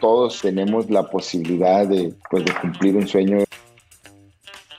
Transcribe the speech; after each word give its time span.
todos 0.00 0.40
tenemos 0.40 0.90
la 0.90 1.04
posibilidad 1.04 1.86
de, 1.86 2.14
pues, 2.30 2.44
de 2.44 2.52
cumplir 2.60 2.96
un 2.96 3.06
sueño 3.06 3.44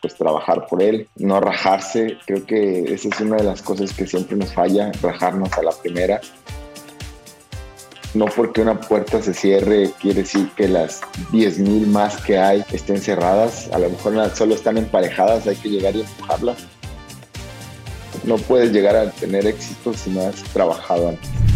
pues 0.02 0.16
trabajar 0.16 0.66
por 0.68 0.82
él, 0.82 1.08
no 1.18 1.40
rajarse. 1.40 2.18
Creo 2.26 2.46
que 2.46 2.94
esa 2.94 3.10
es 3.10 3.20
una 3.20 3.38
de 3.38 3.44
las 3.44 3.62
cosas 3.62 3.94
que 3.94 4.08
siempre 4.08 4.38
nos 4.38 4.54
falla, 4.54 4.92
rajarnos 5.02 5.52
a 5.54 5.64
la 5.64 5.72
primera. 5.72 6.22
No 8.14 8.26
porque 8.26 8.62
una 8.62 8.80
puerta 8.80 9.22
se 9.22 9.34
cierre 9.34 9.92
quiere 10.02 10.22
decir 10.22 10.50
que 10.56 10.68
las 10.68 11.02
10.000 11.32 11.86
más 11.88 12.18
que 12.18 12.40
hay 12.40 12.64
estén 12.72 13.00
cerradas. 13.00 13.70
A 13.72 13.80
lo 13.80 13.90
mejor 13.90 14.36
solo 14.36 14.56
están 14.56 14.78
emparejadas, 14.78 15.46
hay 15.48 15.56
que 15.56 15.70
llegar 15.70 15.96
y 15.96 16.02
empujarlas. 16.02 16.58
No 18.24 18.38
puedes 18.38 18.72
llegar 18.72 18.96
a 18.96 19.12
tener 19.12 19.46
éxito 19.46 19.94
si 19.94 20.10
no 20.10 20.22
has 20.22 20.42
trabajado 20.54 21.10
antes. 21.10 21.49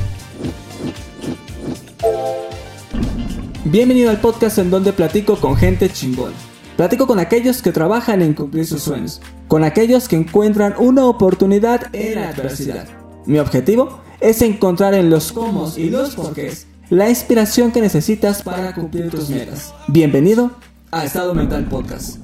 Bienvenido 3.73 4.11
al 4.11 4.21
podcast 4.21 4.59
en 4.59 4.69
donde 4.69 4.93
platico 4.93 5.35
con 5.37 5.55
gente 5.55 5.89
chingón. 5.89 6.31
Platico 6.77 7.07
con 7.07 7.17
aquellos 7.17 7.63
que 7.63 7.71
trabajan 7.71 8.21
en 8.21 8.35
cumplir 8.35 8.67
sus 8.67 8.83
sueños, 8.83 9.19
con 9.47 9.63
aquellos 9.63 10.07
que 10.07 10.15
encuentran 10.15 10.75
una 10.77 11.07
oportunidad 11.07 11.87
en 11.91 12.13
la 12.13 12.29
adversidad. 12.29 12.87
Mi 13.25 13.39
objetivo 13.39 13.99
es 14.19 14.43
encontrar 14.43 14.93
en 14.93 15.09
los 15.09 15.31
cómo 15.31 15.73
y 15.75 15.89
los 15.89 16.13
porqués 16.13 16.67
la 16.91 17.09
inspiración 17.09 17.71
que 17.71 17.81
necesitas 17.81 18.43
para 18.43 18.75
cumplir 18.75 19.09
tus 19.09 19.31
metas. 19.31 19.73
Bienvenido 19.87 20.51
a 20.91 21.05
Estado 21.05 21.33
Mental 21.33 21.65
Podcast. 21.65 22.19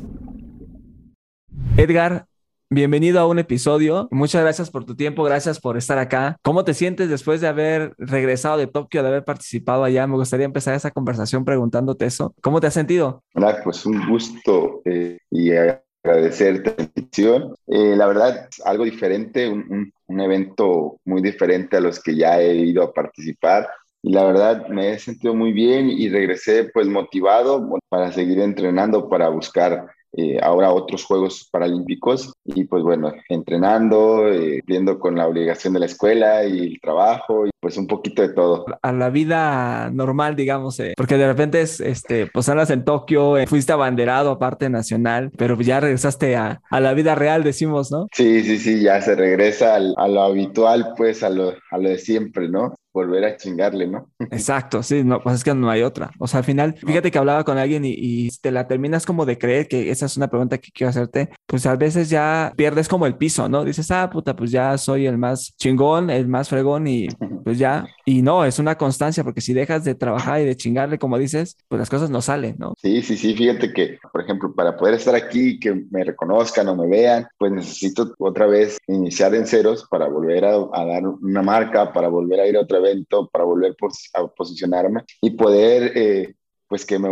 Edgar, 1.78 2.29
Bienvenido 2.72 3.20
a 3.20 3.26
un 3.26 3.40
episodio. 3.40 4.08
Muchas 4.12 4.44
gracias 4.44 4.70
por 4.70 4.86
tu 4.86 4.96
tiempo, 4.96 5.24
gracias 5.24 5.60
por 5.60 5.76
estar 5.76 5.98
acá. 5.98 6.38
¿Cómo 6.44 6.64
te 6.64 6.76
sientes 6.76 7.10
después 7.10 7.42
de 7.42 7.48
haber 7.48 7.96
regresado 7.98 8.60
de 8.60 8.68
Tokio, 8.68 9.02
de 9.02 9.10
haber 9.10 9.24
participado 9.24 9.84
allá? 9.84 10.06
Me 10.06 10.18
gustaría 10.18 10.46
empezar 10.46 10.76
esa 10.76 10.92
conversación 10.92 11.44
preguntándote 11.46 12.06
eso. 12.06 12.36
¿Cómo 12.44 12.62
te 12.62 12.68
has 12.68 12.76
sentido? 12.76 13.24
pues 13.64 13.88
un 13.88 14.08
gusto 14.08 14.84
eh, 14.86 15.18
y 15.32 15.50
agradecerte 15.52 16.76
la 16.78 16.84
invitación. 16.84 17.56
Eh, 17.66 17.96
la 17.96 18.06
verdad, 18.06 18.48
algo 18.64 18.84
diferente, 18.84 19.50
un, 19.50 19.92
un 20.06 20.20
evento 20.20 21.00
muy 21.06 21.24
diferente 21.24 21.78
a 21.78 21.82
los 21.82 22.00
que 22.00 22.16
ya 22.16 22.40
he 22.40 22.54
ido 22.54 22.84
a 22.84 22.94
participar 22.94 23.68
y 24.04 24.14
la 24.14 24.26
verdad 24.26 24.68
me 24.68 24.92
he 24.92 25.00
sentido 25.00 25.34
muy 25.34 25.54
bien 25.54 25.90
y 25.90 26.08
regresé 26.08 26.66
pues 26.66 26.88
motivado 26.88 27.80
para 27.90 28.12
seguir 28.12 28.40
entrenando, 28.40 29.10
para 29.10 29.28
buscar 29.30 29.88
eh, 30.14 30.40
ahora 30.42 30.74
otros 30.74 31.06
Juegos 31.06 31.48
Paralímpicos 31.52 32.34
y 32.44 32.66
pues 32.66 32.84
bueno, 32.84 33.14
entrenando, 33.30 34.28
eh, 34.28 34.64
viendo 34.66 35.00
con 35.00 35.16
la 35.16 35.28
obligación 35.28 35.74
de 35.74 35.82
la 35.82 35.86
escuela 35.86 36.46
y 36.46 36.60
el 36.60 36.82
trabajo 36.82 37.46
y 37.46 37.50
pues 37.60 37.78
un 37.78 37.88
poquito 37.88 38.22
de 38.22 38.30
todo. 38.30 38.66
A 38.82 38.92
la 38.92 39.10
vida 39.10 39.90
normal, 39.92 40.36
digamos, 40.36 40.80
eh, 40.80 40.94
porque 40.96 41.18
de 41.18 41.28
repente 41.28 41.62
es, 41.62 41.80
este, 41.80 42.28
pues 42.28 42.48
andas 42.50 42.70
en 42.70 42.86
Tokio, 42.86 43.36
fuiste 43.48 43.74
abanderado 43.74 44.32
aparte 44.32 44.70
nacional, 44.70 45.32
pero 45.38 45.60
ya 45.60 45.80
regresaste 45.80 46.36
a, 46.36 46.62
a, 46.70 46.80
la 46.80 46.94
vida 46.94 47.16
real, 47.16 47.44
decimos, 47.44 47.92
¿no? 47.92 48.08
Sí, 48.14 48.44
sí, 48.44 48.58
sí, 48.58 48.82
ya 48.82 49.02
se 49.02 49.16
regresa 49.16 49.76
a 49.76 50.08
lo 50.08 50.22
habitual, 50.22 50.94
pues 50.96 51.24
a 51.24 51.30
lo, 51.30 51.54
a 51.72 51.78
lo 51.78 51.90
de 51.90 51.98
siempre, 51.98 52.50
¿no? 52.50 52.74
volver 52.94 53.24
a 53.26 53.38
chingarle, 53.38 53.88
¿no? 53.88 54.10
Exacto, 54.32 54.84
sí, 54.84 55.04
no, 55.04 55.22
pues 55.22 55.36
es 55.36 55.44
que 55.44 55.54
no 55.54 55.70
hay 55.70 55.84
otra. 55.84 56.12
O 56.20 56.28
sea, 56.28 56.40
al 56.40 56.44
final, 56.44 56.76
fíjate 56.78 57.12
que 57.12 57.18
hablaba 57.18 57.44
con 57.44 57.58
alguien 57.58 57.86
y, 57.86 57.94
y, 57.96 58.30
te 58.42 58.52
la 58.52 58.68
terminas 58.68 59.06
como 59.06 59.26
de 59.26 59.38
creer 59.38 59.68
que 59.68 59.92
esa 59.92 60.06
es 60.06 60.18
una 60.18 60.28
pregunta 60.28 60.58
que 60.58 60.72
quiero 60.72 60.90
hacerte, 60.90 61.30
pues 61.46 61.66
a 61.66 61.76
veces 61.76 62.10
ya 62.10 62.54
pierdes 62.56 62.88
como 62.88 63.06
el 63.06 63.16
piso, 63.16 63.50
¿no? 63.50 63.64
Dices, 63.64 63.92
ah, 63.92 64.10
puta, 64.10 64.36
pues 64.36 64.52
ya 64.52 64.78
soy 64.78 65.06
el 65.06 65.18
más 65.18 65.56
chingón, 65.58 66.10
el 66.10 66.28
más 66.28 66.50
fregón 66.50 66.88
y 66.88 67.08
pues 67.50 67.58
ya. 67.58 67.88
Y 68.06 68.22
no, 68.22 68.46
es 68.46 68.60
una 68.60 68.78
constancia 68.78 69.24
porque 69.24 69.42
si 69.42 69.54
dejas 69.54 69.84
de 69.84 69.96
trabajar 69.96 70.40
y 70.40 70.46
de 70.46 70.56
chingarle, 70.56 71.00
como 71.00 71.18
dices, 71.18 71.58
pues 71.68 71.80
las 71.80 71.90
cosas 71.90 72.12
no 72.12 72.22
salen, 72.22 72.56
¿no? 72.60 72.76
Sí, 72.78 73.02
sí, 73.02 73.18
sí, 73.18 73.34
fíjate 73.34 73.74
que, 73.74 73.98
por 74.12 74.22
ejemplo, 74.22 74.54
para 74.54 74.78
poder 74.78 74.94
estar 74.94 75.16
aquí, 75.16 75.60
que 75.60 75.74
me 75.90 76.04
reconozcan 76.04 76.68
o 76.68 76.76
me 76.76 76.88
vean, 76.88 77.28
pues 77.40 77.52
necesito 77.52 78.14
otra 78.20 78.46
vez 78.46 78.78
iniciar 78.88 79.34
en 79.34 79.48
ceros 79.48 79.88
para 79.90 80.08
volver 80.08 80.46
a, 80.46 80.58
a 80.74 80.86
dar 80.86 81.08
una 81.08 81.42
marca, 81.42 81.92
para 81.92 82.08
volver 82.08 82.40
a 82.40 82.48
ir 82.48 82.56
otra 82.56 82.78
evento 82.78 83.28
para 83.32 83.46
volver 83.46 83.76
a 84.14 84.28
posicionarme 84.28 85.04
y 85.22 85.32
poder, 85.32 85.92
eh, 85.96 86.36
pues 86.68 86.86
que 86.86 87.00
me 87.00 87.10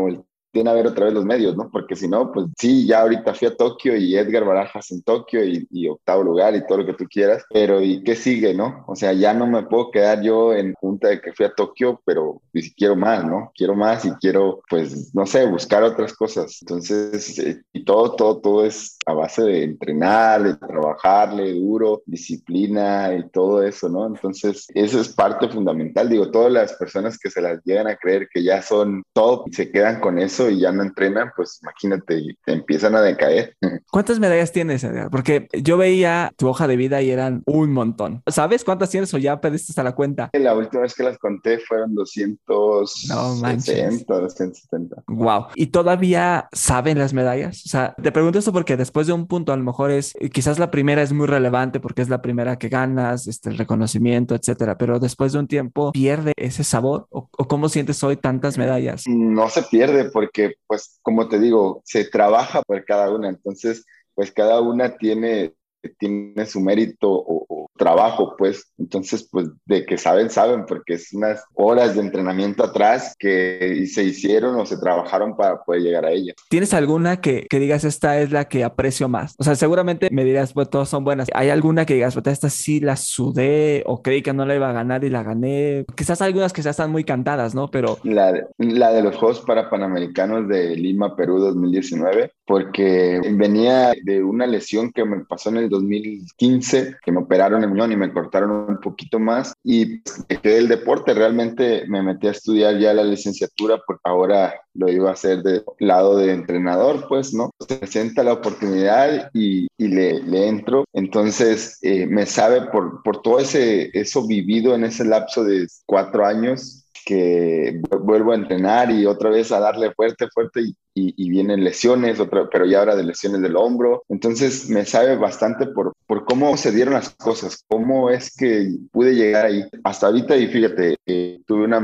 tiene 0.58 0.72
a 0.72 0.74
ver 0.74 0.88
otra 0.88 1.06
vez 1.06 1.14
los 1.14 1.24
medios, 1.24 1.56
¿no? 1.56 1.70
Porque 1.70 1.96
si 1.96 2.08
no, 2.08 2.32
pues 2.32 2.48
sí, 2.58 2.88
ya 2.88 3.02
ahorita 3.02 3.36
fui 3.36 3.48
a 3.48 3.56
Tokio 3.56 3.96
y 3.96 4.18
Edgar 4.18 4.44
Barajas 4.44 4.90
en 4.90 5.04
Tokio 5.04 5.46
y, 5.46 5.88
octavo 5.88 6.24
lugar 6.24 6.56
y 6.56 6.66
todo 6.66 6.80
lo 6.80 6.86
que 6.88 6.96
tú 6.96 7.06
quieras, 7.08 7.46
pero 7.52 7.80
¿y 7.80 8.04
qué 8.04 8.16
sigue, 8.16 8.56
no? 8.56 8.84
O 8.88 8.96
sea, 8.96 9.14
ya 9.14 9.36
no 9.36 9.46
me 9.46 9.62
puedo 9.62 9.92
quedar 9.92 10.24
yo 10.24 10.56
en 10.56 10.74
junta 10.74 11.10
de 11.10 11.22
que 11.22 11.32
fui 11.32 11.46
a 11.46 11.54
Tokio, 11.54 12.02
pero 12.04 12.42
si 12.56 12.74
quiero 12.74 12.96
más, 12.96 13.24
¿no? 13.24 13.52
Quiero 13.56 13.76
más 13.76 14.04
y 14.04 14.12
quiero, 14.14 14.64
pues, 14.68 15.14
no 15.14 15.28
sé, 15.28 15.46
buscar 15.46 15.84
otras 15.84 16.14
cosas. 16.14 16.58
Entonces, 16.62 17.38
eh, 17.38 17.62
y 17.72 17.86
todo, 17.86 18.16
todo, 18.16 18.42
todo 18.42 18.66
es 18.66 18.97
a 19.08 19.14
base 19.14 19.42
de 19.42 19.64
entrenar, 19.64 20.44
de 20.44 20.58
trabajarle 20.58 21.54
duro, 21.54 22.04
disciplina 22.06 23.16
y 23.16 23.28
todo 23.30 23.64
eso, 23.64 23.88
¿no? 23.88 24.06
Entonces, 24.06 24.68
eso 24.74 25.00
es 25.00 25.08
parte 25.08 25.48
fundamental. 25.48 26.10
Digo, 26.10 26.30
todas 26.30 26.52
las 26.52 26.74
personas 26.74 27.18
que 27.18 27.30
se 27.30 27.42
las 27.42 27.64
llegan 27.64 27.88
a 27.88 27.96
creer 27.96 28.28
que 28.34 28.44
ya 28.44 28.62
son 28.62 29.04
top 29.14 29.48
y 29.48 29.54
se 29.54 29.72
quedan 29.72 30.02
con 30.02 30.20
eso, 30.20 30.50
y 30.50 30.60
ya 30.60 30.74
no 30.74 30.84
entrenan, 30.84 31.32
pues 31.38 31.58
imagínate, 31.62 32.36
te 32.46 32.52
empiezan 32.52 32.96
a 32.96 33.02
decaer. 33.02 33.56
¿Cuántas 33.92 34.20
medallas 34.20 34.52
tienes, 34.52 34.84
Edgar? 34.84 35.10
Porque 35.10 35.48
yo 35.54 35.78
veía 35.78 36.34
tu 36.36 36.50
hoja 36.50 36.68
de 36.68 36.76
vida 36.76 37.02
y 37.02 37.10
eran 37.10 37.44
un 37.46 37.72
montón. 37.72 38.24
¿Sabes 38.28 38.66
cuántas 38.66 38.90
tienes 38.90 39.14
o 39.14 39.18
ya 39.18 39.40
perdiste 39.40 39.72
hasta 39.72 39.84
la 39.84 39.96
cuenta? 39.96 40.30
La 40.34 40.54
última 40.54 40.82
vez 40.82 40.94
que 40.94 41.04
las 41.04 41.18
conté 41.18 41.60
fueron 41.60 41.96
260, 41.96 44.14
270. 44.14 45.04
Wow. 45.08 45.46
¿Y 45.56 45.68
todavía 45.68 46.50
saben 46.52 47.00
las 47.00 47.14
medallas? 47.14 47.64
O 47.66 47.70
sea, 47.70 47.96
te 48.02 48.12
pregunto 48.12 48.40
esto 48.40 48.52
porque 48.52 48.76
después 48.76 48.97
de 49.06 49.14
un 49.14 49.28
punto, 49.28 49.54
a 49.54 49.58
lo 49.58 49.64
mejor 49.64 49.92
es, 49.92 50.16
quizás 50.34 50.58
la 50.58 50.72
primera 50.72 51.04
es 51.04 51.14
muy 51.14 51.28
relevante 51.28 51.80
porque 51.80 52.02
es 52.02 52.10
la 52.10 52.24
primera 52.24 52.58
que 52.58 52.70
ganas, 52.70 53.28
este, 53.28 53.50
el 53.50 53.58
reconocimiento, 53.60 54.34
etcétera, 54.34 54.80
pero 54.80 55.00
después 55.00 55.34
de 55.34 55.40
un 55.40 55.48
tiempo, 55.48 55.92
¿pierde 55.92 56.34
ese 56.36 56.64
sabor? 56.64 57.06
¿O, 57.12 57.30
o 57.38 57.48
cómo 57.48 57.70
sientes 57.70 58.04
hoy 58.04 58.18
tantas 58.18 58.58
medallas? 58.58 59.04
No 59.08 59.50
se 59.50 59.62
pierde 59.62 60.10
porque, 60.10 60.56
pues, 60.66 61.00
como 61.04 61.30
te 61.30 61.40
digo, 61.40 61.82
se 61.86 62.06
trabaja 62.06 62.64
por 62.64 62.84
cada 62.86 63.14
una, 63.14 63.30
entonces, 63.30 63.86
pues 64.16 64.32
cada 64.32 64.62
una 64.62 64.98
tiene, 64.98 65.54
tiene 65.90 66.46
su 66.46 66.60
mérito 66.62 67.10
o, 67.12 67.68
trabajo, 67.78 68.36
pues. 68.38 68.74
Entonces, 68.78 69.28
pues 69.32 69.48
de 69.66 69.86
que 69.86 69.98
saben, 69.98 70.30
saben, 70.30 70.66
porque 70.66 70.96
es 70.96 71.14
unas 71.14 71.44
horas 71.54 71.96
de 71.96 72.02
entrenamiento 72.02 72.64
atrás 72.64 73.16
que 73.18 73.86
se 73.86 74.04
hicieron 74.04 74.60
o 74.60 74.66
se 74.66 74.78
trabajaron 74.78 75.38
para 75.38 75.64
poder 75.64 75.84
llegar 75.84 76.06
a 76.06 76.12
ella. 76.12 76.34
¿Tienes 76.50 76.74
alguna 76.74 77.22
que, 77.22 77.46
que 77.50 77.60
digas, 77.60 77.84
esta 77.84 78.20
es 78.20 78.32
la 78.32 78.46
que 78.46 78.64
aprecio 78.64 79.08
más? 79.08 79.36
O 79.38 79.44
sea, 79.44 79.56
seguramente 79.56 80.10
me 80.12 80.26
dirás, 80.26 80.54
pues 80.54 80.70
todas 80.70 80.90
son 80.90 81.04
buenas. 81.04 81.28
¿Hay 81.34 81.50
alguna 81.50 81.86
que 81.86 81.94
digas, 81.94 82.16
pues 82.16 82.28
esta 82.28 82.50
sí 82.50 82.80
la 82.80 82.96
sudé 82.96 83.84
o 83.86 84.02
creí 84.02 84.22
que 84.22 84.34
no 84.34 84.46
la 84.46 84.56
iba 84.56 84.70
a 84.70 84.74
ganar 84.74 85.04
y 85.04 85.10
la 85.10 85.24
gané? 85.24 85.86
Quizás 85.96 86.22
algunas 86.22 86.54
que 86.54 86.62
ya 86.62 86.72
están 86.72 86.92
muy 86.92 87.04
cantadas, 87.04 87.54
¿no? 87.54 87.70
Pero... 87.70 88.00
La 88.04 88.32
de, 88.32 88.48
la 88.58 88.92
de 88.92 89.04
los 89.04 89.16
Juegos 89.16 89.42
para 89.42 89.70
Panamericanos 89.70 90.48
de 90.48 90.76
Lima, 90.76 91.16
Perú 91.16 91.40
2019, 91.40 92.32
porque 92.46 93.22
venía 93.34 93.94
de 94.04 94.24
una 94.24 94.48
lesión 94.48 94.92
que 94.92 95.06
me 95.06 95.24
pasó 95.26 95.50
en 95.50 95.58
el 95.58 95.70
2015, 95.78 96.98
que 97.04 97.12
me 97.12 97.20
operaron 97.20 97.64
y 97.64 97.96
me 97.96 98.14
cortaron 98.14 98.52
un 98.70 98.80
poquito 98.80 99.20
más 99.20 99.54
y 99.64 100.02
dejé 100.28 100.58
el 100.58 100.68
deporte. 100.68 101.14
Realmente 101.14 101.86
me 101.88 102.04
metí 102.04 102.28
a 102.28 102.32
estudiar 102.32 102.78
ya 102.78 102.94
la 102.94 103.04
licenciatura 103.04 103.80
porque 103.86 104.02
ahora 104.04 104.54
lo 104.74 104.90
iba 104.90 105.10
a 105.10 105.14
hacer 105.14 105.42
de 105.42 105.64
lado 105.80 106.18
de 106.18 106.32
entrenador, 106.32 107.06
pues, 107.08 107.34
¿no? 107.34 107.52
Se 107.68 107.76
presenta 107.76 108.24
la 108.24 108.34
oportunidad 108.34 109.30
y, 109.34 109.68
y 109.78 109.88
le, 109.88 110.22
le, 110.22 110.48
entro. 110.48 110.86
Entonces, 110.94 111.80
eh, 111.82 112.06
me 112.06 112.26
sabe 112.26 112.62
por, 112.72 113.02
por 113.04 113.22
todo 113.22 113.40
ese, 113.40 113.90
eso 113.94 114.26
vivido 114.28 114.76
en 114.76 114.84
ese 114.84 115.04
lapso 115.06 115.44
de 115.44 115.68
cuatro 115.86 116.26
años, 116.26 116.87
que 117.08 117.80
vuelvo 118.02 118.34
a 118.34 118.36
entrenar 118.36 118.92
y 118.92 119.06
otra 119.06 119.30
vez 119.30 119.54
a 119.54 119.62
darle 119.62 119.94
fuerte, 119.94 120.28
fuerte 120.28 120.60
y, 120.60 120.76
y, 120.94 121.30
vienen 121.30 121.64
lesiones, 121.64 122.20
otra, 122.20 122.50
pero 122.52 122.66
ya 122.66 122.80
ahora 122.80 122.98
de 122.98 123.06
lesiones 123.06 123.42
del 123.42 123.56
hombro. 123.56 124.04
Entonces 124.10 124.70
me 124.70 124.84
sabe 124.84 125.16
bastante 125.16 125.68
por, 125.68 125.94
por 126.06 126.26
cómo 126.26 126.58
se 126.58 126.74
dieron 126.74 126.96
las 126.96 127.12
cosas, 127.12 127.64
cómo 127.70 128.10
es 128.10 128.36
que 128.36 128.76
pude 128.92 129.16
llegar 129.16 129.46
ahí. 129.46 129.64
Hasta 129.86 130.08
ahorita, 130.08 130.36
y 130.36 130.48
fíjate, 130.48 130.98
eh, 131.06 131.40
tuve 131.48 131.64
una, 131.64 131.82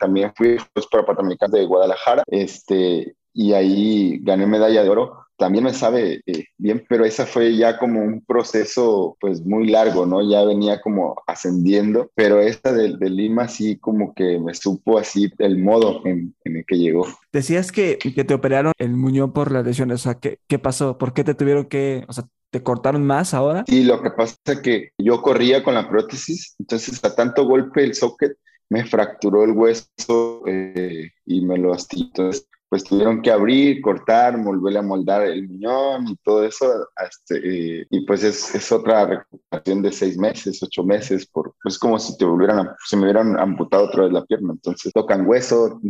también 0.00 0.32
fui 0.34 0.56
para 0.90 1.04
Panamericanos 1.04 1.58
de 1.58 1.66
Guadalajara, 1.66 2.22
este, 2.26 3.14
y 3.34 3.52
ahí 3.52 4.18
gané 4.22 4.46
medalla 4.46 4.82
de 4.82 4.88
oro 4.88 5.23
también 5.36 5.64
me 5.64 5.74
sabe 5.74 6.22
eh, 6.26 6.44
bien, 6.58 6.84
pero 6.88 7.04
esa 7.04 7.26
fue 7.26 7.56
ya 7.56 7.78
como 7.78 8.00
un 8.00 8.24
proceso 8.24 9.16
pues 9.20 9.44
muy 9.44 9.68
largo, 9.68 10.06
¿no? 10.06 10.28
Ya 10.28 10.44
venía 10.44 10.80
como 10.80 11.16
ascendiendo, 11.26 12.10
pero 12.14 12.40
esta 12.40 12.72
de, 12.72 12.96
de 12.96 13.10
Lima 13.10 13.48
sí 13.48 13.76
como 13.76 14.14
que 14.14 14.38
me 14.38 14.54
supo 14.54 14.98
así 14.98 15.30
el 15.38 15.58
modo 15.58 16.02
en, 16.04 16.34
en, 16.44 16.56
el 16.56 16.64
que 16.66 16.78
llegó. 16.78 17.06
Decías 17.32 17.72
que, 17.72 17.98
que 17.98 18.24
te 18.24 18.34
operaron 18.34 18.72
el 18.78 18.90
muñón 18.90 19.32
por 19.32 19.50
las 19.50 19.64
lesiones, 19.64 20.00
o 20.00 20.04
sea, 20.04 20.14
¿qué, 20.14 20.38
¿qué 20.46 20.58
pasó? 20.58 20.98
¿Por 20.98 21.12
qué 21.12 21.24
te 21.24 21.34
tuvieron 21.34 21.66
que, 21.66 22.04
o 22.08 22.12
sea, 22.12 22.24
¿Te 22.54 22.62
cortaron 22.62 23.04
más 23.04 23.34
ahora? 23.34 23.64
Sí, 23.66 23.82
lo 23.82 24.00
que 24.00 24.12
pasa 24.12 24.36
es 24.44 24.60
que 24.60 24.90
yo 24.96 25.20
corría 25.22 25.64
con 25.64 25.74
la 25.74 25.88
prótesis, 25.88 26.54
entonces 26.60 27.04
a 27.04 27.12
tanto 27.12 27.46
golpe 27.46 27.82
el 27.82 27.96
socket 27.96 28.36
me 28.70 28.84
fracturó 28.84 29.42
el 29.42 29.50
hueso 29.50 30.42
eh, 30.46 31.10
y 31.26 31.40
me 31.40 31.58
lo 31.58 31.72
astilló. 31.72 32.06
Entonces, 32.06 32.48
pues 32.74 32.82
tuvieron 32.82 33.22
que 33.22 33.30
abrir, 33.30 33.80
cortar, 33.80 34.36
volverle 34.36 34.80
a 34.80 34.82
moldar 34.82 35.22
el 35.22 35.48
muñón 35.48 36.08
y 36.08 36.16
todo 36.24 36.44
eso. 36.44 36.88
Este, 37.08 37.86
y 37.88 38.00
pues 38.04 38.24
es, 38.24 38.52
es, 38.52 38.72
otra 38.72 39.06
recuperación 39.06 39.80
de 39.80 39.92
seis 39.92 40.18
meses, 40.18 40.60
ocho 40.60 40.82
meses, 40.82 41.24
por, 41.24 41.54
pues 41.62 41.78
como 41.78 42.00
si 42.00 42.18
te 42.18 42.24
volvieran, 42.24 42.68
se 42.84 42.96
me 42.96 43.04
hubieran 43.04 43.38
amputado 43.38 43.84
otra 43.84 44.02
vez 44.02 44.12
la 44.12 44.24
pierna. 44.24 44.54
Entonces 44.54 44.92
tocan 44.92 45.24
hueso, 45.24 45.80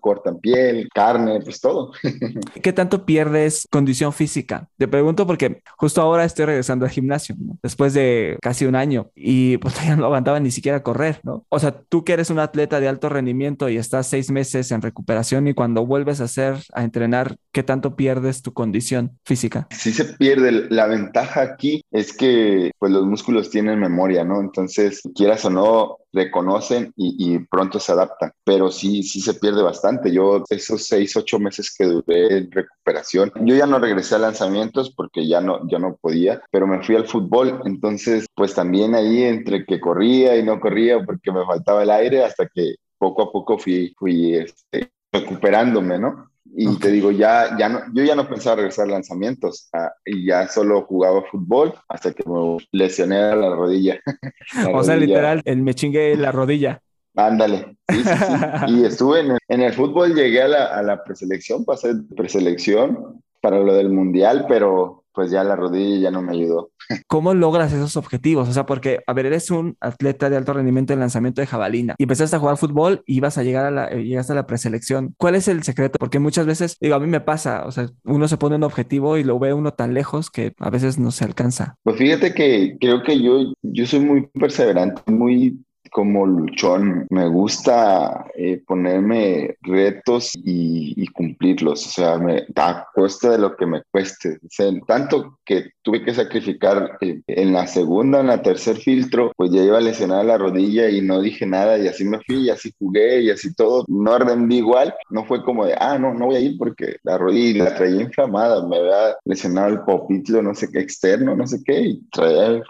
cortan 0.00 0.38
piel, 0.38 0.88
carne, 0.94 1.40
pues 1.42 1.60
todo. 1.60 1.90
¿Qué 2.62 2.72
tanto 2.72 3.04
pierdes 3.04 3.66
condición 3.68 4.12
física? 4.12 4.68
Te 4.76 4.86
pregunto 4.86 5.26
porque 5.26 5.60
justo 5.76 6.00
ahora 6.00 6.24
estoy 6.24 6.44
regresando 6.44 6.84
al 6.84 6.92
gimnasio, 6.92 7.34
después 7.64 7.94
de 7.94 8.38
casi 8.40 8.64
un 8.64 8.76
año 8.76 9.10
y 9.16 9.56
pues 9.56 9.74
ya 9.84 9.96
no 9.96 10.04
aguantaba 10.04 10.38
ni 10.38 10.52
siquiera 10.52 10.84
correr, 10.84 11.18
¿no? 11.24 11.44
O 11.48 11.58
sea, 11.58 11.80
tú 11.88 12.04
que 12.04 12.12
eres 12.12 12.30
un 12.30 12.38
atleta 12.38 12.78
de 12.78 12.86
alto 12.86 13.08
rendimiento 13.08 13.68
y 13.68 13.76
estás 13.76 14.06
seis 14.06 14.30
meses 14.30 14.70
en 14.70 14.82
recuperación 14.82 15.48
y 15.48 15.54
cuando 15.54 15.84
vuelves 15.84 16.20
a 16.20 16.27
hacer, 16.28 16.56
a 16.72 16.84
entrenar, 16.84 17.36
¿qué 17.52 17.62
tanto 17.62 17.96
pierdes 17.96 18.42
tu 18.42 18.52
condición 18.52 19.18
física? 19.24 19.66
Sí 19.70 19.92
se 19.92 20.04
pierde. 20.04 20.68
La 20.70 20.86
ventaja 20.86 21.42
aquí 21.42 21.82
es 21.90 22.16
que 22.16 22.70
pues 22.78 22.92
los 22.92 23.04
músculos 23.04 23.50
tienen 23.50 23.78
memoria, 23.78 24.24
¿no? 24.24 24.40
Entonces, 24.40 25.02
quieras 25.14 25.44
o 25.44 25.50
no, 25.50 25.96
reconocen 26.12 26.92
y, 26.96 27.38
pronto 27.50 27.78
se 27.80 27.92
adaptan. 27.92 28.32
Pero 28.44 28.70
sí, 28.70 29.02
sí 29.02 29.20
se 29.20 29.34
pierde 29.34 29.62
bastante. 29.62 30.12
Yo 30.12 30.44
esos 30.48 30.86
seis, 30.86 31.16
ocho 31.16 31.38
meses 31.38 31.74
que 31.76 31.84
duré 31.84 32.38
en 32.38 32.50
recuperación, 32.50 33.32
yo 33.42 33.54
ya 33.54 33.66
no 33.66 33.78
regresé 33.78 34.16
a 34.16 34.18
lanzamientos 34.18 34.92
porque 34.94 35.26
ya 35.26 35.40
no, 35.40 35.68
yo 35.68 35.78
no 35.78 35.96
podía, 36.00 36.40
pero 36.50 36.66
me 36.66 36.82
fui 36.82 36.96
al 36.96 37.06
fútbol. 37.06 37.60
Entonces, 37.64 38.26
pues 38.34 38.54
también 38.54 38.94
ahí 38.94 39.24
entre 39.24 39.64
que 39.64 39.80
corría 39.80 40.36
y 40.36 40.42
no 40.42 40.60
corría 40.60 41.04
porque 41.04 41.32
me 41.32 41.44
faltaba 41.44 41.82
el 41.82 41.90
aire 41.90 42.24
hasta 42.24 42.46
que 42.46 42.76
poco 42.98 43.22
a 43.22 43.32
poco 43.32 43.58
fui, 43.58 43.94
fui 43.96 44.34
este, 44.34 44.90
recuperándome, 45.12 45.98
¿no? 45.98 46.30
Y 46.56 46.78
te 46.78 46.90
digo, 46.90 47.10
ya, 47.10 47.56
ya 47.58 47.68
no, 47.68 47.80
yo 47.92 48.04
ya 48.04 48.14
no 48.14 48.28
pensaba 48.28 48.56
regresar 48.56 48.86
a 48.86 48.92
lanzamientos 48.92 49.68
ah, 49.72 49.92
y 50.04 50.26
ya 50.26 50.48
solo 50.48 50.82
jugaba 50.82 51.22
fútbol 51.30 51.74
hasta 51.88 52.12
que 52.12 52.24
me 52.28 52.56
lesioné 52.72 53.16
a 53.16 53.36
la 53.36 53.54
rodilla. 53.54 54.00
o 54.74 54.82
sea, 54.82 54.96
literal, 54.96 55.42
el 55.44 55.62
me 55.62 55.74
chingué 55.74 56.16
la 56.16 56.32
rodilla. 56.32 56.80
Ándale, 57.14 57.76
sí, 57.88 58.02
sí, 58.02 58.10
sí. 58.10 58.34
Y 58.68 58.84
estuve 58.84 59.20
en 59.20 59.30
el, 59.32 59.38
en 59.48 59.62
el, 59.62 59.72
fútbol, 59.72 60.14
llegué 60.14 60.42
a 60.42 60.48
la, 60.48 60.64
a 60.66 60.82
la 60.82 61.04
preselección, 61.04 61.64
pasé 61.64 61.94
preselección 62.16 63.20
para 63.40 63.58
lo 63.58 63.74
del 63.74 63.90
mundial, 63.90 64.46
pero 64.48 64.97
pues 65.12 65.30
ya 65.30 65.44
la 65.44 65.56
rodilla 65.56 65.98
ya 65.98 66.10
no 66.10 66.22
me 66.22 66.32
ayudó. 66.32 66.70
¿Cómo 67.06 67.34
logras 67.34 67.72
esos 67.72 67.96
objetivos? 67.96 68.48
O 68.48 68.52
sea, 68.52 68.66
porque, 68.66 69.00
a 69.06 69.12
ver, 69.12 69.26
eres 69.26 69.50
un 69.50 69.76
atleta 69.80 70.30
de 70.30 70.36
alto 70.36 70.54
rendimiento 70.54 70.92
en 70.92 71.00
lanzamiento 71.00 71.40
de 71.40 71.46
jabalina 71.46 71.94
y 71.98 72.04
empezaste 72.04 72.36
a 72.36 72.38
jugar 72.38 72.56
fútbol 72.56 73.02
y 73.06 73.16
ibas 73.16 73.36
a 73.38 73.42
llegar 73.42 73.66
a 73.66 73.70
la, 73.70 73.88
eh, 73.88 74.04
llegaste 74.04 74.32
a 74.32 74.36
la 74.36 74.46
preselección. 74.46 75.14
¿Cuál 75.18 75.34
es 75.34 75.48
el 75.48 75.62
secreto? 75.62 75.98
Porque 75.98 76.18
muchas 76.18 76.46
veces, 76.46 76.76
digo, 76.80 76.94
a 76.94 77.00
mí 77.00 77.06
me 77.06 77.20
pasa, 77.20 77.64
o 77.66 77.72
sea, 77.72 77.88
uno 78.04 78.28
se 78.28 78.38
pone 78.38 78.56
un 78.56 78.64
objetivo 78.64 79.18
y 79.18 79.24
lo 79.24 79.38
ve 79.38 79.52
uno 79.52 79.72
tan 79.72 79.94
lejos 79.94 80.30
que 80.30 80.54
a 80.58 80.70
veces 80.70 80.98
no 80.98 81.10
se 81.10 81.24
alcanza. 81.24 81.74
Pues 81.82 81.96
fíjate 81.96 82.34
que 82.34 82.76
creo 82.80 83.02
que 83.02 83.22
yo, 83.22 83.52
yo 83.62 83.86
soy 83.86 84.00
muy 84.00 84.26
perseverante, 84.28 85.02
muy 85.10 85.58
como 85.90 86.26
luchón. 86.26 87.06
Me 87.10 87.28
gusta 87.28 88.26
eh, 88.34 88.62
ponerme 88.66 89.56
retos 89.62 90.32
y, 90.34 91.06
cumplirlos, 91.08 91.86
o 91.86 91.90
sea, 91.90 92.18
me, 92.18 92.46
a 92.56 92.86
costa 92.94 93.30
de 93.30 93.38
lo 93.38 93.56
que 93.56 93.66
me 93.66 93.82
cueste. 93.90 94.38
tanto 94.86 95.38
que 95.44 95.70
tuve 95.88 96.04
que 96.04 96.12
sacrificar 96.12 96.98
eh, 97.00 97.22
en 97.26 97.54
la 97.54 97.66
segunda, 97.66 98.20
en 98.20 98.26
la 98.26 98.42
tercer 98.42 98.76
filtro, 98.76 99.32
pues 99.38 99.50
ya 99.50 99.62
iba 99.62 99.80
lesionada 99.80 100.22
la 100.22 100.36
rodilla 100.36 100.90
y 100.90 101.00
no 101.00 101.22
dije 101.22 101.46
nada 101.46 101.78
y 101.78 101.88
así 101.88 102.04
me 102.04 102.20
fui 102.26 102.42
y 102.42 102.50
así 102.50 102.74
jugué 102.78 103.22
y 103.22 103.30
así 103.30 103.54
todo. 103.54 103.86
No 103.88 104.18
rendí 104.18 104.58
igual, 104.58 104.94
no 105.08 105.24
fue 105.24 105.42
como 105.42 105.64
de, 105.64 105.74
ah, 105.78 105.98
no, 105.98 106.12
no 106.12 106.26
voy 106.26 106.36
a 106.36 106.40
ir 106.40 106.58
porque 106.58 106.96
la 107.04 107.16
rodilla 107.16 107.64
la 107.64 107.74
traía 107.74 108.02
inflamada, 108.02 108.66
me 108.66 108.76
había 108.76 109.16
lesionado 109.24 109.68
el 109.68 109.80
popitlo, 109.80 110.42
no 110.42 110.54
sé 110.54 110.68
qué, 110.70 110.80
externo, 110.80 111.34
no 111.34 111.46
sé 111.46 111.62
qué, 111.64 111.80
y 111.80 112.02
traía 112.10 112.60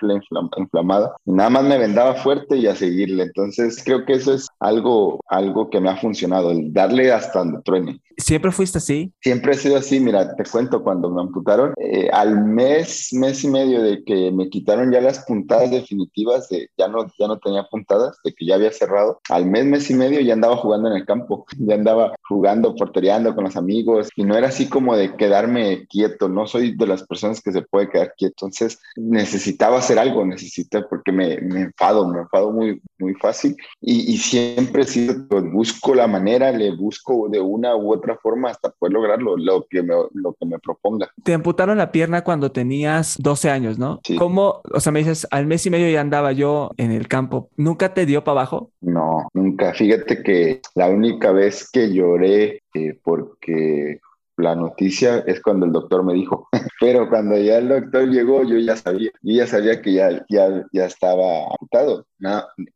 inflamada. 0.57 1.17
Y 1.27 1.33
nada 1.33 1.51
más 1.51 1.65
me 1.65 1.77
vendaba 1.77 2.15
fuerte 2.15 2.57
y 2.57 2.69
a 2.69 2.77
seguir 2.77 3.21
entonces 3.21 3.83
creo 3.85 4.05
que 4.05 4.13
eso 4.13 4.33
es 4.33 4.47
algo, 4.61 5.19
algo 5.29 5.71
que 5.71 5.81
me 5.81 5.91
ha 5.91 5.97
funcionado, 5.97 6.53
el 6.53 6.73
darle 6.73 7.11
hasta 7.11 7.41
donde 7.41 7.63
truene. 7.63 8.01
¿Siempre 8.19 8.51
fuiste 8.51 8.79
así? 8.79 9.13
Siempre 9.21 9.53
he 9.53 9.57
sido 9.57 9.77
así. 9.77 10.01
Mira, 10.01 10.35
te 10.35 10.43
cuento, 10.45 10.83
cuando 10.83 11.09
me 11.09 11.21
amputaron, 11.21 11.73
eh, 11.77 12.09
al 12.13 12.45
mes, 12.45 13.08
mes 13.13 13.45
y 13.45 13.49
medio 13.49 13.83
de 13.83 14.03
que 14.05 14.31
me 14.33 14.49
quitaron 14.49 14.93
ya 14.93 15.01
las 15.01 15.25
puntadas 15.25 15.71
definitivas, 15.71 16.49
de 16.49 16.71
ya 16.77 16.89
no, 16.89 17.07
ya 17.19 17.29
no 17.29 17.39
tenía 17.39 17.65
puntadas, 17.65 18.19
de 18.25 18.33
que 18.33 18.47
ya 18.47 18.57
había 18.57 18.73
cerrado, 18.73 19.21
al 19.29 19.47
mes, 19.47 19.65
mes 19.65 19.91
y 19.91 19.95
medio 19.95 20.21
ya 20.21 20.35
andaba 20.35 20.57
jugando 20.57 20.91
en 20.91 20.97
el 20.97 21.07
campo, 21.07 21.47
ya 21.59 21.75
andaba 21.75 22.15
jugando, 22.29 22.75
portereando 22.75 23.35
con 23.35 23.45
los 23.45 23.57
amigos 23.57 24.09
y 24.17 24.25
no 24.25 24.37
era 24.37 24.49
así 24.49 24.69
como 24.69 24.97
de 24.97 25.17
quedarme 25.17 25.87
quieto, 25.89 26.29
no 26.29 26.47
soy 26.47 26.77
de 26.77 26.87
las 26.87 27.05
personas 27.05 27.41
que 27.41 27.53
se 27.53 27.63
puede 27.63 27.89
quedar 27.89 28.15
quieto. 28.17 28.47
Entonces 28.47 28.81
necesitaba 28.97 29.79
hacer 29.79 29.99
algo, 29.99 30.25
necesité 30.25 30.83
porque 30.83 31.13
me, 31.13 31.39
me 31.41 31.63
enfado, 31.63 32.07
me 32.09 32.21
enfado 32.21 32.53
muy, 32.53 32.81
muy 32.99 33.15
fácil 33.15 33.57
y, 33.81 34.13
y 34.13 34.19
siempre 34.19 34.85
sido, 34.85 35.27
pues, 35.29 35.45
busco 35.53 35.95
la 35.95 36.07
manera, 36.07 36.51
le 36.53 36.75
busco 36.75 37.29
de 37.29 37.41
una 37.41 37.77
u 37.77 37.93
otra 37.93 38.17
forma 38.17 38.51
hasta 38.51 38.71
poder 38.71 38.93
lograrlo, 38.93 39.37
lo 39.37 39.67
que 39.69 39.83
me, 39.83 39.95
lo 40.13 40.35
que 40.35 40.47
me 40.47 40.59
proponga. 40.59 41.11
Te 41.23 41.35
amputaron 41.35 41.79
la 41.79 41.93
pierna 41.93 42.25
cuando 42.25 42.51
tenías 42.99 43.17
12 43.19 43.51
años, 43.51 43.79
¿no? 43.79 44.01
Sí. 44.05 44.17
¿Cómo, 44.17 44.61
o 44.73 44.81
sea, 44.81 44.93
me 44.93 45.01
dices, 45.01 45.27
al 45.31 45.47
mes 45.47 45.65
y 45.67 45.71
medio 45.71 45.91
ya 45.91 46.01
andaba 46.01 46.33
yo 46.33 46.71
en 46.77 46.91
el 46.91 47.09
campo, 47.09 47.51
¿nunca 47.57 47.95
te 47.95 48.07
dio 48.07 48.25
para 48.25 48.41
abajo? 48.41 48.71
No, 48.81 49.29
nunca. 49.35 49.73
Fíjate 49.75 50.23
que 50.23 50.61
la 50.75 50.89
única 50.89 51.33
vez 51.33 51.69
que 51.71 51.93
lloré 51.93 52.63
eh, 52.75 52.99
porque 53.03 54.01
la 54.39 54.55
noticia 54.55 55.25
es 55.27 55.43
cuando 55.43 55.67
el 55.67 55.73
doctor 55.73 56.05
me 56.05 56.15
dijo, 56.15 56.49
pero 56.81 57.09
cuando 57.09 57.37
ya 57.37 57.59
el 57.59 57.69
doctor 57.69 58.09
llegó, 58.09 58.45
yo 58.45 58.57
ya 58.59 58.77
sabía, 58.77 59.11
yo 59.23 59.35
ya 59.35 59.47
sabía 59.47 59.83
que 59.83 59.93
ya, 59.93 60.25
ya, 60.29 60.65
ya 60.73 60.87
estaba 60.87 61.45
amputado. 61.51 62.07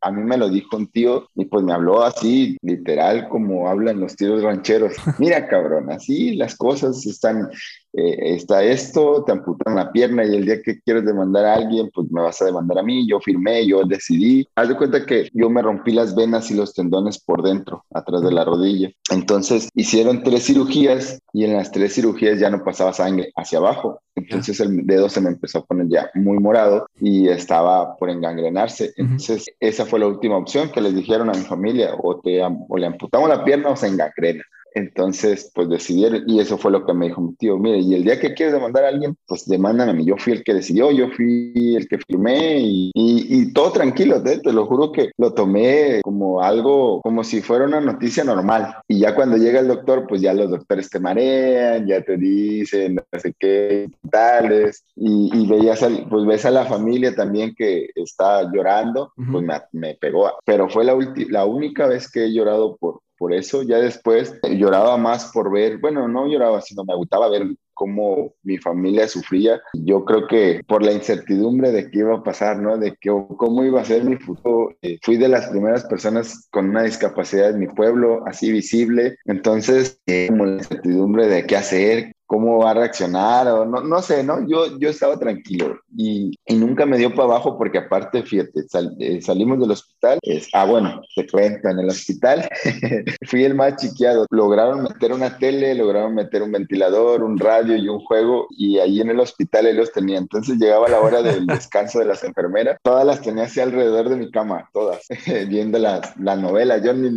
a 0.01 0.11
mí 0.11 0.23
me 0.25 0.37
lo 0.37 0.49
dijo 0.49 0.77
un 0.77 0.89
tío 0.89 1.29
y 1.35 1.45
pues 1.45 1.65
me 1.65 1.73
habló 1.73 2.03
así, 2.03 2.57
literal, 2.63 3.29
como 3.29 3.69
hablan 3.69 4.01
los 4.01 4.17
tíos 4.17 4.43
rancheros. 4.43 4.95
Mira, 5.19 5.47
cabrón, 5.47 5.91
así 5.91 6.35
las 6.35 6.57
cosas 6.57 7.07
están, 7.07 7.49
eh, 7.93 8.35
está 8.35 8.63
esto, 8.65 9.23
te 9.25 9.33
amputan 9.33 9.75
la 9.75 9.93
pierna 9.93 10.25
y 10.25 10.35
el 10.35 10.45
día 10.45 10.63
que 10.63 10.81
quieres 10.81 11.05
demandar 11.05 11.45
a 11.45 11.55
alguien, 11.55 11.91
pues 11.95 12.11
me 12.11 12.23
vas 12.23 12.41
a 12.41 12.47
demandar 12.47 12.79
a 12.79 12.83
mí. 12.83 13.07
Yo 13.09 13.21
firmé, 13.21 13.67
yo 13.67 13.85
decidí. 13.85 14.47
Haz 14.55 14.69
de 14.69 14.77
cuenta 14.77 15.05
que 15.05 15.29
yo 15.33 15.51
me 15.51 15.63
rompí 15.63 15.93
las 15.93 16.15
venas 16.15 16.51
y 16.51 16.55
los 16.55 16.75
tendones 16.75 17.19
por 17.19 17.43
dentro, 17.43 17.85
atrás 17.93 18.23
de 18.23 18.33
la 18.33 18.45
rodilla. 18.45 18.91
Entonces 19.11 19.69
hicieron 19.75 20.23
tres 20.23 20.47
cirugías 20.47 21.21
y 21.33 21.45
en 21.45 21.55
las 21.55 21.71
tres 21.71 21.95
cirugías 21.95 22.39
ya 22.39 22.51
no 22.51 22.65
pasaba 22.65 22.93
sangre 22.93 23.31
hacia 23.37 23.59
abajo. 23.59 24.01
Entonces 24.15 24.61
el 24.61 24.87
dedo 24.87 25.09
se 25.09 25.21
me 25.21 25.31
empezó 25.31 25.59
a 25.59 25.65
poner 25.65 25.89
ya 25.89 26.11
muy 26.15 26.39
morado 26.39 26.87
y 27.01 27.29
estaba 27.29 27.97
por 27.97 28.11
engangrenarse. 28.11 28.93
Entonces 28.97 29.47
esa 29.61 29.87
fue 29.87 30.01
la 30.01 30.07
última 30.07 30.37
opción 30.37 30.71
que 30.71 30.81
les 30.81 30.95
dijeron 30.95 31.29
a 31.29 31.33
mi 31.33 31.45
familia, 31.45 31.95
o, 32.03 32.21
te, 32.21 32.43
o 32.43 32.77
le 32.77 32.87
amputamos 32.87 33.29
la 33.29 33.45
pierna 33.45 33.71
o 33.71 33.77
se 33.77 33.89
engangrena. 33.89 34.43
Entonces, 34.75 35.51
pues 35.55 35.69
decidieron, 35.69 36.23
y 36.27 36.41
eso 36.41 36.59
fue 36.59 36.71
lo 36.71 36.85
que 36.87 36.95
me 36.95 37.07
dijo 37.07 37.21
mi 37.21 37.35
tío, 37.35 37.59
mire, 37.59 37.79
y 37.79 37.95
el 37.95 38.05
día 38.05 38.19
que 38.19 38.35
quieres 38.35 38.55
demandar 38.55 38.85
a 38.85 38.89
alguien, 38.89 39.17
pues 39.27 39.47
demandan 39.47 39.89
a 39.89 39.93
mí. 39.93 40.05
Yo 40.05 40.17
fui 40.17 40.33
el 40.33 40.45
que 40.45 40.55
decidió, 40.55 40.91
yo 40.91 41.09
fui 41.11 41.75
el 41.77 41.89
que 41.89 41.99
firmé 41.99 42.61
y, 42.61 42.91
y, 42.95 43.53
todo 43.53 43.73
tranquilo, 43.73 44.23
te, 44.23 44.39
te, 44.39 44.53
lo 44.53 44.67
juro 44.67 44.93
que 44.93 45.11
lo 45.19 45.35
tomé 45.35 46.01
como 46.03 46.43
algo, 46.43 47.01
como 47.03 47.23
si 47.25 47.43
fuera 47.43 47.67
una 47.67 47.81
noticia 47.81 48.25
normal. 48.25 48.77
Y 48.89 49.01
ya 49.01 49.15
cuando 49.15 49.37
llega 49.37 49.61
el 49.61 49.69
doctor, 49.69 50.07
pues 50.09 50.21
ya 50.21 50.33
los 50.33 50.51
doctores 50.51 50.89
te 50.89 51.01
marean, 51.01 51.87
ya 51.87 52.03
te 52.03 52.17
dicen 52.17 52.95
no 52.95 53.21
sé 53.21 53.35
qué, 53.39 53.89
tales, 54.11 54.85
y, 54.97 55.31
y 55.33 55.47
veías, 55.47 55.85
pues 56.09 56.27
ves 56.27 56.45
a 56.47 56.51
la 56.51 56.65
familia 56.65 57.15
también 57.15 57.55
que 57.55 57.91
está 57.95 58.51
llorando, 58.53 59.13
pues 59.17 59.45
me, 59.45 59.55
me, 59.73 59.95
pegó. 59.95 60.33
Pero 60.45 60.69
fue 60.69 60.85
la, 60.85 60.97
la 61.29 61.45
única 61.45 61.87
vez 61.87 62.11
que 62.11 62.25
he 62.25 62.33
llorado 62.33 62.77
por, 62.77 63.02
por 63.23 63.33
eso. 63.33 63.63
Ya 63.63 63.79
después 63.79 64.35
lloraba 64.43 64.97
más 64.97 65.31
por 65.31 65.53
ver, 65.53 65.79
bueno, 65.79 66.09
no 66.09 66.27
lloraba, 66.27 66.61
sino 66.61 66.83
me 66.85 66.97
gustaba 66.97 67.29
ver 67.29 67.47
cómo 67.73 68.35
mi 68.43 68.59
familia 68.59 69.07
sufría. 69.07 69.61
Yo 69.75 70.05
creo 70.05 70.27
que 70.27 70.61
por 70.67 70.83
la 70.83 70.91
incertidumbre 70.91 71.71
de 71.71 71.89
qué 71.89 72.01
iba 72.01 72.17
a 72.17 72.23
pasar, 72.25 72.59
¿no? 72.59 72.77
De 72.77 72.97
que, 73.01 73.11
cómo 73.37 73.63
iba 73.63 73.81
a 73.81 73.85
ser 73.85 74.03
mi 74.03 74.17
futuro. 74.17 74.75
Eh, 74.83 74.99
fui 75.03 75.19
de 75.19 75.29
las 75.29 75.47
primeras 75.47 75.85
personas 75.85 76.49
con 76.51 76.71
una 76.71 76.83
discapacidad 76.83 77.51
en 77.51 77.61
mi 77.61 77.69
pueblo, 77.69 78.25
así 78.27 78.51
visible. 78.51 79.17
Entonces, 79.25 80.01
eh, 80.07 80.27
como 80.29 80.45
la 80.45 80.55
incertidumbre 80.55 81.29
de 81.29 81.47
qué 81.47 81.57
hacer, 81.57 82.13
cómo 82.33 82.61
va 82.61 82.71
a 82.71 82.75
reaccionar 82.75 83.47
o 83.49 83.67
no, 83.67 83.83
no 83.83 84.01
sé, 84.01 84.25
¿no? 84.25 84.49
Yo, 84.49 84.79
yo 84.79 84.89
estaba 84.89 85.19
tranquilo 85.19 85.79
y, 85.95 86.31
y 86.47 86.55
nunca 86.55 86.87
me 86.87 86.97
dio 86.97 87.11
para 87.11 87.25
abajo 87.25 87.59
porque 87.59 87.77
aparte, 87.77 88.23
fíjate, 88.23 88.65
eh, 89.01 89.21
salimos 89.21 89.61
del 89.61 89.73
hospital, 89.73 90.19
es, 90.23 90.49
ah, 90.55 90.65
bueno, 90.65 91.03
te 91.15 91.27
cuento, 91.27 91.69
en 91.69 91.81
el 91.81 91.91
hospital 91.91 92.49
fui 93.29 93.45
el 93.45 93.55
más 93.55 93.77
chiqueado, 93.77 94.25
lograron 94.31 94.83
meter 94.83 95.13
una 95.13 95.37
tele, 95.37 95.75
lograron 95.75 96.15
meter 96.15 96.43
un 96.43 96.53
ventilador, 96.53 97.23
un 97.23 97.39
radio 97.39 97.77
y 97.77 97.87
un 97.91 98.01
juego 98.01 98.47
y 98.49 98.79
ahí 98.79 99.03
en 99.03 99.11
el 99.11 99.21
hospital 99.21 99.67
él 99.67 99.77
los 99.77 99.93
tenía, 99.93 100.17
entonces 100.17 100.57
llegaba 100.57 100.89
la 100.89 101.01
hora 101.01 101.21
del 101.21 101.47
descanso 101.47 101.99
de 101.99 102.07
las 102.07 102.25
enfermeras, 102.25 102.79
todas 102.83 103.05
las 103.05 103.21
tenía 103.21 103.45
así 103.45 103.61
alrededor 103.61 104.09
de 104.09 104.17
mi 104.17 104.31
cama, 104.31 104.71
todas, 104.73 105.07
viendo 105.51 105.79
las, 105.79 106.17
las 106.19 106.39
novelas, 106.39 106.83
yo 106.83 106.95
ni 106.95 107.11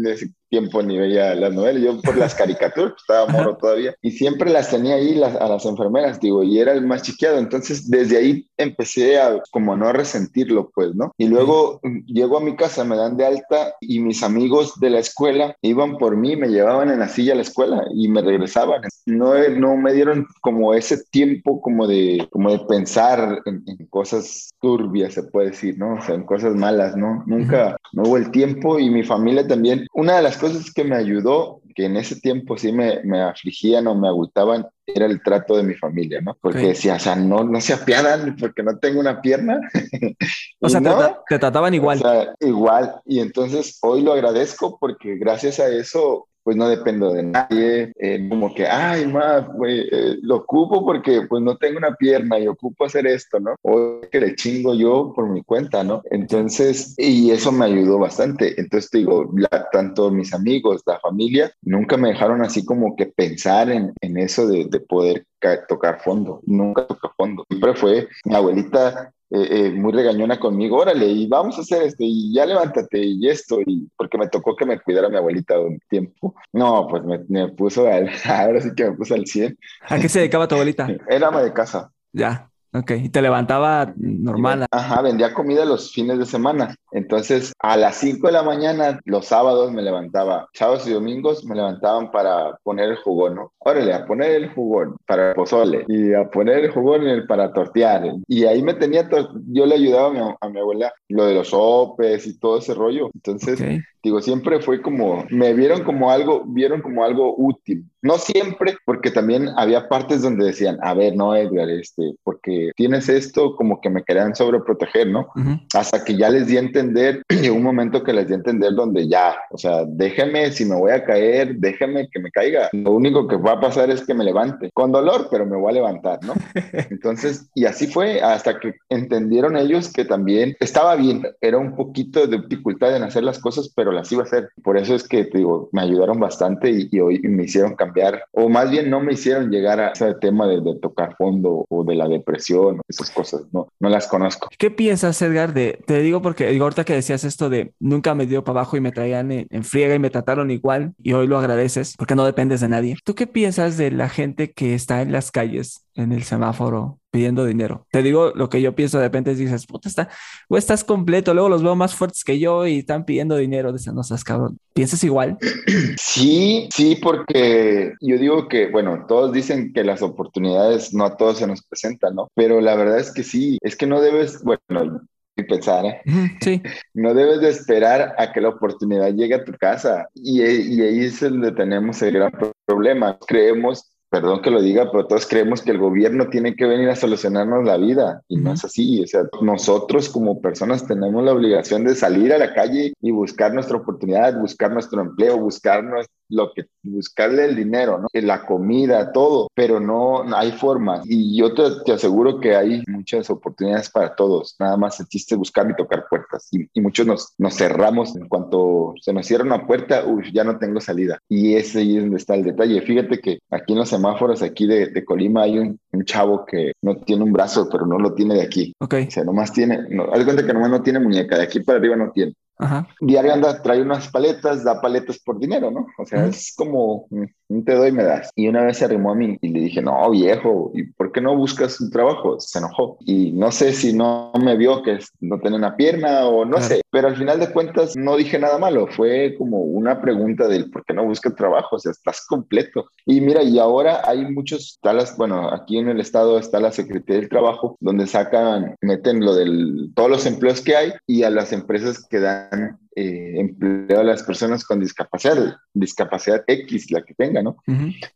tiempo 0.55 0.81
ni 0.81 0.97
veía 0.97 1.35
las 1.35 1.53
novelas, 1.53 1.83
yo 1.83 2.01
por 2.01 2.15
las 2.15 2.33
caricaturas, 2.33 2.93
pues, 2.93 3.01
estaba 3.01 3.27
moro 3.27 3.57
todavía, 3.57 3.93
y 4.01 4.11
siempre 4.11 4.49
las 4.49 4.69
tenía 4.69 4.95
ahí 4.95 5.15
las, 5.15 5.35
a 5.35 5.49
las 5.49 5.65
enfermeras, 5.65 6.21
digo, 6.21 6.43
y 6.43 6.59
era 6.59 6.71
el 6.71 6.85
más 6.85 7.01
chiqueado, 7.01 7.37
entonces 7.37 7.89
desde 7.89 8.17
ahí 8.17 8.47
empecé 8.57 9.19
a 9.19 9.41
como 9.51 9.75
no 9.75 9.91
resentirlo, 9.91 10.71
pues, 10.73 10.95
¿no? 10.95 11.11
Y 11.17 11.27
luego 11.27 11.81
llego 12.05 12.37
a 12.37 12.41
mi 12.41 12.55
casa, 12.55 12.85
me 12.85 12.95
dan 12.95 13.17
de 13.17 13.25
alta 13.25 13.75
y 13.81 13.99
mis 13.99 14.23
amigos 14.23 14.79
de 14.79 14.91
la 14.91 14.99
escuela 14.99 15.55
iban 15.61 15.97
por 15.97 16.15
mí, 16.15 16.37
me 16.37 16.47
llevaban 16.47 16.89
en 16.89 16.99
la 16.99 17.09
silla 17.09 17.33
a 17.33 17.35
la 17.35 17.41
escuela 17.41 17.83
y 17.93 18.07
me 18.07 18.21
regresaban. 18.21 18.81
No, 19.05 19.33
no 19.49 19.75
me 19.75 19.93
dieron 19.93 20.25
como 20.41 20.73
ese 20.73 21.03
tiempo 21.11 21.61
como 21.61 21.85
de, 21.85 22.27
como 22.31 22.51
de 22.51 22.59
pensar 22.59 23.41
en, 23.45 23.63
en 23.67 23.85
cosas 23.87 24.53
turbias, 24.61 25.13
se 25.13 25.23
puede 25.23 25.51
decir, 25.51 25.77
¿no? 25.77 25.95
O 25.95 26.01
sea, 26.01 26.15
en 26.15 26.23
cosas 26.23 26.55
malas, 26.55 26.95
¿no? 26.95 27.23
Nunca, 27.25 27.77
no 27.93 28.03
hubo 28.03 28.17
el 28.17 28.31
tiempo 28.31 28.79
y 28.79 28.89
mi 28.89 29.03
familia 29.03 29.47
también. 29.47 29.85
Una 29.93 30.15
de 30.15 30.21
las 30.21 30.37
cosas 30.37 30.44
que 30.73 30.83
me 30.83 30.95
ayudó, 30.95 31.61
que 31.75 31.85
en 31.85 31.97
ese 31.97 32.19
tiempo 32.19 32.57
sí 32.57 32.71
me, 32.71 33.03
me 33.03 33.21
afligían 33.21 33.87
o 33.87 33.95
me 33.95 34.07
agüitaban, 34.07 34.67
era 34.85 35.05
el 35.05 35.21
trato 35.21 35.57
de 35.57 35.63
mi 35.63 35.73
familia, 35.73 36.21
¿no? 36.21 36.37
Porque 36.39 36.67
decía, 36.67 36.95
o 36.95 36.99
sea, 36.99 37.15
no, 37.15 37.43
no 37.43 37.59
se 37.59 37.73
apiadan 37.73 38.35
porque 38.39 38.63
no 38.63 38.77
tengo 38.77 38.99
una 38.99 39.21
pierna. 39.21 39.59
o 40.59 40.69
sea, 40.69 40.81
te, 41.27 41.37
trataban 41.37 41.73
igual. 41.73 41.97
O 41.97 42.01
sea, 42.01 42.35
igual. 42.39 43.01
Y 43.05 43.19
entonces 43.19 43.79
hoy 43.81 44.01
lo 44.01 44.13
agradezco 44.13 44.77
porque 44.79 45.17
gracias 45.17 45.59
a 45.59 45.67
eso 45.67 46.27
pues 46.45 46.55
no 46.55 46.69
dependo 46.69 47.11
de 47.11 47.23
nadie, 47.23 47.91
eh, 47.97 48.27
como 48.29 48.53
que, 48.53 48.67
ay, 48.67 49.07
más, 49.07 49.45
eh, 49.67 50.17
lo 50.21 50.35
ocupo 50.37 50.85
porque 50.85 51.23
pues 51.27 51.41
no 51.41 51.57
tengo 51.57 51.79
una 51.79 51.95
pierna 51.95 52.37
y 52.37 52.47
ocupo 52.47 52.85
hacer 52.85 53.07
esto, 53.07 53.39
¿no? 53.39 53.55
O 53.63 54.01
que 54.11 54.19
le 54.19 54.35
chingo 54.35 54.75
yo 54.75 55.11
por 55.15 55.27
mi 55.27 55.41
cuenta, 55.41 55.83
¿no? 55.83 56.03
Entonces, 56.11 56.93
y 56.99 57.31
eso 57.31 57.51
me 57.51 57.65
ayudó 57.65 57.97
bastante. 57.97 58.61
Entonces, 58.61 58.91
digo, 58.91 59.27
tanto 59.71 60.11
mis 60.11 60.35
amigos, 60.35 60.83
la 60.85 60.99
familia, 60.99 61.51
nunca 61.63 61.97
me 61.97 62.09
dejaron 62.09 62.43
así 62.43 62.63
como 62.63 62.95
que 62.95 63.07
pensar 63.07 63.71
en, 63.71 63.91
en 64.01 64.17
eso 64.19 64.47
de 64.47 64.79
poder 64.81 65.25
tocar 65.67 66.01
fondo, 66.01 66.41
nunca 66.45 66.85
toca 66.85 67.09
fondo. 67.17 67.45
Siempre 67.49 67.75
fue 67.75 68.07
mi 68.25 68.35
abuelita 68.35 69.13
eh, 69.31 69.47
eh, 69.49 69.71
muy 69.71 69.91
regañona 69.91 70.39
conmigo, 70.39 70.77
órale, 70.77 71.07
y 71.07 71.27
vamos 71.27 71.57
a 71.57 71.61
hacer 71.61 71.81
esto, 71.81 72.03
y 72.05 72.33
ya 72.33 72.45
levántate, 72.45 73.03
y 73.03 73.27
esto, 73.27 73.59
y 73.65 73.89
porque 73.97 74.17
me 74.17 74.27
tocó 74.27 74.55
que 74.55 74.65
me 74.65 74.79
cuidara 74.79 75.09
mi 75.09 75.17
abuelita 75.17 75.59
un 75.59 75.79
tiempo. 75.89 76.35
No, 76.53 76.87
pues 76.87 77.03
me, 77.03 77.19
me 77.27 77.49
puso 77.49 77.87
al, 77.87 78.09
ahora 78.25 78.61
sí 78.61 78.69
que 78.75 78.85
me 78.85 78.95
puso 78.95 79.15
al 79.15 79.25
100. 79.25 79.57
¿A 79.89 79.99
qué 79.99 80.09
se 80.09 80.19
dedicaba 80.19 80.47
tu 80.47 80.55
abuelita? 80.55 80.87
Era 81.09 81.27
ama 81.27 81.41
de 81.41 81.53
casa. 81.53 81.91
Ya. 82.13 82.49
Ok, 82.77 82.91
y 82.91 83.09
te 83.09 83.21
levantaba 83.21 83.93
normal. 83.95 84.65
Ajá, 84.69 85.01
vendía 85.01 85.33
comida 85.33 85.63
los 85.63 85.93
fines 85.93 86.19
de 86.19 86.25
semana. 86.25 86.75
Entonces, 86.91 87.53
a 87.59 87.77
las 87.77 87.95
5 87.97 88.27
de 88.27 88.33
la 88.33 88.43
mañana, 88.43 88.99
los 89.05 89.27
sábados 89.27 89.71
me 89.71 89.81
levantaba. 89.81 90.49
Sábados 90.53 90.85
y 90.85 90.91
domingos 90.91 91.45
me 91.45 91.55
levantaban 91.55 92.11
para 92.11 92.57
poner 92.63 92.89
el 92.89 92.97
jugón, 92.97 93.35
¿no? 93.35 93.53
Órale, 93.59 93.93
a 93.93 94.05
poner 94.05 94.31
el 94.31 94.49
jugón 94.49 94.97
para 95.07 95.29
el 95.29 95.35
pozole 95.35 95.85
y 95.87 96.13
a 96.13 96.29
poner 96.29 96.65
el 96.65 96.71
jugón 96.71 97.03
para 97.29 97.53
tortear. 97.53 98.11
Y 98.27 98.43
ahí 98.43 98.61
me 98.61 98.73
tenía, 98.73 99.09
yo 99.47 99.65
le 99.65 99.75
ayudaba 99.75 100.07
a 100.07 100.11
mi, 100.11 100.19
a 100.41 100.49
mi, 100.49 100.59
abuela 100.59 100.93
lo 101.07 101.25
de 101.25 101.35
los 101.35 101.49
sopes 101.49 102.27
y 102.27 102.37
todo 102.37 102.57
ese 102.57 102.73
rollo. 102.73 103.09
Entonces, 103.13 103.61
digo, 104.05 104.21
siempre 104.21 104.59
fue 104.59 104.83
como, 104.83 105.25
me 105.31 105.53
vieron 105.53 105.83
como 105.83 106.11
algo, 106.11 106.43
vieron 106.45 106.81
como 106.83 107.03
algo 107.03 107.33
útil. 107.35 107.83
No 108.03 108.19
siempre, 108.19 108.77
porque 108.85 109.09
también 109.09 109.49
había 109.57 109.89
partes 109.89 110.21
donde 110.21 110.45
decían, 110.45 110.77
a 110.83 110.93
ver, 110.93 111.15
no, 111.15 111.35
Edgar, 111.35 111.67
este, 111.71 112.13
porque 112.23 112.69
tienes 112.75 113.09
esto, 113.09 113.55
como 113.55 113.81
que 113.81 113.89
me 113.89 114.03
querían 114.03 114.35
sobreproteger, 114.35 115.07
¿no? 115.07 115.27
Hasta 115.73 116.03
que 116.03 116.15
ya 116.15 116.29
les 116.29 116.45
di 116.45 116.57
a 116.57 116.59
entender, 116.59 117.23
llegó 117.29 117.55
un 117.55 117.63
momento 117.63 118.03
que 118.03 118.13
les 118.13 118.27
di 118.27 118.33
a 118.33 118.37
entender 118.37 118.73
donde 118.73 119.07
ya, 119.07 119.35
o 119.49 119.57
sea, 119.57 119.85
déjeme, 119.87 120.51
si 120.51 120.65
me 120.65 120.75
voy 120.75 120.91
a 120.91 121.03
caer, 121.03 121.55
déjame 121.55 122.07
que 122.09 122.19
me 122.19 122.29
caiga. 122.29 122.69
Lo 122.73 122.91
único 122.91 123.27
que 123.27 123.37
va 123.37 123.53
a 123.53 123.59
pasar 123.59 123.89
es 123.89 124.05
que 124.05 124.13
me 124.13 124.23
levante, 124.23 124.69
con 124.75 124.91
dolor, 124.91 125.27
pero 125.31 125.47
me 125.47 125.57
voy 125.57 125.71
a 125.71 125.75
levantar, 125.75 126.19
¿no? 126.23 126.35
Entonces, 126.91 127.49
y 127.55 127.65
así 127.65 127.87
fue, 127.87 128.21
hasta 128.21 128.59
que 128.59 128.75
entendieron 128.89 129.57
ellos 129.57 129.91
que 129.91 130.05
también 130.05 130.55
estaba 130.59 130.95
bien, 130.95 131.23
era 131.41 131.57
un 131.57 131.75
poquito 131.75 132.27
de 132.27 132.37
dificultad 132.37 132.95
en 132.95 133.01
hacer 133.01 133.23
las 133.23 133.39
cosas, 133.39 133.73
pero 133.75 133.94
las 133.95 134.11
iba 134.11 134.21
a 134.21 134.25
hacer. 134.25 134.49
Por 134.63 134.77
eso 134.77 134.95
es 134.95 135.07
que, 135.07 135.25
te 135.25 135.39
digo, 135.39 135.69
me 135.71 135.81
ayudaron 135.81 136.19
bastante 136.19 136.69
y, 136.69 136.99
hoy 136.99 137.19
me 137.19 137.43
hicieron 137.43 137.75
cambiar, 137.75 138.23
o 138.31 138.49
más 138.49 138.71
bien 138.71 138.89
no 138.89 138.99
me 138.99 139.13
hicieron 139.13 139.49
llegar 139.49 139.79
a 139.79 139.89
ese 139.89 140.13
tema 140.15 140.47
de, 140.47 140.61
tocar 140.81 141.15
fondo 141.15 141.65
o 141.69 141.83
de 141.83 141.95
la 141.95 142.07
depresión, 142.07 142.81
esas 142.87 143.11
cosas, 143.11 143.43
no, 143.51 143.67
no 143.79 143.89
las 143.89 144.07
conozco. 144.07 144.49
¿Qué 144.57 144.71
piensas, 144.71 145.21
Edgar, 145.21 145.53
te 145.53 145.99
digo 145.99 146.21
porque 146.21 146.47
digo, 146.47 146.65
ahorita 146.65 146.83
que 146.83 146.93
decías 146.93 147.23
esto 147.23 147.49
de 147.49 147.73
nunca 147.79 148.15
me 148.15 148.25
dio 148.25 148.43
para 148.43 148.59
abajo 148.59 148.77
y 148.77 148.81
me 148.81 148.91
traían 148.91 149.31
en 149.31 149.63
friega 149.63 149.95
y 149.95 149.99
me 149.99 150.09
trataron 150.09 150.51
igual 150.51 150.93
y 150.97 151.13
hoy 151.13 151.27
lo 151.27 151.37
agradeces 151.37 151.95
porque 151.97 152.15
no 152.15 152.25
dependes 152.25 152.61
de 152.61 152.69
nadie. 152.69 152.97
¿Tú 153.03 153.15
qué 153.15 153.27
piensas 153.27 153.77
de 153.77 153.91
la 153.91 154.09
gente 154.09 154.51
que 154.51 154.73
está 154.73 155.01
en 155.01 155.11
las 155.11 155.31
calles 155.31 155.85
en 155.95 156.11
el 156.11 156.23
semáforo 156.23 156.99
pidiendo 157.15 157.45
dinero. 157.45 157.87
Te 157.91 158.03
digo 158.03 158.33
lo 158.35 158.49
que 158.49 158.61
yo 158.61 158.75
pienso 158.75 158.97
de 158.97 159.05
repente 159.05 159.31
es 159.31 159.37
dices, 159.37 159.65
puta, 159.65 159.87
está, 159.87 160.09
o 160.49 160.57
estás 160.57 160.83
completo, 160.83 161.33
luego 161.33 161.47
los 161.47 161.63
veo 161.63 161.73
más 161.73 161.95
fuertes 161.95 162.25
que 162.25 162.39
yo 162.39 162.67
y 162.67 162.79
están 162.79 163.05
pidiendo 163.05 163.37
dinero, 163.37 163.71
de 163.71 163.79
no 163.93 164.03
seas 164.03 164.25
cabrón. 164.25 164.57
¿Piensas 164.73 165.01
igual? 165.05 165.37
Sí, 165.97 166.67
sí, 166.73 166.95
porque 166.95 167.93
yo 167.99 168.17
digo 168.17 168.47
que, 168.47 168.69
bueno, 168.69 169.05
todos 169.07 169.33
dicen 169.33 169.73
que 169.73 169.83
las 169.83 170.01
oportunidades 170.01 170.93
no 170.93 171.05
a 171.05 171.17
todos 171.17 171.39
se 171.39 171.47
nos 171.47 171.61
presentan, 171.63 172.15
¿no? 172.15 172.29
Pero 172.35 172.61
la 172.61 172.75
verdad 172.75 172.99
es 172.99 173.13
que 173.13 173.23
sí, 173.23 173.57
es 173.61 173.75
que 173.75 173.85
no 173.85 174.01
debes, 174.01 174.41
bueno, 174.43 175.01
pensar, 175.43 175.85
¿eh? 175.85 176.01
Sí. 176.41 176.61
No 176.93 177.13
debes 177.13 177.41
de 177.41 177.49
esperar 177.49 178.15
a 178.17 178.31
que 178.31 178.41
la 178.41 178.49
oportunidad 178.49 179.13
llegue 179.13 179.35
a 179.35 179.43
tu 179.43 179.53
casa. 179.53 180.07
Y, 180.13 180.41
y 180.41 180.81
ahí 180.81 180.99
es 181.05 181.19
donde 181.19 181.51
tenemos 181.51 182.01
el 182.01 182.13
gran 182.13 182.31
problema. 182.65 183.17
Creemos 183.27 183.94
perdón 184.15 184.41
que 184.41 184.49
lo 184.49 184.61
diga, 184.61 184.89
pero 184.89 185.07
todos 185.07 185.27
creemos 185.27 185.61
que 185.61 185.71
el 185.71 185.77
gobierno 185.77 186.29
tiene 186.29 186.55
que 186.55 186.65
venir 186.65 186.89
a 186.89 186.95
solucionarnos 186.95 187.65
la 187.65 187.75
vida 187.75 188.21
y 188.29 188.37
no 188.37 188.53
es 188.53 188.63
así. 188.63 189.03
O 189.03 189.07
sea, 189.07 189.23
nosotros 189.41 190.07
como 190.07 190.39
personas 190.39 190.87
tenemos 190.87 191.21
la 191.21 191.33
obligación 191.33 191.83
de 191.83 191.95
salir 191.95 192.31
a 192.31 192.37
la 192.37 192.53
calle 192.53 192.93
y 193.01 193.11
buscar 193.11 193.53
nuestra 193.53 193.75
oportunidad, 193.75 194.39
buscar 194.39 194.71
nuestro 194.71 195.01
empleo, 195.01 195.37
buscarnos 195.37 196.05
lo 196.29 196.53
que 196.53 196.65
buscarle 196.81 197.45
el 197.45 197.55
dinero, 197.55 197.99
¿no? 197.99 198.07
La 198.13 198.45
comida, 198.45 199.11
todo, 199.11 199.49
pero 199.53 199.79
no, 199.79 200.23
hay 200.35 200.51
formas. 200.53 201.01
Y 201.05 201.37
yo 201.37 201.53
te, 201.53 201.91
aseguro 201.91 202.39
que 202.39 202.55
hay 202.55 202.83
muchas 202.87 203.29
oportunidades 203.29 203.89
para 203.89 204.15
todos. 204.15 204.55
Nada 204.59 204.77
más 204.77 204.99
el 204.99 205.07
chiste 205.07 205.35
buscar 205.35 205.69
y 205.69 205.75
tocar 205.75 206.05
puertas. 206.09 206.47
Y, 206.51 206.81
muchos 206.81 207.05
nos, 207.05 207.33
nos 207.37 207.55
cerramos 207.55 208.15
en 208.15 208.27
cuanto 208.27 208.57
se 209.01 209.13
nos 209.13 209.25
cierra 209.25 209.43
una 209.43 209.65
puerta, 209.65 210.05
uy, 210.05 210.31
ya 210.33 210.43
no 210.43 210.57
tengo 210.57 210.79
salida. 210.79 211.19
Y 211.29 211.55
ese 211.55 211.79
ahí 211.79 211.97
es 211.97 212.03
donde 212.03 212.17
está 212.17 212.35
el 212.35 212.43
detalle. 212.43 212.81
Fíjate 212.81 213.19
que 213.19 213.39
aquí 213.51 213.73
en 213.73 213.79
los 213.79 213.89
semáforos 213.89 214.41
aquí 214.41 214.67
de, 214.67 214.87
de 214.87 215.05
Colima 215.05 215.43
hay 215.43 215.59
un, 215.59 215.79
un, 215.91 216.05
chavo 216.05 216.45
que 216.45 216.73
no 216.81 216.97
tiene 216.97 217.23
un 217.23 217.31
brazo, 217.33 217.67
pero 217.71 217.85
no 217.85 217.97
lo 217.97 218.13
tiene 218.13 218.35
de 218.35 218.43
aquí. 218.43 218.73
Ok. 218.79 218.95
O 219.07 219.11
sea, 219.11 219.23
nomás 219.23 219.51
tiene, 219.51 219.87
no, 219.89 220.03
haz 220.13 220.23
cuenta 220.23 220.45
que 220.45 220.53
nomás 220.53 220.69
no 220.69 220.81
tiene 220.81 220.99
muñeca, 220.99 221.37
de 221.37 221.43
aquí 221.43 221.59
para 221.59 221.79
arriba 221.79 221.95
no 221.95 222.11
tiene. 222.11 222.33
Ajá. 222.57 222.87
Diario 223.01 223.33
anda, 223.33 223.61
trae 223.61 223.81
unas 223.81 224.09
paletas, 224.09 224.63
da 224.63 224.79
paletas 224.79 225.19
por 225.19 225.37
dinero, 225.37 225.71
¿no? 225.71 225.87
O 225.97 226.05
sea, 226.05 226.25
es 226.25 226.53
como 226.55 227.07
te 227.47 227.73
doy, 227.73 227.91
me 227.91 228.03
das. 228.03 228.29
Y 228.35 228.47
una 228.47 228.63
vez 228.63 228.77
se 228.77 228.85
arrimó 228.85 229.11
a 229.11 229.15
mí 229.15 229.37
y 229.41 229.49
le 229.49 229.61
dije, 229.61 229.81
no, 229.81 230.09
viejo, 230.11 230.71
¿y 230.73 230.83
por 230.83 231.11
qué 231.11 231.21
no 231.21 231.35
buscas 231.35 231.79
un 231.79 231.91
trabajo? 231.91 232.39
Se 232.39 232.59
enojó. 232.59 232.97
Y 233.01 233.31
no 233.31 233.51
sé 233.51 233.73
si 233.73 233.93
no 233.93 234.31
me 234.41 234.57
vio 234.57 234.81
que 234.83 234.99
no 235.19 235.39
tenía 235.39 235.57
una 235.57 235.75
pierna 235.75 236.25
o 236.25 236.45
no 236.45 236.59
sé, 236.61 236.81
pero 236.91 237.07
al 237.07 237.15
final 237.15 237.39
de 237.39 237.51
cuentas 237.51 237.95
no 237.95 238.15
dije 238.15 238.39
nada 238.39 238.57
malo. 238.57 238.87
Fue 238.87 239.35
como 239.37 239.59
una 239.59 240.01
pregunta 240.01 240.47
del 240.47 240.69
por 240.71 240.85
qué 240.85 240.93
no 240.93 241.05
buscas 241.05 241.35
trabajo, 241.35 241.75
o 241.75 241.79
sea, 241.79 241.91
estás 241.91 242.25
completo. 242.27 242.85
Y 243.05 243.21
mira, 243.21 243.43
y 243.43 243.59
ahora 243.59 244.01
hay 244.05 244.25
muchos, 244.31 244.79
talas, 244.81 245.15
bueno, 245.17 245.53
aquí 245.53 245.77
en 245.77 245.89
el 245.89 245.99
estado 245.99 246.39
está 246.39 246.59
la 246.59 246.71
Secretaría 246.71 247.21
del 247.21 247.29
Trabajo, 247.29 247.77
donde 247.79 248.07
sacan, 248.07 248.75
meten 248.81 249.23
lo 249.23 249.35
del, 249.35 249.91
todos 249.95 250.09
los 250.09 250.25
empleos 250.25 250.61
que 250.61 250.75
hay 250.75 250.93
y 251.07 251.23
a 251.23 251.29
las 251.29 251.51
empresas 251.51 252.05
que 252.07 252.19
dan 252.19 252.79
eh, 252.95 253.39
empleo 253.39 253.99
a 253.99 254.03
las 254.03 254.23
personas 254.23 254.63
con 254.63 254.79
discapacidad, 254.79 255.57
discapacidad 255.73 256.43
X, 256.47 256.91
la 256.91 257.03
que 257.03 257.13
tenga, 257.13 257.43
¿no? 257.43 257.57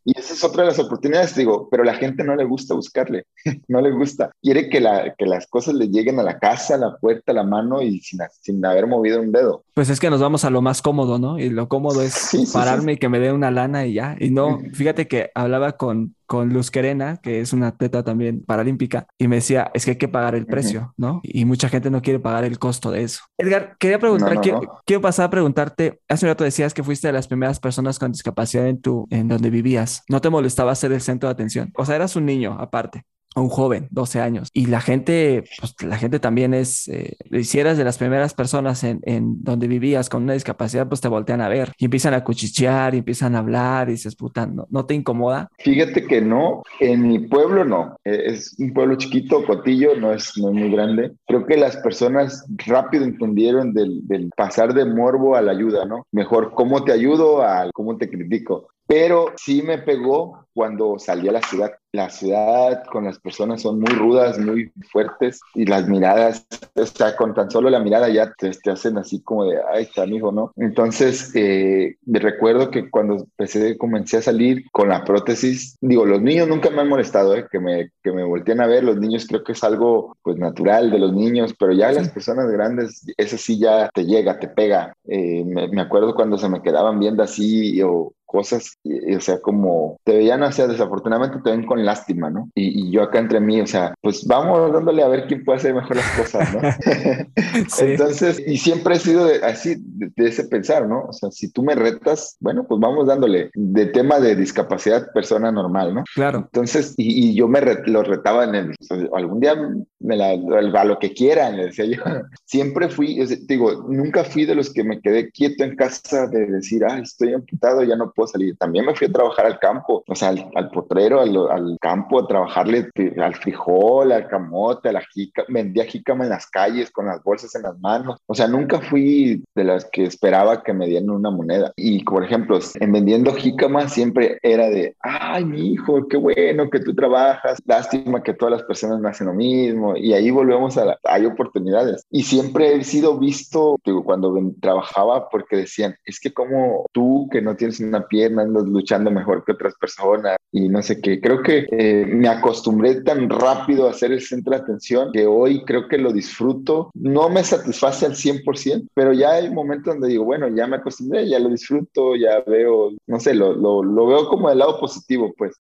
Y 0.04 0.18
esa 0.18 0.32
es 0.32 0.42
otra 0.42 0.62
de 0.62 0.70
las 0.70 0.78
oportunidades, 0.78 1.34
digo, 1.34 1.68
pero 1.70 1.84
la 1.84 1.94
gente 1.94 2.24
no 2.24 2.34
le 2.34 2.44
gusta 2.44 2.74
buscarle, 2.74 3.26
no 3.68 3.82
le 3.82 3.90
gusta. 3.90 4.30
Quiere 4.42 4.70
que, 4.70 4.80
la, 4.80 5.14
que 5.18 5.26
las 5.26 5.46
cosas 5.46 5.74
le 5.74 5.88
lleguen 5.88 6.18
a 6.18 6.22
la 6.22 6.38
casa, 6.38 6.76
a 6.76 6.78
la 6.78 6.96
puerta, 6.96 7.32
a 7.32 7.34
la 7.34 7.44
mano 7.44 7.82
y 7.82 8.00
sin, 8.00 8.20
sin 8.40 8.64
haber 8.64 8.86
movido 8.86 9.20
un 9.20 9.32
dedo. 9.32 9.64
Pues 9.74 9.90
es 9.90 10.00
que 10.00 10.08
nos 10.08 10.20
vamos 10.20 10.44
a 10.44 10.50
lo 10.50 10.62
más 10.62 10.80
cómodo, 10.80 11.18
¿no? 11.18 11.38
Y 11.38 11.50
lo 11.50 11.68
cómodo 11.68 12.02
es 12.02 12.30
pararme 12.52 12.94
y 12.94 12.96
que 12.96 13.10
me 13.10 13.20
dé 13.20 13.32
una 13.32 13.50
lana 13.50 13.86
y 13.86 13.94
ya. 13.94 14.16
Y 14.18 14.30
no, 14.30 14.60
fíjate 14.72 15.08
que 15.08 15.30
hablaba 15.34 15.72
con, 15.72 16.14
con 16.30 16.50
Luz 16.50 16.70
Querena, 16.70 17.16
que 17.16 17.40
es 17.40 17.52
una 17.52 17.66
atleta 17.66 18.04
también 18.04 18.44
paralímpica, 18.44 19.08
y 19.18 19.26
me 19.26 19.34
decía, 19.34 19.68
es 19.74 19.84
que 19.84 19.90
hay 19.90 19.96
que 19.96 20.06
pagar 20.06 20.36
el 20.36 20.46
precio, 20.46 20.94
¿no? 20.96 21.18
Y 21.24 21.44
mucha 21.44 21.68
gente 21.68 21.90
no 21.90 22.02
quiere 22.02 22.20
pagar 22.20 22.44
el 22.44 22.60
costo 22.60 22.92
de 22.92 23.02
eso. 23.02 23.22
Edgar, 23.36 23.76
quería 23.80 23.98
preguntar, 23.98 24.40
quiero, 24.40 25.00
pasar 25.00 25.26
a 25.26 25.30
preguntarte, 25.30 25.98
hace 26.08 26.26
un 26.26 26.30
rato 26.30 26.44
decías 26.44 26.72
que 26.72 26.84
fuiste 26.84 27.08
de 27.08 27.14
las 27.14 27.26
primeras 27.26 27.58
personas 27.58 27.98
con 27.98 28.12
discapacidad 28.12 28.68
en 28.68 28.80
tu, 28.80 29.08
en 29.10 29.26
donde 29.26 29.50
vivías. 29.50 30.04
¿No 30.08 30.20
te 30.20 30.30
molestaba 30.30 30.72
ser 30.76 30.92
el 30.92 31.00
centro 31.00 31.28
de 31.28 31.32
atención? 31.32 31.72
O 31.76 31.84
sea, 31.84 31.96
eras 31.96 32.14
un 32.14 32.26
niño 32.26 32.56
aparte 32.60 33.02
un 33.36 33.48
joven, 33.48 33.88
12 33.90 34.20
años. 34.20 34.50
Y 34.52 34.66
la 34.66 34.80
gente, 34.80 35.44
pues 35.58 35.74
la 35.82 35.96
gente 35.96 36.18
también 36.18 36.54
es, 36.54 36.88
eh, 36.88 37.16
si 37.42 37.60
de 37.62 37.84
las 37.84 37.98
primeras 37.98 38.32
personas 38.34 38.82
en, 38.84 39.00
en, 39.02 39.42
donde 39.44 39.68
vivías 39.68 40.08
con 40.08 40.22
una 40.22 40.32
discapacidad, 40.32 40.88
pues 40.88 41.00
te 41.00 41.08
voltean 41.08 41.40
a 41.40 41.48
ver 41.48 41.72
y 41.76 41.84
empiezan 41.84 42.14
a 42.14 42.24
cuchichear 42.24 42.94
y 42.94 42.98
empiezan 42.98 43.34
a 43.34 43.40
hablar 43.40 43.88
y 43.88 43.92
dices, 43.92 44.16
puta, 44.16 44.46
¿no, 44.46 44.86
te 44.86 44.94
incomoda? 44.94 45.48
Fíjate 45.58 46.06
que 46.06 46.20
no, 46.20 46.62
en 46.80 47.06
mi 47.06 47.18
pueblo 47.18 47.64
no. 47.64 47.96
Eh, 48.04 48.22
es 48.26 48.56
un 48.58 48.72
pueblo 48.72 48.96
chiquito, 48.96 49.44
Cotillo, 49.44 49.94
no 49.96 50.12
es, 50.12 50.32
no 50.38 50.48
es 50.48 50.54
muy 50.54 50.70
grande. 50.70 51.12
Creo 51.26 51.46
que 51.46 51.56
las 51.56 51.76
personas 51.76 52.46
rápido 52.66 53.04
entendieron 53.04 53.74
del, 53.74 54.06
del 54.06 54.30
pasar 54.36 54.72
de 54.72 54.86
morbo 54.86 55.36
a 55.36 55.42
la 55.42 55.52
ayuda, 55.52 55.84
¿no? 55.84 56.06
Mejor 56.12 56.52
cómo 56.54 56.82
te 56.84 56.92
ayudo 56.92 57.42
a 57.42 57.70
cómo 57.74 57.96
te 57.98 58.08
critico 58.08 58.68
pero 58.90 59.32
sí 59.36 59.62
me 59.62 59.78
pegó 59.78 60.48
cuando 60.52 60.98
salí 60.98 61.28
a 61.28 61.32
la 61.32 61.42
ciudad. 61.42 61.70
La 61.92 62.10
ciudad 62.10 62.84
con 62.90 63.04
las 63.04 63.18
personas 63.18 63.62
son 63.62 63.80
muy 63.80 63.90
rudas, 63.90 64.38
muy 64.38 64.72
fuertes 64.92 65.40
y 65.54 65.64
las 65.64 65.88
miradas, 65.88 66.46
o 66.74 66.86
sea, 66.86 67.16
con 67.16 67.34
tan 67.34 67.50
solo 67.50 67.70
la 67.70 67.80
mirada 67.80 68.08
ya 68.08 68.32
te, 68.36 68.50
hacen 68.70 68.98
así 68.98 69.22
como 69.22 69.44
de, 69.44 69.58
ay, 69.72 69.84
está 69.84 70.02
amigo, 70.02 70.30
¿no? 70.30 70.52
Entonces, 70.56 71.32
eh, 71.34 71.96
me 72.04 72.18
recuerdo 72.20 72.70
que 72.70 72.90
cuando 72.90 73.14
empecé, 73.14 73.76
comencé 73.76 74.18
a 74.18 74.22
salir 74.22 74.64
con 74.70 74.88
la 74.88 75.04
prótesis, 75.04 75.76
digo, 75.80 76.04
los 76.04 76.22
niños 76.22 76.46
nunca 76.46 76.70
me 76.70 76.80
han 76.80 76.88
molestado, 76.88 77.36
¿eh? 77.36 77.46
que, 77.50 77.58
me, 77.58 77.90
que 78.02 78.12
me 78.12 78.24
volteen 78.24 78.60
a 78.60 78.68
ver, 78.68 78.84
los 78.84 78.98
niños 78.98 79.26
creo 79.26 79.42
que 79.42 79.52
es 79.52 79.64
algo 79.64 80.16
pues 80.22 80.36
natural 80.36 80.90
de 80.90 80.98
los 80.98 81.12
niños, 81.12 81.54
pero 81.58 81.72
ya 81.72 81.90
las 81.90 82.10
personas 82.10 82.50
grandes, 82.50 83.04
eso 83.16 83.36
sí 83.36 83.58
ya 83.58 83.88
te 83.92 84.04
llega, 84.04 84.38
te 84.38 84.48
pega. 84.48 84.94
Eh, 85.08 85.44
me, 85.44 85.68
me 85.68 85.80
acuerdo 85.80 86.14
cuando 86.14 86.38
se 86.38 86.48
me 86.48 86.62
quedaban 86.62 87.00
viendo 87.00 87.22
así 87.22 87.80
o 87.82 88.12
cosas, 88.30 88.78
o 88.84 89.20
sea, 89.20 89.40
como 89.40 89.98
te 90.04 90.16
veían, 90.16 90.42
o 90.42 90.52
sea, 90.52 90.68
desafortunadamente 90.68 91.40
te 91.42 91.50
ven 91.50 91.66
con 91.66 91.84
lástima, 91.84 92.30
¿no? 92.30 92.48
Y, 92.54 92.90
yo 92.90 93.02
acá 93.02 93.18
entre 93.18 93.40
mí, 93.40 93.60
o 93.60 93.66
sea, 93.66 93.94
pues 94.00 94.26
vamos 94.26 94.72
dándole 94.72 95.02
a 95.02 95.08
ver 95.08 95.26
quién 95.26 95.44
puede 95.44 95.58
hacer 95.58 95.74
mejor 95.74 95.96
las 95.96 96.10
cosas, 96.16 96.54
¿no? 96.54 96.60
Entonces, 97.80 98.42
y 98.46 98.56
siempre 98.58 98.94
he 98.94 98.98
sido 98.98 99.28
así, 99.42 99.76
de, 99.78 100.10
ese 100.16 100.44
pensar, 100.44 100.86
¿no? 100.86 101.06
O 101.08 101.12
sea, 101.12 101.30
si 101.30 101.50
tú 101.50 101.62
me 101.62 101.74
retas, 101.74 102.36
bueno, 102.40 102.64
pues 102.68 102.80
vamos 102.80 103.06
dándole 103.06 103.50
de 103.54 103.86
tema 103.86 104.20
de 104.20 104.36
discapacidad 104.36 105.12
persona 105.12 105.50
normal, 105.50 105.94
¿no? 105.94 106.04
Claro. 106.14 106.38
Entonces, 106.38 106.94
y, 106.96 107.34
yo 107.34 107.48
me 107.48 107.60
lo 107.86 108.02
retaba 108.02 108.44
en 108.44 108.54
el, 108.54 108.74
algún 109.12 109.40
día 109.40 109.54
me 110.00 110.16
la, 110.16 110.30
a 110.30 110.84
lo 110.84 110.98
que 110.98 111.12
quieran, 111.12 111.56
le 111.56 111.66
decía 111.66 111.84
yo. 111.84 112.02
Siempre 112.44 112.88
fui, 112.88 113.24
digo, 113.46 113.84
nunca 113.88 114.24
fui 114.24 114.44
de 114.44 114.54
los 114.54 114.72
que 114.72 114.82
me 114.82 115.00
quedé 115.00 115.30
quieto 115.30 115.62
en 115.62 115.76
casa 115.76 116.26
de 116.26 116.46
decir, 116.46 116.82
ay, 116.88 117.02
estoy 117.02 117.34
amputado, 117.34 117.82
ya 117.84 117.96
no 117.96 118.10
puedo 118.12 118.28
salir. 118.28 118.56
También 118.56 118.86
me 118.86 118.94
fui 118.94 119.06
a 119.06 119.12
trabajar 119.12 119.46
al 119.46 119.58
campo, 119.58 120.02
o 120.06 120.14
sea, 120.14 120.30
al, 120.30 120.70
potrero, 120.70 121.20
al, 121.20 121.76
campo, 121.80 122.20
a 122.20 122.26
trabajarle 122.26 122.88
al 123.18 123.34
frijol, 123.36 124.12
al 124.12 124.26
camote, 124.26 124.88
a 124.88 124.92
la 124.92 125.02
jica, 125.02 125.44
vendía 125.48 125.84
jícama 125.84 126.24
en 126.24 126.30
las 126.30 126.46
calles 126.46 126.90
con 126.90 127.06
las 127.06 127.22
bolsas 127.22 127.54
en 127.54 127.62
las 127.62 127.78
manos. 127.78 128.18
O 128.26 128.34
sea, 128.34 128.48
nunca 128.48 128.80
fui 128.80 129.44
de 129.54 129.64
las 129.64 129.84
que 129.90 130.04
esperaba 130.04 130.62
que 130.62 130.72
me 130.72 130.86
dieran 130.86 131.10
una 131.10 131.30
moneda. 131.30 131.72
Y, 131.76 132.02
por 132.04 132.24
ejemplo, 132.24 132.58
en 132.80 132.92
vendiendo 132.92 133.34
jícama 133.34 133.88
siempre 133.88 134.38
era 134.42 134.68
de, 134.70 134.96
ay, 135.00 135.44
mi 135.44 135.72
hijo, 135.72 136.08
qué 136.08 136.16
bueno 136.16 136.70
que 136.70 136.80
tú 136.80 136.94
trabajas. 136.94 137.58
Lástima 137.66 138.22
que 138.22 138.34
todas 138.34 138.52
las 138.52 138.62
personas 138.62 139.00
no 139.00 139.08
hacen 139.08 139.26
lo 139.26 139.34
mismo. 139.34 139.89
Y 139.96 140.12
ahí 140.12 140.30
volvemos 140.30 140.76
a 140.76 140.84
la, 140.84 140.98
hay 141.04 141.26
oportunidades. 141.26 142.04
Y 142.10 142.22
siempre 142.22 142.74
he 142.74 142.84
sido 142.84 143.18
visto, 143.18 143.78
digo, 143.84 144.04
cuando 144.04 144.34
trabajaba, 144.60 145.28
porque 145.28 145.56
decían, 145.56 145.94
es 146.04 146.20
que 146.20 146.32
como 146.32 146.86
tú 146.92 147.28
que 147.30 147.42
no 147.42 147.56
tienes 147.56 147.80
una 147.80 148.06
pierna, 148.06 148.42
andas 148.42 148.64
luchando 148.64 149.10
mejor 149.10 149.44
que 149.44 149.52
otras 149.52 149.74
personas 149.74 150.36
y 150.52 150.68
no 150.68 150.82
sé 150.82 151.00
qué. 151.00 151.20
Creo 151.20 151.42
que 151.42 151.66
eh, 151.70 152.06
me 152.06 152.28
acostumbré 152.28 153.02
tan 153.02 153.28
rápido 153.28 153.88
a 153.88 153.92
ser 153.92 154.12
el 154.12 154.20
centro 154.20 154.50
de 154.52 154.62
atención 154.62 155.10
que 155.12 155.26
hoy 155.26 155.64
creo 155.64 155.88
que 155.88 155.98
lo 155.98 156.12
disfruto. 156.12 156.90
No 156.94 157.28
me 157.28 157.44
satisface 157.44 158.06
al 158.06 158.14
100%, 158.14 158.88
pero 158.94 159.12
ya 159.12 159.32
hay 159.32 159.50
momentos 159.50 159.94
donde 159.94 160.08
digo, 160.08 160.24
bueno, 160.24 160.48
ya 160.48 160.66
me 160.66 160.76
acostumbré, 160.76 161.28
ya 161.28 161.38
lo 161.38 161.48
disfruto, 161.48 162.16
ya 162.16 162.42
veo, 162.46 162.90
no 163.06 163.20
sé, 163.20 163.34
lo, 163.34 163.54
lo, 163.54 163.82
lo 163.82 164.06
veo 164.06 164.28
como 164.28 164.48
del 164.48 164.58
lado 164.58 164.78
positivo, 164.78 165.32
pues. 165.36 165.56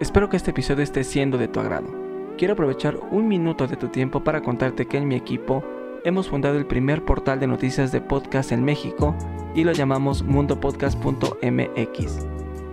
Espero 0.00 0.28
que 0.28 0.36
este 0.36 0.52
episodio 0.52 0.84
esté 0.84 1.02
siendo 1.02 1.38
de 1.38 1.48
tu 1.48 1.58
agrado. 1.58 1.88
Quiero 2.36 2.52
aprovechar 2.52 2.96
un 3.10 3.26
minuto 3.26 3.66
de 3.66 3.76
tu 3.76 3.88
tiempo 3.88 4.22
para 4.22 4.42
contarte 4.42 4.86
que 4.86 4.96
en 4.96 5.08
mi 5.08 5.16
equipo 5.16 5.64
hemos 6.04 6.28
fundado 6.28 6.56
el 6.56 6.66
primer 6.66 7.04
portal 7.04 7.40
de 7.40 7.48
noticias 7.48 7.90
de 7.90 8.00
podcast 8.00 8.52
en 8.52 8.62
México 8.62 9.16
y 9.56 9.64
lo 9.64 9.72
llamamos 9.72 10.22
mundopodcast.mx. 10.22 12.26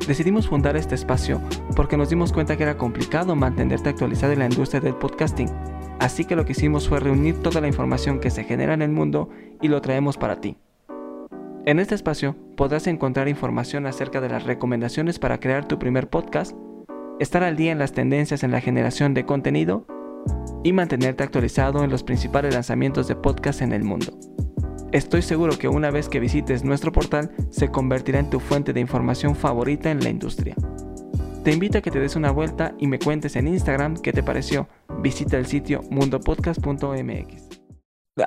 Decidimos 0.08 0.48
fundar 0.48 0.78
este 0.78 0.94
espacio 0.94 1.42
porque 1.76 1.98
nos 1.98 2.10
dimos 2.10 2.32
cuenta 2.32 2.58
que 2.58 2.64
era 2.64 2.78
complicado 2.78 3.36
mantenerte 3.36 3.90
actualizado 3.90 4.34
en 4.34 4.40
la 4.40 4.46
industria 4.46 4.82
del 4.82 4.94
podcasting, 4.94 5.50
así 6.00 6.26
que 6.26 6.36
lo 6.36 6.46
que 6.46 6.52
hicimos 6.52 6.88
fue 6.88 7.00
reunir 7.00 7.42
toda 7.42 7.60
la 7.60 7.68
información 7.68 8.20
que 8.20 8.30
se 8.30 8.44
genera 8.44 8.76
en 8.76 8.84
el 8.84 8.92
mundo 8.92 9.30
y 9.64 9.70
lo 9.70 9.82
traemos 9.82 10.20
para 10.20 10.42
ti. 10.42 10.58
En 11.66 11.80
este 11.80 11.96
espacio 11.96 12.36
podrás 12.56 12.86
encontrar 12.86 13.28
información 13.28 13.88
acerca 13.88 14.22
de 14.22 14.30
las 14.30 14.44
recomendaciones 14.44 15.18
para 15.18 15.40
crear 15.40 15.68
tu 15.68 15.80
primer 15.80 16.08
podcast, 16.08 16.56
estar 17.20 17.44
al 17.44 17.56
día 17.56 17.72
en 17.72 17.80
las 17.80 17.94
tendencias 17.94 18.44
en 18.44 18.52
la 18.52 18.62
generación 18.62 19.14
de 19.14 19.26
contenido 19.26 19.86
y 20.64 20.74
mantenerte 20.74 21.24
actualizado 21.24 21.84
en 21.84 21.90
los 21.90 22.04
principales 22.04 22.54
lanzamientos 22.54 23.08
de 23.08 23.16
podcast 23.16 23.62
en 23.62 23.72
el 23.72 23.84
mundo. 23.84 24.18
Estoy 24.92 25.22
seguro 25.22 25.58
que 25.58 25.68
una 25.68 25.92
vez 25.92 26.10
que 26.10 26.20
visites 26.20 26.64
nuestro 26.64 26.92
portal 26.92 27.32
se 27.50 27.70
convertirá 27.70 28.20
en 28.20 28.30
tu 28.30 28.40
fuente 28.40 28.74
de 28.74 28.80
información 28.80 29.36
favorita 29.36 29.92
en 29.92 30.02
la 30.02 30.10
industria. 30.10 30.56
Te 31.44 31.52
invito 31.52 31.78
a 31.78 31.82
que 31.82 31.92
te 31.92 32.00
des 32.00 32.16
una 32.16 32.32
vuelta 32.32 32.74
y 32.80 32.88
me 32.88 32.98
cuentes 32.98 33.36
en 33.36 33.48
Instagram 33.48 33.98
qué 33.98 34.12
te 34.12 34.24
pareció. 34.24 34.68
Visita 35.02 35.38
el 35.38 35.46
sitio 35.46 35.82
mundopodcast.mx. 35.92 37.55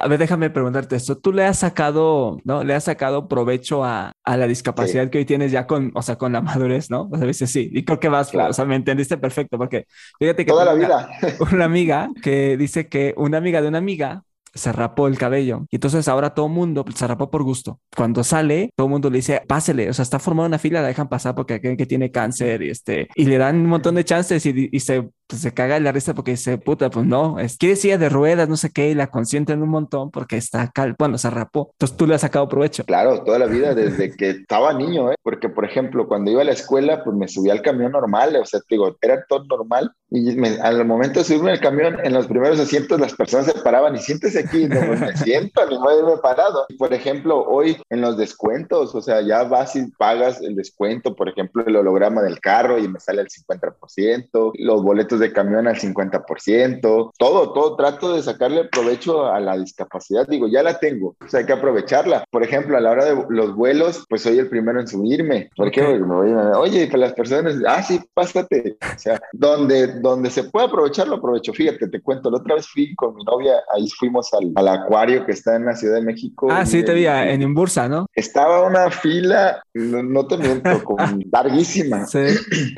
A 0.01 0.07
ver, 0.07 0.19
déjame 0.19 0.51
preguntarte 0.51 0.97
esto. 0.97 1.17
¿Tú 1.17 1.33
le 1.33 1.45
has 1.45 1.61
sacado, 1.61 2.41
no? 2.45 2.63
Le 2.63 2.75
has 2.75 2.85
sacado 2.85 3.27
provecho 3.27 3.85
a, 3.85 4.13
la 4.25 4.47
discapacidad 4.47 5.09
que 5.09 5.19
hoy 5.19 5.25
tienes 5.25 5.51
ya 5.51 5.67
con, 5.67 5.93
o 5.95 6.03
sea, 6.03 6.17
con 6.17 6.33
la 6.33 6.43
madurez, 6.43 6.91
¿no? 6.91 7.09
O 7.11 7.17
sea, 7.17 7.27
dices 7.27 7.51
sí. 7.51 7.71
Y 7.73 7.85
creo 7.85 7.99
que 7.99 8.09
vas, 8.09 8.35
o 8.35 8.53
sea, 8.53 8.65
me 8.67 8.77
entendiste 8.77 9.17
perfecto 9.17 9.57
porque 9.57 9.87
fíjate 10.19 10.45
que... 10.45 10.53
Toda 10.53 10.67
la 10.67 10.75
vida. 10.75 11.09
Una 11.53 11.65
amiga 11.65 12.11
que 12.23 12.59
dice 12.59 12.89
que 12.89 13.15
una 13.17 13.39
amiga 13.39 13.63
de 13.63 13.69
una 13.69 13.79
amiga 13.79 14.25
se 14.55 14.73
rapó 14.73 15.09
el 15.09 15.17
cabello. 15.17 15.67
Y 15.71 15.77
entonces 15.77 16.07
ahora 16.09 16.35
todo 16.35 16.49
mundo 16.49 16.85
se 16.95 17.07
rapó 17.07 17.31
por 17.31 17.43
gusto. 17.43 17.81
Cuando 17.97 18.25
sale, 18.25 18.71
todo 18.77 18.89
el 18.89 18.91
mundo 18.91 19.09
le 19.09 19.19
dice, 19.19 19.43
pásele. 19.47 19.89
O 19.89 19.95
sea, 19.95 20.03
está 20.03 20.19
formada 20.19 20.49
una 20.49 20.59
fila, 20.59 20.83
la 20.83 20.89
dejan 20.89 21.09
pasar 21.09 21.35
porque 21.35 21.61
creen 21.61 21.77
que 21.79 21.87
tiene 21.87 22.11
cáncer 22.11 22.63
y 22.63 22.71
este, 22.71 23.09
y 23.15 23.25
le 23.25 23.39
dan 23.39 23.57
un 23.57 23.67
montón 23.67 23.95
de 23.95 24.05
chances 24.05 24.45
y, 24.45 24.69
y 24.71 24.81
se 24.81 25.09
pues 25.29 25.43
se 25.43 25.53
caga 25.53 25.79
la 25.79 25.93
risa 25.93 26.15
porque 26.15 26.33
dice, 26.33 26.59
puta, 26.59 26.91
pues 26.91 27.07
no, 27.07 27.39
es 27.39 27.59
que 27.59 27.69
decía 27.69 27.99
de 27.99 28.09
ruedas, 28.09 28.49
no 28.49 28.57
sé 28.57 28.71
qué, 28.71 28.89
y 28.89 28.95
la 28.95 29.09
consienten 29.09 29.63
un 29.63 29.69
montón 29.69 30.11
porque 30.11 30.37
está 30.37 30.71
cal, 30.71 30.97
bueno, 30.99 31.19
se 31.19 31.29
rapó. 31.31 31.71
Entonces 31.73 31.97
tú 31.97 32.07
le 32.07 32.15
has 32.15 32.23
sacado 32.23 32.49
provecho. 32.49 32.85
Claro, 32.85 33.23
toda 33.23 33.39
la 33.39 33.47
vida, 33.47 33.75
desde 33.75 34.17
que 34.17 34.31
estaba 34.31 34.73
niño, 34.73 35.13
¿eh? 35.13 35.17
Porque, 35.23 35.49
por 35.49 35.65
ejemplo, 35.65 36.09
cuando 36.09 36.31
iba 36.31 36.41
a 36.41 36.45
la 36.45 36.53
escuela, 36.53 37.05
pues 37.05 37.17
me 37.17 37.29
subía 37.29 37.53
al 37.53 37.63
camión 37.63 37.93
normal, 37.93 38.37
o 38.37 38.47
sea, 38.47 38.61
te 38.61 38.75
digo, 38.75 38.97
era 39.03 39.25
todo 39.29 39.45
normal, 39.45 39.93
y 40.11 40.35
al 40.61 40.85
momento 40.87 41.21
de 41.21 41.25
subirme 41.25 41.51
al 41.51 41.61
camión, 41.61 41.99
en 42.03 42.15
los 42.15 42.27
primeros 42.27 42.59
asientos 42.59 42.99
las 42.99 43.15
personas 43.15 43.47
se 43.47 43.61
paraban 43.61 43.95
y 43.95 43.99
siéntese 43.99 44.39
aquí, 44.39 44.67
no, 44.67 44.81
pues 44.87 45.01
me 45.01 45.17
siento, 45.19 45.61
ni 45.69 45.77
voy 45.77 45.95
a 46.17 46.21
parado. 46.23 46.67
Por 46.79 46.95
ejemplo, 46.95 47.45
hoy 47.45 47.77
en 47.91 48.01
los 48.01 48.17
descuentos, 48.17 48.95
o 48.95 49.03
sea, 49.03 49.21
ya 49.21 49.45
vas 49.45 49.77
y 49.77 49.87
pagas 49.93 50.41
el 50.41 50.57
descuento, 50.57 51.15
por 51.15 51.29
ejemplo, 51.29 51.63
el 51.67 51.77
holograma 51.77 52.23
del 52.23 52.41
carro 52.41 52.79
y 52.79 52.89
me 52.89 53.01
sale 53.01 53.21
el 53.21 53.29
50%, 53.29 54.53
los 54.59 54.83
boletos 54.83 55.18
de 55.19 55.33
camión 55.33 55.67
al 55.67 55.77
50%, 55.77 56.81
todo, 57.19 57.53
todo, 57.53 57.77
trato 57.77 58.15
de 58.15 58.23
sacarle 58.23 58.65
provecho 58.65 59.27
a 59.27 59.41
la 59.41 59.57
discapacidad, 59.57 60.27
digo, 60.27 60.49
ya 60.49 60.63
la 60.63 60.79
tengo, 60.79 61.17
o 61.25 61.29
sea, 61.29 61.41
hay 61.41 61.47
que 61.47 61.53
aprovecharla. 61.53 62.25
Por 62.31 62.43
ejemplo, 62.43 62.77
a 62.77 62.81
la 62.81 62.91
hora 62.91 63.05
de 63.05 63.25
los 63.29 63.55
vuelos, 63.55 64.05
pues 64.09 64.23
soy 64.23 64.39
el 64.39 64.49
primero 64.49 64.81
en 64.81 64.89
subirme, 64.89 65.51
porque 65.57 65.83
oye, 65.83 66.87
para 66.87 66.99
las 66.99 67.13
personas, 67.13 67.57
ah, 67.67 67.83
sí, 67.83 68.01
pásate, 68.15 68.77
o 68.81 68.99
sea, 68.99 69.21
donde, 69.33 70.01
donde 70.01 70.31
se 70.31 70.45
puede 70.45 70.67
aprovechar, 70.67 71.09
lo 71.09 71.17
aprovecho. 71.17 71.53
Fíjate, 71.53 71.89
te 71.89 72.01
cuento, 72.01 72.31
la 72.31 72.39
otra 72.39 72.57
vez 72.57 72.67
fui 72.69 72.95
con 72.95 73.15
mi 73.15 73.25
novia, 73.25 73.55
ahí 73.75 73.89
fuimos 73.91 74.33
al, 74.35 74.53
al 74.55 74.69
acuario 74.69 75.25
que 75.25 75.33
está 75.33 75.57
en 75.57 75.67
la 75.67 75.75
Ciudad 75.75 75.97
de 75.97 76.03
México. 76.03 76.49
Ah, 76.51 76.67
sí, 76.67 76.83
te 76.85 76.95
vi 76.95 77.07
en 77.07 77.43
Imbursa, 77.43 77.89
¿no? 77.89 78.07
Estaba 78.15 78.67
una 78.67 78.91
fila, 78.91 79.63
no, 79.75 80.27
te 80.27 80.37
miento, 80.39 80.69
larguísima. 81.33 82.07
Sí. 82.07 82.21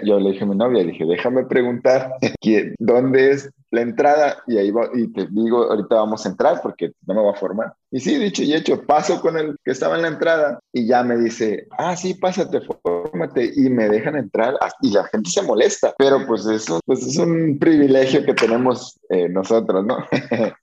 Yo 0.04 0.18
le 0.18 0.30
dije 0.30 0.44
a 0.44 0.46
mi 0.46 0.56
novia, 0.56 0.82
le 0.82 0.92
dije, 0.92 1.04
déjame 1.04 1.44
preguntar 1.44 2.12
¿dónde 2.78 3.32
es 3.32 3.50
la 3.70 3.82
entrada 3.82 4.42
y 4.46 4.58
ahí 4.58 4.70
va, 4.70 4.88
y 4.92 5.06
te 5.12 5.28
digo, 5.30 5.70
ahorita 5.70 5.94
vamos 5.94 6.26
a 6.26 6.28
entrar 6.28 6.60
porque 6.60 6.92
no 7.06 7.14
me 7.14 7.20
voy 7.20 7.32
a 7.32 7.38
formar. 7.38 7.72
Y 7.90 8.00
sí, 8.00 8.16
dicho 8.18 8.42
y 8.42 8.54
hecho, 8.54 8.82
paso 8.84 9.20
con 9.20 9.38
el 9.38 9.56
que 9.64 9.70
estaba 9.70 9.96
en 9.96 10.02
la 10.02 10.08
entrada 10.08 10.60
y 10.72 10.86
ya 10.86 11.02
me 11.02 11.16
dice, 11.16 11.68
ah, 11.78 11.96
sí, 11.96 12.14
pásate, 12.14 12.60
fórmate 12.60 13.52
y 13.54 13.70
me 13.70 13.88
dejan 13.88 14.16
entrar 14.16 14.54
y 14.82 14.90
la 14.92 15.04
gente 15.04 15.30
se 15.30 15.42
molesta, 15.42 15.94
pero 15.98 16.26
pues 16.26 16.46
eso 16.46 16.80
pues 16.84 17.06
es 17.06 17.16
un 17.16 17.58
privilegio 17.58 18.24
que 18.24 18.34
tenemos 18.34 18.98
eh, 19.08 19.28
nosotros, 19.28 19.84
¿no? 19.84 19.98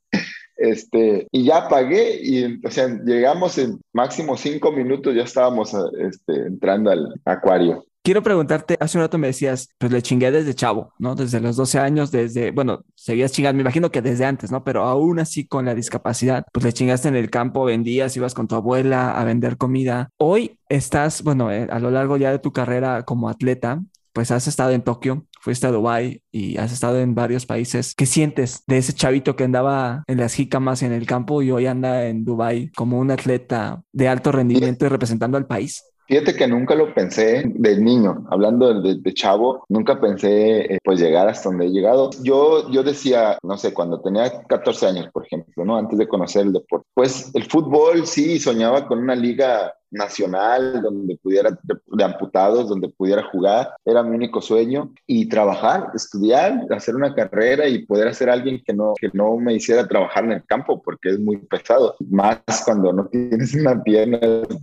Este, 0.58 1.28
y 1.32 1.46
ya 1.46 1.70
pagué 1.70 2.20
y, 2.20 2.60
o 2.66 2.72
sea, 2.72 2.88
llegamos 3.06 3.60
en 3.60 3.80
máximo 3.94 4.36
cinco 4.36 4.72
minutos, 4.72 5.14
ya 5.14 5.22
estábamos 5.22 5.72
este, 6.00 6.48
entrando 6.48 6.90
al 6.90 7.14
acuario. 7.26 7.86
Quiero 8.08 8.24
preguntarte, 8.24 8.78
hace 8.80 8.98
un 8.98 9.04
rato 9.04 9.18
me 9.18 9.28
decías, 9.28 9.68
pues 9.78 9.92
le 9.92 10.02
chingué 10.02 10.32
desde 10.32 10.54
chavo, 10.54 10.94
¿no? 10.98 11.14
Desde 11.14 11.42
los 11.42 11.58
12 11.58 11.78
años, 11.80 12.10
desde, 12.10 12.52
bueno, 12.52 12.86
seguías 12.96 13.34
chingando, 13.34 13.58
me 13.58 13.64
imagino 13.64 13.92
que 13.92 14.02
desde 14.02 14.24
antes, 14.24 14.50
¿no? 14.50 14.64
Pero 14.64 14.84
aún 14.84 15.20
así 15.20 15.46
con 15.46 15.66
la 15.66 15.76
discapacidad, 15.76 16.46
pues 16.54 16.64
le 16.64 16.72
chingaste 16.72 17.10
en 17.10 17.18
el 17.18 17.30
campo, 17.30 17.66
vendías, 17.66 18.16
ibas 18.16 18.34
con 18.34 18.48
tu 18.48 18.56
abuela 18.56 19.12
a 19.12 19.26
vender 19.26 19.58
comida. 19.58 20.08
Hoy 20.16 20.58
estás, 20.70 21.22
bueno, 21.22 21.52
eh, 21.52 21.68
a 21.70 21.80
lo 21.80 21.92
largo 21.92 22.16
ya 22.16 22.32
de 22.32 22.40
tu 22.40 22.54
carrera 22.54 23.04
como 23.04 23.28
atleta, 23.28 23.84
pues 24.14 24.32
has 24.32 24.48
estado 24.48 24.72
en 24.72 24.84
Tokio, 24.84 25.26
fuiste 25.42 25.68
a 25.68 25.72
Dubai 25.72 26.22
y 26.32 26.56
has 26.60 26.72
estado 26.72 27.02
en 27.02 27.14
varios 27.14 27.46
países. 27.46 27.94
¿Qué 27.94 28.06
sientes 28.06 28.64
de 28.68 28.78
ese 28.78 28.94
chavito 28.94 29.36
que 29.36 29.44
andaba 29.44 30.06
en 30.08 30.18
las 30.18 30.34
jicamas 30.34 30.82
en 30.82 30.94
el 30.94 31.06
campo 31.06 31.42
y 31.42 31.52
hoy 31.52 31.66
anda 31.66 32.06
en 32.06 32.24
Dubai 32.24 32.72
como 32.72 33.00
un 33.00 33.12
atleta 33.12 33.84
de 33.92 34.08
alto 34.08 34.32
rendimiento 34.32 34.86
y 34.86 34.88
representando 34.88 35.38
al 35.38 35.46
país? 35.46 35.84
Fíjate 36.08 36.36
que 36.36 36.48
nunca 36.48 36.74
lo 36.74 36.94
pensé 36.94 37.44
de 37.46 37.78
niño, 37.78 38.26
hablando 38.30 38.82
de, 38.82 39.14
chavo, 39.14 39.66
nunca 39.68 40.00
pensé 40.00 40.74
eh, 40.74 40.80
pues 40.82 41.02
llegar 41.02 41.28
hasta 41.28 41.50
donde 41.50 41.66
he 41.66 41.70
llegado. 41.70 42.12
Yo, 42.24 42.72
yo 42.72 42.82
decía, 42.82 43.38
no 43.44 43.58
sé, 43.58 43.74
cuando 43.74 44.00
tenía 44.00 44.44
14 44.44 44.88
años, 44.88 45.10
por 45.12 45.26
ejemplo, 45.26 45.66
¿no? 45.66 45.78
Antes 45.78 46.00
de 46.00 46.08
conocer 46.08 46.46
el 46.46 46.54
deporte, 46.54 46.88
pues 46.94 47.30
el 47.34 47.44
fútbol 47.44 48.08
sí 48.08 48.40
soñaba 48.40 48.88
con 48.88 49.00
una 49.00 49.16
liga 49.16 49.74
nacional 49.92 50.82
donde 50.82 51.18
pudiera, 51.18 51.58
de, 51.64 52.04
amputados, 52.04 52.70
donde 52.70 52.90
pudiera 52.90 53.24
jugar, 53.24 53.74
era 53.86 54.04
mi 54.04 54.16
único 54.16 54.42
sueño, 54.42 54.94
y 55.06 55.28
trabajar, 55.30 55.92
estudiar, 55.94 56.66
hacer 56.72 56.96
una 56.96 57.14
carrera 57.14 57.68
y 57.68 57.86
poder 57.86 58.08
hacer 58.08 58.30
alguien 58.30 58.62
que 58.66 58.74
no, 58.74 58.94
que 59.00 59.10
no 59.14 59.38
me 59.38 59.54
hiciera 59.54 59.88
trabajar 59.88 60.26
en 60.26 60.34
el 60.34 60.46
campo, 60.46 60.82
porque 60.82 61.10
es 61.10 61.20
muy 61.20 61.38
pesado, 61.38 61.96
más 62.10 62.40
cuando 62.66 62.94
no 62.94 63.08
tienes 63.08 63.56
una 63.56 63.82
pierna, 63.82 64.20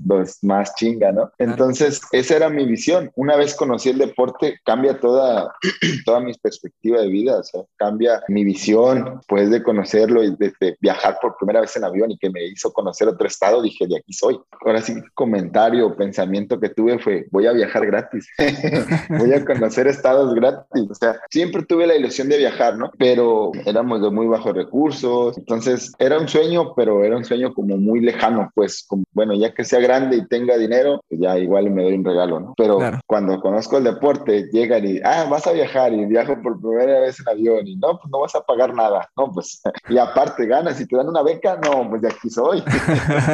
pues 0.06 0.42
más 0.42 0.74
chinga, 0.74 1.12
¿no? 1.12 1.30
Entonces, 1.38 2.00
esa 2.12 2.36
era 2.36 2.48
mi 2.48 2.64
visión. 2.66 3.10
Una 3.16 3.36
vez 3.36 3.54
conocí 3.54 3.90
el 3.90 3.98
deporte, 3.98 4.58
cambia 4.64 4.98
toda, 5.00 5.54
toda 6.04 6.20
mi 6.20 6.32
perspectiva 6.34 7.00
de 7.00 7.08
vida, 7.08 7.38
o 7.38 7.42
sea, 7.42 7.62
cambia 7.76 8.22
mi 8.28 8.44
visión, 8.44 9.20
pues 9.28 9.50
de 9.50 9.62
conocerlo 9.62 10.22
y 10.22 10.34
de, 10.36 10.52
de 10.60 10.76
viajar 10.80 11.18
por 11.20 11.36
primera 11.36 11.60
vez 11.60 11.76
en 11.76 11.84
avión 11.84 12.10
y 12.10 12.18
que 12.18 12.30
me 12.30 12.44
hizo 12.44 12.72
conocer 12.72 13.08
otro 13.08 13.26
estado, 13.26 13.62
dije, 13.62 13.86
de 13.86 13.98
aquí 13.98 14.12
soy. 14.12 14.38
Ahora 14.64 14.80
sí, 14.80 14.94
comentario 15.14 15.86
o 15.86 15.96
pensamiento 15.96 16.60
que 16.60 16.68
tuve 16.68 16.98
fue, 16.98 17.26
voy 17.30 17.46
a 17.46 17.52
viajar 17.52 17.86
gratis, 17.86 18.28
voy 19.08 19.32
a 19.32 19.44
conocer 19.44 19.86
estados 19.86 20.34
gratis. 20.34 20.90
O 20.90 20.94
sea, 20.94 21.20
siempre 21.30 21.64
tuve 21.64 21.86
la 21.86 21.96
ilusión 21.96 22.28
de 22.28 22.38
viajar, 22.38 22.76
¿no? 22.76 22.90
Pero 22.98 23.52
éramos 23.64 24.02
de 24.02 24.10
muy 24.10 24.26
bajos 24.26 24.54
recursos, 24.54 25.38
entonces 25.38 25.92
era 25.98 26.18
un 26.18 26.28
sueño, 26.28 26.74
pero 26.74 27.04
era 27.04 27.16
un 27.16 27.24
sueño 27.24 27.54
como 27.54 27.76
muy 27.76 28.00
lejano, 28.00 28.50
pues, 28.54 28.84
como, 28.86 29.04
bueno, 29.12 29.34
ya 29.34 29.54
que 29.54 29.64
sea 29.64 29.80
grande 29.80 30.16
y 30.16 30.26
tenga 30.26 30.56
dinero, 30.56 31.02
pues 31.08 31.20
ya 31.20 31.38
igual 31.38 31.70
me 31.70 31.84
doy 31.84 31.94
un 31.94 32.04
regalo, 32.04 32.40
¿no? 32.40 32.54
Pero 32.56 32.78
cuando 33.06 33.40
conozco 33.40 33.78
el 33.78 33.84
deporte, 33.84 34.48
llegan 34.52 34.86
y, 34.86 35.00
ah, 35.04 35.26
vas 35.30 35.46
a 35.46 35.52
viajar 35.52 35.92
y 35.92 36.04
viajo 36.06 36.40
por 36.42 36.60
primera 36.60 37.00
vez 37.00 37.20
en 37.20 37.28
avión 37.28 37.66
y 37.66 37.76
no, 37.76 37.98
pues 37.98 38.10
no 38.10 38.20
vas 38.20 38.34
a 38.34 38.42
pagar 38.42 38.74
nada, 38.74 39.08
no, 39.16 39.30
pues, 39.32 39.62
y 39.88 39.98
aparte 39.98 40.46
ganas 40.46 40.80
y 40.80 40.86
te 40.86 40.96
dan 40.96 41.08
una 41.08 41.22
beca, 41.22 41.58
no, 41.62 41.88
pues 41.88 42.02
de 42.02 42.08
aquí 42.08 42.30
soy. 42.30 42.62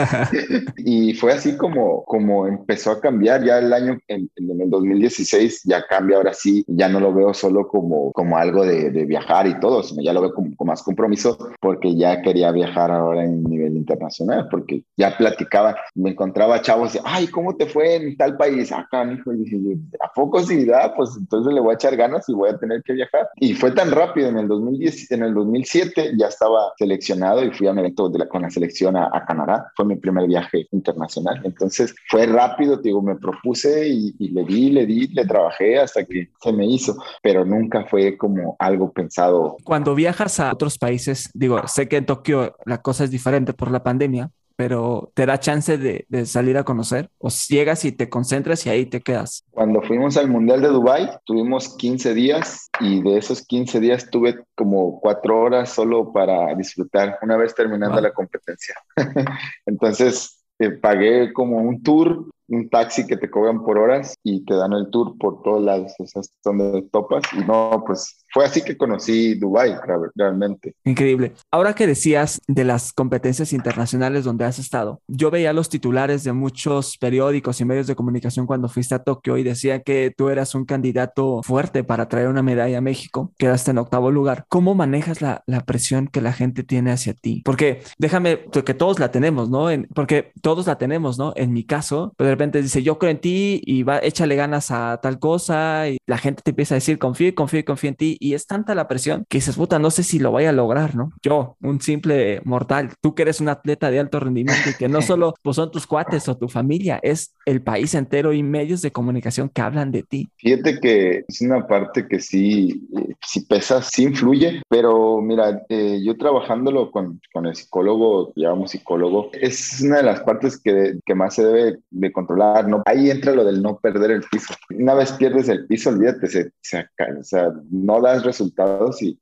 y 0.77 1.15
fue 1.15 1.33
así 1.33 1.57
como 1.71 1.91
como, 2.05 2.47
empezó 2.47 2.93
a 2.93 3.01
cambiar 3.01 3.45
ya 3.45 3.59
el 3.59 3.73
año, 3.73 3.99
en, 4.09 4.31
en, 4.37 4.61
el 4.61 4.71
2016 4.71 5.63
ya 5.65 5.87
cambia 5.87 6.17
ahora 6.17 6.33
sí, 6.33 6.65
ya 6.69 6.89
no 6.89 7.01
lo 7.01 7.13
veo 7.13 7.35
solo 7.35 7.69
como, 7.69 8.13
como 8.13 8.37
algo 8.37 8.65
de, 8.65 8.91
viajar 9.05 9.47
y 9.47 9.59
todo, 9.59 9.83
sino 9.83 10.03
ya 10.03 10.13
lo 10.13 10.21
veo 10.21 10.35
como, 10.35 10.51
más 10.65 10.83
compromiso 10.83 11.39
porque 11.61 11.97
ya 11.97 12.21
quería 12.23 12.53
viajar 12.53 12.91
ahora 12.91 13.25
en 13.25 13.43
nivel 13.45 13.77
internacional, 13.77 14.49
porque 14.51 14.85
ya 14.97 15.17
platicaba, 15.17 15.77
me 15.95 16.11
encontraba 16.11 16.61
chavos, 16.61 16.95
y, 16.95 16.99
ay, 17.05 17.27
¿cómo 17.29 17.57
te 17.57 17.67
fue 17.67 17.97
en 17.97 18.17
tal 18.17 18.37
país? 18.37 18.71
Acá, 18.73 19.11
hijo, 19.11 19.33
y 19.33 19.39
dije, 19.39 19.57
¿a 20.01 20.13
poco 20.13 20.41
sí 20.43 20.65
da? 20.65 20.95
Pues 20.95 21.11
entonces 21.19 21.53
le 21.53 21.61
voy 21.61 21.73
a 21.73 21.75
echar 21.75 21.97
ganas 21.97 22.29
y 22.29 22.35
voy 22.35 22.51
a 22.51 22.59
tener 22.59 22.83
que 22.83 22.93
viajar. 22.93 23.29
Y 23.37 23.55
fue 23.55 23.73
tan 23.73 23.91
rápido, 23.91 24.29
en 24.29 24.39
el 24.39 24.49
2010, 24.49 25.13
en 25.13 25.23
el 25.23 25.35
2007 25.35 26.13
ya 26.19 26.27
estaba 26.27 26.73
seleccionado 26.77 27.45
y 27.45 27.51
fui 27.51 27.67
a 27.67 27.73
un 27.73 27.79
evento 27.79 28.09
de 28.09 28.19
la, 28.19 28.29
con 28.29 28.43
la 28.43 28.51
selección 28.51 28.97
a, 28.97 29.11
a 29.13 29.25
Canadá, 29.25 29.73
fue 29.77 29.87
mi 29.87 29.97
primer 29.97 30.27
viaje 30.27 30.67
internacional. 30.73 31.41
Entonces, 31.61 31.95
fue 32.09 32.25
rápido, 32.25 32.79
digo, 32.79 33.03
me 33.03 33.17
propuse 33.17 33.87
y, 33.87 34.15
le 34.19 34.45
di, 34.45 34.71
le 34.71 34.87
di, 34.87 35.09
le 35.09 35.27
trabajé 35.27 35.79
hasta 35.79 36.07
que 36.07 36.31
se 36.43 36.53
me 36.55 36.65
hizo, 36.65 36.97
pero 37.23 37.45
nunca 37.45 37.85
fue 37.85 38.17
como 38.17 38.57
algo 38.59 38.91
pensado. 38.91 39.59
Cuando 39.63 39.95
viajas 39.95 40.41
a 40.41 40.55
otros 40.55 40.79
países, 40.79 41.29
digo, 41.35 41.61
sé 41.69 41.87
que 41.87 41.99
en 41.99 42.07
Tokio 42.07 42.57
la 42.65 42.81
cosa 42.81 43.05
es 43.05 43.11
diferente 43.11 43.53
por 43.53 43.71
la 43.71 43.83
pandemia, 43.83 44.31
pero 44.57 45.11
te 45.15 45.27
da 45.27 45.39
chance 45.39 45.77
de, 45.77 46.07
salir 46.25 46.57
a 46.57 46.65
conocer 46.65 47.11
o 47.19 47.29
llegas 47.29 47.85
y 47.85 47.93
te 47.93 48.09
concentras 48.09 48.65
y 48.65 48.71
ahí 48.71 48.87
te 48.87 49.01
quedas. 49.01 49.45
Cuando 49.51 49.83
fuimos 49.83 50.17
al 50.17 50.29
Mundial 50.29 50.63
de 50.63 50.69
Dubai 50.69 51.11
tuvimos 51.25 51.77
15 51.77 52.15
días 52.15 52.71
y 52.81 53.03
de 53.03 53.19
esos 53.19 53.47
15 53.47 53.81
días 53.81 54.11
tuve 54.11 54.45
como 54.55 55.01
cuatro 55.01 55.41
horas 55.41 55.71
solo 55.71 56.13
para 56.13 56.55
disfrutar 56.55 57.19
una 57.23 57.37
vez 57.39 57.55
terminando 57.55 58.01
la 58.01 58.13
competencia. 58.13 58.75
Entonces 59.67 60.40
pagué 60.69 61.33
como 61.33 61.57
un 61.59 61.83
tour 61.83 62.27
un 62.51 62.69
taxi 62.69 63.07
que 63.07 63.17
te 63.17 63.31
cobran 63.31 63.65
por 63.65 63.79
horas 63.79 64.15
y 64.23 64.45
te 64.45 64.55
dan 64.55 64.73
el 64.73 64.91
tour 64.91 65.17
por 65.19 65.43
todos 65.43 65.63
lados, 65.63 65.93
o 65.99 66.07
sea, 66.07 66.23
donde 66.45 66.83
topas. 66.93 67.23
Y 67.33 67.45
no, 67.45 67.83
pues 67.87 68.25
fue 68.33 68.45
así 68.45 68.63
que 68.63 68.77
conocí 68.77 69.35
Dubai 69.35 69.77
realmente. 70.15 70.75
Increíble. 70.85 71.33
Ahora 71.51 71.75
que 71.75 71.87
decías 71.87 72.41
de 72.47 72.65
las 72.65 72.93
competencias 72.93 73.53
internacionales 73.53 74.25
donde 74.25 74.45
has 74.45 74.59
estado, 74.59 75.01
yo 75.09 75.31
veía 75.31 75.53
los 75.53 75.69
titulares 75.69 76.25
de 76.25 76.33
muchos 76.33 76.97
periódicos 76.99 77.61
y 77.61 77.65
medios 77.65 77.87
de 77.87 77.97
comunicación 77.97 78.47
cuando 78.47 78.69
fuiste 78.69 78.95
a 78.95 79.03
Tokio 79.03 79.37
y 79.37 79.43
decía 79.43 79.83
que 79.83 80.13
tú 80.17 80.29
eras 80.29 80.55
un 80.55 80.65
candidato 80.65 81.43
fuerte 81.43 81.85
para 81.85 82.09
traer 82.09 82.29
una 82.29 82.43
medalla 82.43 82.79
a 82.79 82.83
México, 82.83 83.33
quedaste 83.39 83.71
en 83.71 83.79
octavo 83.79 84.11
lugar. 84.11 84.45
¿Cómo 84.49 84.75
manejas 84.75 85.23
la, 85.23 85.43
la 85.47 85.61
presión 85.61 86.09
que 86.09 86.21
la 86.21 86.33
gente 86.33 86.63
tiene 86.65 86.91
hacia 86.93 87.15
ti? 87.15 87.43
Porque 87.45 87.83
déjame, 87.99 88.41
que 88.51 88.75
todos 88.75 88.99
la 88.99 89.11
tenemos, 89.11 89.51
¿no? 89.51 89.69
porque 89.95 90.33
todos 90.43 90.67
la 90.67 90.79
tenemos, 90.79 91.19
¿no? 91.19 91.33
En 91.37 91.53
mi 91.53 91.65
caso, 91.65 92.13
pero 92.17 92.31
dice, 92.47 92.83
yo 92.83 92.99
creo 92.99 93.11
en 93.11 93.21
ti 93.21 93.61
y 93.65 93.83
va, 93.83 93.99
échale 93.99 94.37
ganas 94.37 94.71
a 94.71 94.99
tal 95.03 95.19
cosa 95.19 95.89
y 95.89 95.99
la 96.07 96.19
gente 96.19 96.43
te 96.43 96.51
empieza 96.51 96.75
a 96.75 96.77
decir, 96.77 96.99
confío, 96.99 97.35
confío, 97.35 97.65
confío 97.65 97.89
en 97.91 97.97
ti 97.97 98.17
y 98.21 98.35
es 98.35 98.47
tanta 98.47 98.75
la 98.75 98.89
presión 98.89 99.25
que 99.29 99.39
dices, 99.39 99.57
puta, 99.57 99.79
no 99.79 99.91
sé 99.91 100.03
si 100.03 100.19
lo 100.19 100.31
voy 100.31 100.45
a 100.45 100.53
lograr, 100.53 100.95
¿no? 100.95 101.13
Yo, 101.23 101.57
un 101.61 101.81
simple 101.81 102.41
mortal, 102.45 102.91
tú 103.01 103.15
que 103.15 103.23
eres 103.23 103.41
un 103.41 103.49
atleta 103.49 103.91
de 103.91 104.01
alto 104.01 104.21
rendimiento 104.21 104.71
y 104.71 104.75
que 104.75 104.89
no 104.89 105.03
solo 105.03 105.35
pues, 105.43 105.57
son 105.57 105.71
tus 105.71 105.87
cuates 105.87 106.29
o 106.29 106.37
tu 106.37 106.49
familia, 106.49 106.99
es 107.03 107.35
el 107.47 107.63
país 107.63 107.95
entero 107.95 108.33
y 108.33 108.43
medios 108.43 108.83
de 108.83 108.93
comunicación 108.93 109.49
que 109.49 109.63
hablan 109.63 109.91
de 109.91 110.03
ti. 110.03 110.29
Fíjate 110.37 110.81
que 110.81 111.25
es 111.27 111.41
una 111.41 111.67
parte 111.67 112.07
que 112.09 112.21
sí, 112.21 112.89
sí 113.21 113.45
pesa, 113.47 113.83
sí 113.83 114.05
influye, 114.05 114.63
pero 114.69 115.21
mira, 115.21 115.63
eh, 115.69 116.01
yo 116.05 116.17
trabajándolo 116.17 116.91
con, 116.91 117.21
con 117.33 117.47
el 117.47 117.55
psicólogo, 117.55 118.33
llamamos 118.37 118.71
psicólogo, 118.71 119.31
es 119.33 119.81
una 119.81 119.99
de 119.99 120.03
las 120.05 120.21
partes 120.21 120.61
que, 120.61 120.99
que 121.05 121.15
más 121.15 121.35
se 121.35 121.45
debe 121.45 121.79
de 121.91 122.13
no, 122.37 122.83
ahí 122.87 123.11
entra 123.11 123.33
lo 123.33 123.45
del 123.45 123.63
no 123.63 123.79
perder 123.79 124.11
el 124.13 124.23
piso. 124.31 124.55
Una 124.71 124.95
vez 124.95 125.13
pierdes 125.13 125.49
el 125.49 125.67
piso, 125.67 125.91
olvídate, 125.91 126.27
se, 126.27 126.53
se 126.61 126.81
o 126.81 127.25
sea, 127.25 127.53
no 127.71 128.01
das 128.01 128.25
resultados 128.25 129.03
y 129.03 129.19